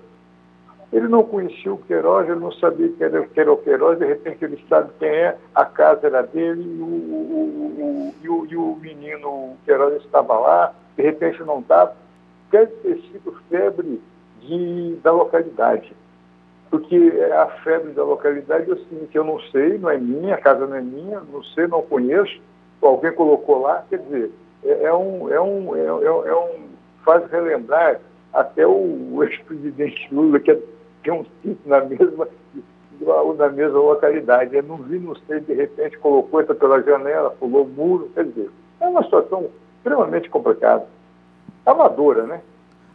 [0.91, 4.05] Ele não conhecia o Queiroz, ele não sabia que era, que era o Queiroz, de
[4.05, 8.55] repente ele sabe quem é, a casa era dele e o, o, o, o, e
[8.55, 11.93] o menino o Queiroz estava lá, de repente não estava.
[12.49, 14.01] Deve ter sido febre
[14.41, 15.93] de, da localidade.
[16.69, 16.95] Porque
[17.33, 20.67] a febre da localidade é o seguinte, eu não sei, não é minha, a casa
[20.67, 22.41] não é minha, não sei, não conheço,
[22.81, 24.31] alguém colocou lá, quer dizer,
[24.63, 26.67] é, é um, é, um, é, é, é um
[27.05, 28.01] faz relembrar
[28.33, 30.59] até o ex-presidente Lula, que é
[31.07, 32.27] tem um sítio na mesma,
[33.37, 34.55] na mesma localidade.
[34.55, 38.25] Eu não vi, não sei, de repente colocou essa pela janela, pulou o muro, quer
[38.25, 38.49] dizer,
[38.81, 40.85] é uma situação extremamente complicada.
[41.65, 42.41] Amadora, né?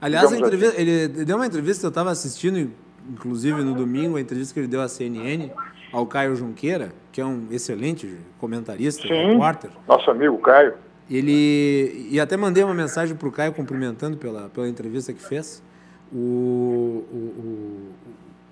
[0.00, 0.82] Aliás, entrevista, assim.
[0.82, 2.70] ele deu uma entrevista, eu estava assistindo,
[3.10, 5.50] inclusive no domingo, a entrevista que ele deu à CNN,
[5.92, 9.70] ao Caio Junqueira, que é um excelente comentarista, Sim, repórter.
[9.86, 10.74] Nosso amigo Caio.
[11.10, 15.62] Ele, e até mandei uma mensagem para o Caio cumprimentando pela, pela entrevista que fez
[16.12, 17.90] o, o,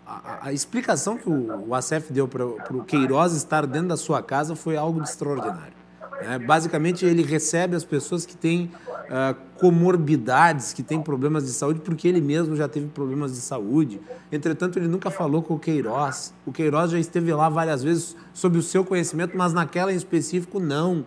[0.07, 4.23] a, a, explicação que o, o ACF deu para o Queiroz estar dentro da sua
[4.23, 5.80] casa foi algo de extraordinário.
[6.23, 6.39] Né?
[6.39, 12.07] Basicamente, ele recebe as pessoas que têm uh, comorbidades, que têm problemas de saúde, porque
[12.07, 14.01] ele mesmo já teve problemas de saúde.
[14.31, 16.35] Entretanto, ele nunca falou com o Queiroz.
[16.47, 20.61] O Queiroz já esteve lá várias vezes sob o seu conhecimento, mas naquela em específico,
[20.61, 21.05] não.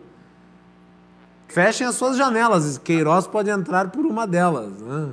[1.48, 4.72] Fechem as suas janelas, Queiroz pode entrar por uma delas.
[4.82, 5.10] Né?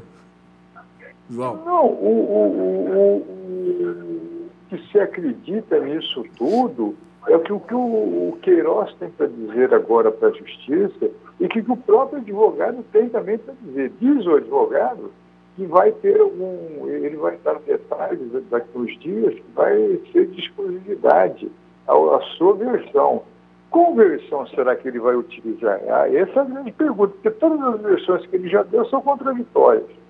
[1.29, 1.63] João?
[1.65, 8.39] Não, o, o, o, que se acredita nisso tudo é o que o, que o
[8.43, 13.09] Queiroz tem para dizer agora para a Justiça e que, que o próprio advogado tem
[13.09, 13.93] também para dizer.
[14.01, 15.13] Diz o advogado
[15.57, 18.21] que vai ter algum, ele vai dar detalhes
[18.51, 21.51] daqui uns dias, que vai ser de exclusividade
[21.87, 23.23] a, a sua versão.
[23.71, 25.81] Qual versão será que ele vai utilizar?
[25.89, 29.01] Ah, essa é a grande pergunta, porque todas as versões que ele já deu são
[29.01, 30.01] contraditórias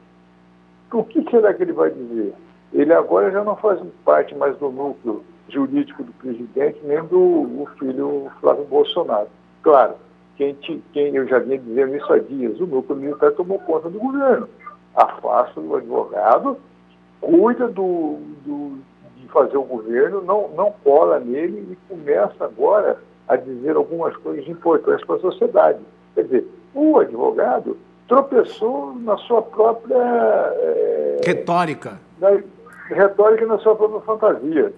[0.93, 2.35] o que será que ele vai dizer?
[2.73, 8.31] Ele agora já não faz parte mais do núcleo jurídico do presidente, nem do filho
[8.41, 9.29] Flávio Bolsonaro.
[9.63, 9.95] Claro,
[10.37, 13.91] quem, te, quem eu já vinha dizendo isso há dias, o núcleo militar tomou conta
[13.91, 14.49] do governo.
[14.95, 16.57] Afasta o advogado,
[17.21, 18.79] cuida do, do,
[19.17, 22.99] de fazer o governo, não, não cola nele e começa agora
[23.29, 25.79] a dizer algumas coisas importantes para a sociedade.
[26.15, 27.77] Quer dizer, o advogado
[28.09, 29.97] tropeçou na sua própria.
[29.97, 31.99] É, retórica.
[32.19, 32.31] Na,
[32.87, 34.73] retórica na sua própria fantasia.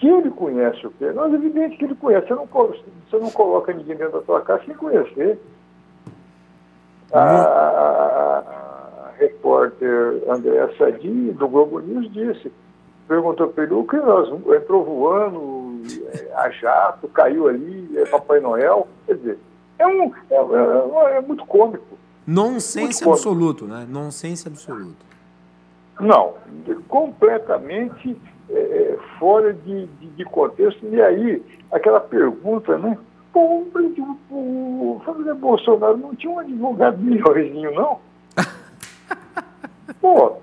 [0.00, 1.12] Que ele conhece o quê?
[1.12, 2.26] Não, é evidente que ele conhece.
[2.26, 5.38] Você não, você não coloca ninguém dentro da sua casa sem conhecer.
[7.12, 12.50] A, a, a repórter Andréa Sadi, do Globo News, disse,
[13.06, 15.82] perguntou para ele, o que nós entrou voando,
[16.14, 18.88] é, a jato, caiu ali, é Papai Noel.
[19.06, 19.38] Quer dizer,
[19.78, 21.98] é, um, é, é, é muito cômico.
[22.26, 23.86] Nonsense absoluto, né?
[23.86, 25.04] Nonsense absoluto.
[26.00, 26.34] Não,
[26.88, 28.16] completamente
[28.52, 30.86] é, fora de, de, de, contexto.
[30.86, 32.96] E aí, aquela pergunta, né?
[33.32, 33.64] Pô,
[34.30, 37.98] o Fábio Bolsonaro não tinha um advogado melhorzinho, não?
[40.00, 40.36] Pô,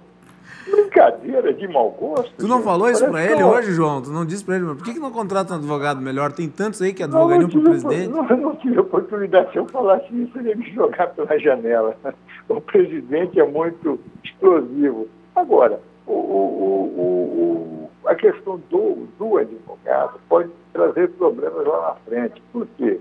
[0.70, 2.34] Brincadeira de mau gosto.
[2.38, 2.66] Tu não gente.
[2.66, 4.02] falou isso para ele hoje, João?
[4.02, 6.32] Tu não disse para ele, mas por que, que não contrata um advogado melhor?
[6.34, 8.10] Tem tantos aí que advogariam para o presidente.
[8.10, 9.52] Não, não tive oportunidade.
[9.52, 11.96] Se eu falasse isso, ele ia me jogar pela janela.
[12.50, 15.10] O presidente é muito explosivo.
[15.36, 22.42] Agora, o, o, o, a questão do, do advogado pode trazer problemas lá na frente.
[22.52, 23.00] Por quê?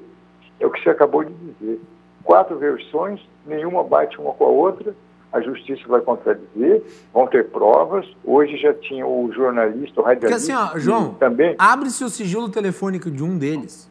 [0.60, 1.80] É o que você acabou de dizer.
[2.24, 4.94] Quatro versões, nenhuma bate uma com a outra
[5.36, 8.06] a justiça vai contradizer, vão ter provas.
[8.24, 10.18] Hoje já tinha o jornalista, o radialista.
[10.18, 11.54] Porque assim, ó, João, também.
[11.58, 13.90] abre-se o sigilo telefônico de um deles.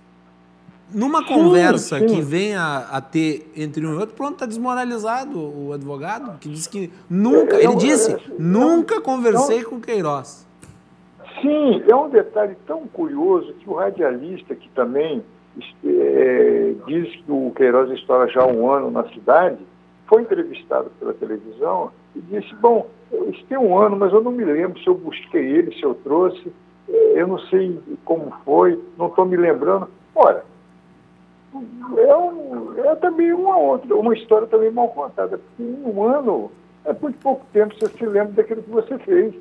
[0.92, 2.06] Numa sim, conversa sim.
[2.06, 6.70] que venha a, ter entre um e outro, pronto, está desmoralizado o advogado, que disse
[6.70, 10.45] que nunca, ele disse, nunca conversei com Queiroz.
[11.42, 15.24] Sim, é um detalhe tão curioso que o radialista, que também
[15.84, 19.58] é, diz que o Queiroz está já há um ano na cidade,
[20.08, 22.88] foi entrevistado pela televisão e disse, bom,
[23.30, 25.94] isso tem um ano, mas eu não me lembro se eu busquei ele, se eu
[25.96, 26.52] trouxe,
[26.88, 29.90] é, eu não sei como foi, não estou me lembrando.
[30.14, 30.46] Ora,
[31.98, 36.52] é, um, é também uma outra, uma história também mal contada, porque em um ano
[36.84, 39.34] é muito pouco tempo você se lembra daquilo que você fez.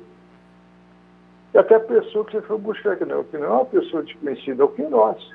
[1.55, 4.03] E até a pessoa que você foi buscar, que não, que não é uma pessoa
[4.03, 5.25] desconhecida, é o Queiroz,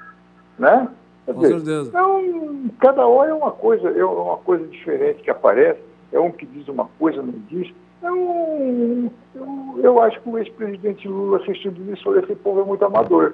[0.59, 0.87] né?
[1.25, 1.89] Quer Com dizer, certeza.
[1.89, 5.81] Então, cada hora é uma coisa, é uma coisa diferente que aparece,
[6.13, 7.73] é um que diz uma coisa, não diz.
[8.03, 13.33] Um, eu, eu acho que o ex-presidente Lula assistindo isso, esse povo é muito amador.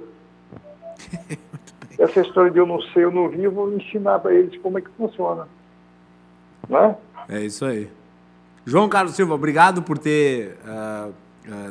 [1.98, 4.78] Essa história de eu não sei, eu não vi, eu vou ensinar para eles como
[4.78, 5.48] é que funciona.
[6.68, 6.96] Né?
[7.28, 7.90] É isso aí.
[8.64, 11.12] João Carlos Silva, obrigado por ter uh,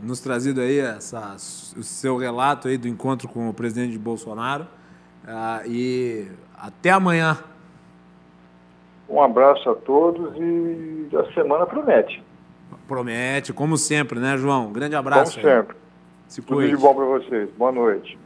[0.03, 1.35] nos trazido aí essa,
[1.77, 4.67] o seu relato aí do encontro com o presidente Bolsonaro.
[5.23, 6.27] Uh, e
[6.57, 7.37] até amanhã.
[9.09, 12.23] Um abraço a todos e a semana promete.
[12.87, 14.67] Promete, como sempre, né, João?
[14.67, 15.39] Um grande abraço.
[15.39, 15.75] Como sempre.
[16.27, 17.49] Se Tudo de bom para vocês.
[17.57, 18.17] Boa noite.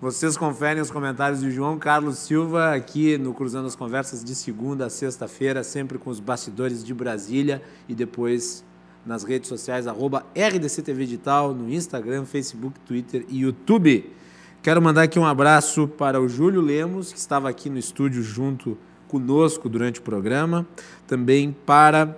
[0.00, 4.86] Vocês conferem os comentários de João Carlos Silva aqui no Cruzando as Conversas de segunda
[4.86, 8.64] a sexta-feira, sempre com os bastidores de Brasília e depois
[9.04, 14.10] nas redes sociais, arroba RDCTV Digital, no Instagram, Facebook, Twitter e YouTube.
[14.62, 18.76] Quero mandar aqui um abraço para o Júlio Lemos, que estava aqui no estúdio junto
[19.08, 20.66] conosco durante o programa.
[21.06, 22.16] Também para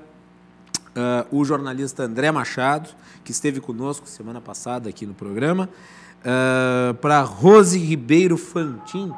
[0.96, 2.90] uh, o jornalista André Machado,
[3.24, 5.68] que esteve conosco semana passada aqui no programa.
[6.20, 9.12] Uh, para Rose Ribeiro Fantin,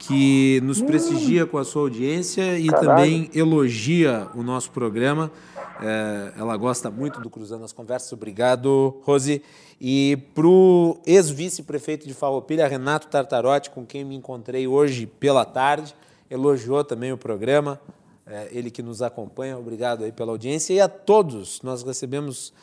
[0.00, 2.88] que nos prestigia com a sua audiência e Caralho.
[2.88, 5.30] também elogia o nosso programa.
[5.78, 8.10] Uh, ela gosta muito do Cruzando as Conversas.
[8.12, 9.42] Obrigado, Rose.
[9.78, 15.94] E para o ex-vice-prefeito de Farroupilha, Renato Tartarotti, com quem me encontrei hoje pela tarde,
[16.30, 17.78] elogiou também o programa.
[18.26, 20.72] Uh, ele que nos acompanha, obrigado aí pela audiência.
[20.72, 22.54] E a todos, nós recebemos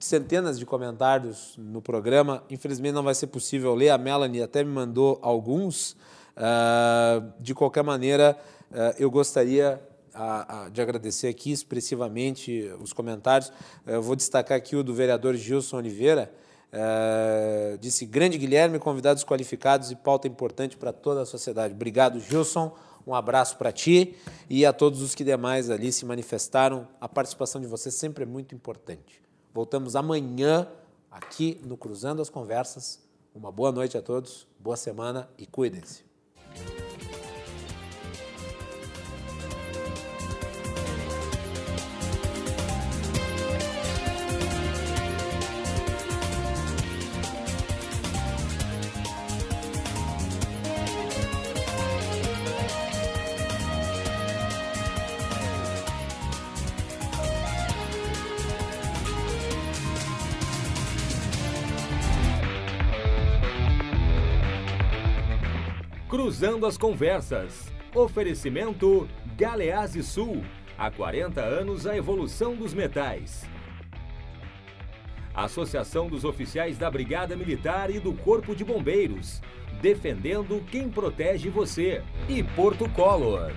[0.00, 2.42] centenas de comentários no programa.
[2.50, 3.90] Infelizmente não vai ser possível ler.
[3.90, 5.96] A Melanie até me mandou alguns.
[6.36, 8.36] Uh, de qualquer maneira,
[8.70, 9.80] uh, eu gostaria
[10.14, 13.50] uh, de agradecer aqui expressivamente os comentários.
[13.86, 16.30] Eu vou destacar aqui o do vereador Gilson Oliveira.
[17.80, 21.72] disse grande Guilherme, convidados qualificados e pauta importante para toda a sociedade.
[21.72, 22.76] Obrigado, Gilson.
[23.06, 24.16] Um abraço para ti
[24.50, 26.88] e a todos os que demais ali se manifestaram.
[27.00, 29.22] A participação de vocês sempre é muito importante.
[29.54, 30.68] Voltamos amanhã
[31.10, 33.00] aqui no Cruzando as Conversas.
[33.32, 36.05] Uma boa noite a todos, boa semana e cuidem-se.
[36.56, 36.85] Thank you.
[66.26, 67.72] Cruzando as Conversas.
[67.94, 70.42] Oferecimento Galeazzi Sul.
[70.76, 73.48] Há 40 anos a evolução dos metais.
[75.32, 79.40] Associação dos Oficiais da Brigada Militar e do Corpo de Bombeiros.
[79.80, 82.02] Defendendo quem protege você.
[82.28, 83.52] E Porto Color.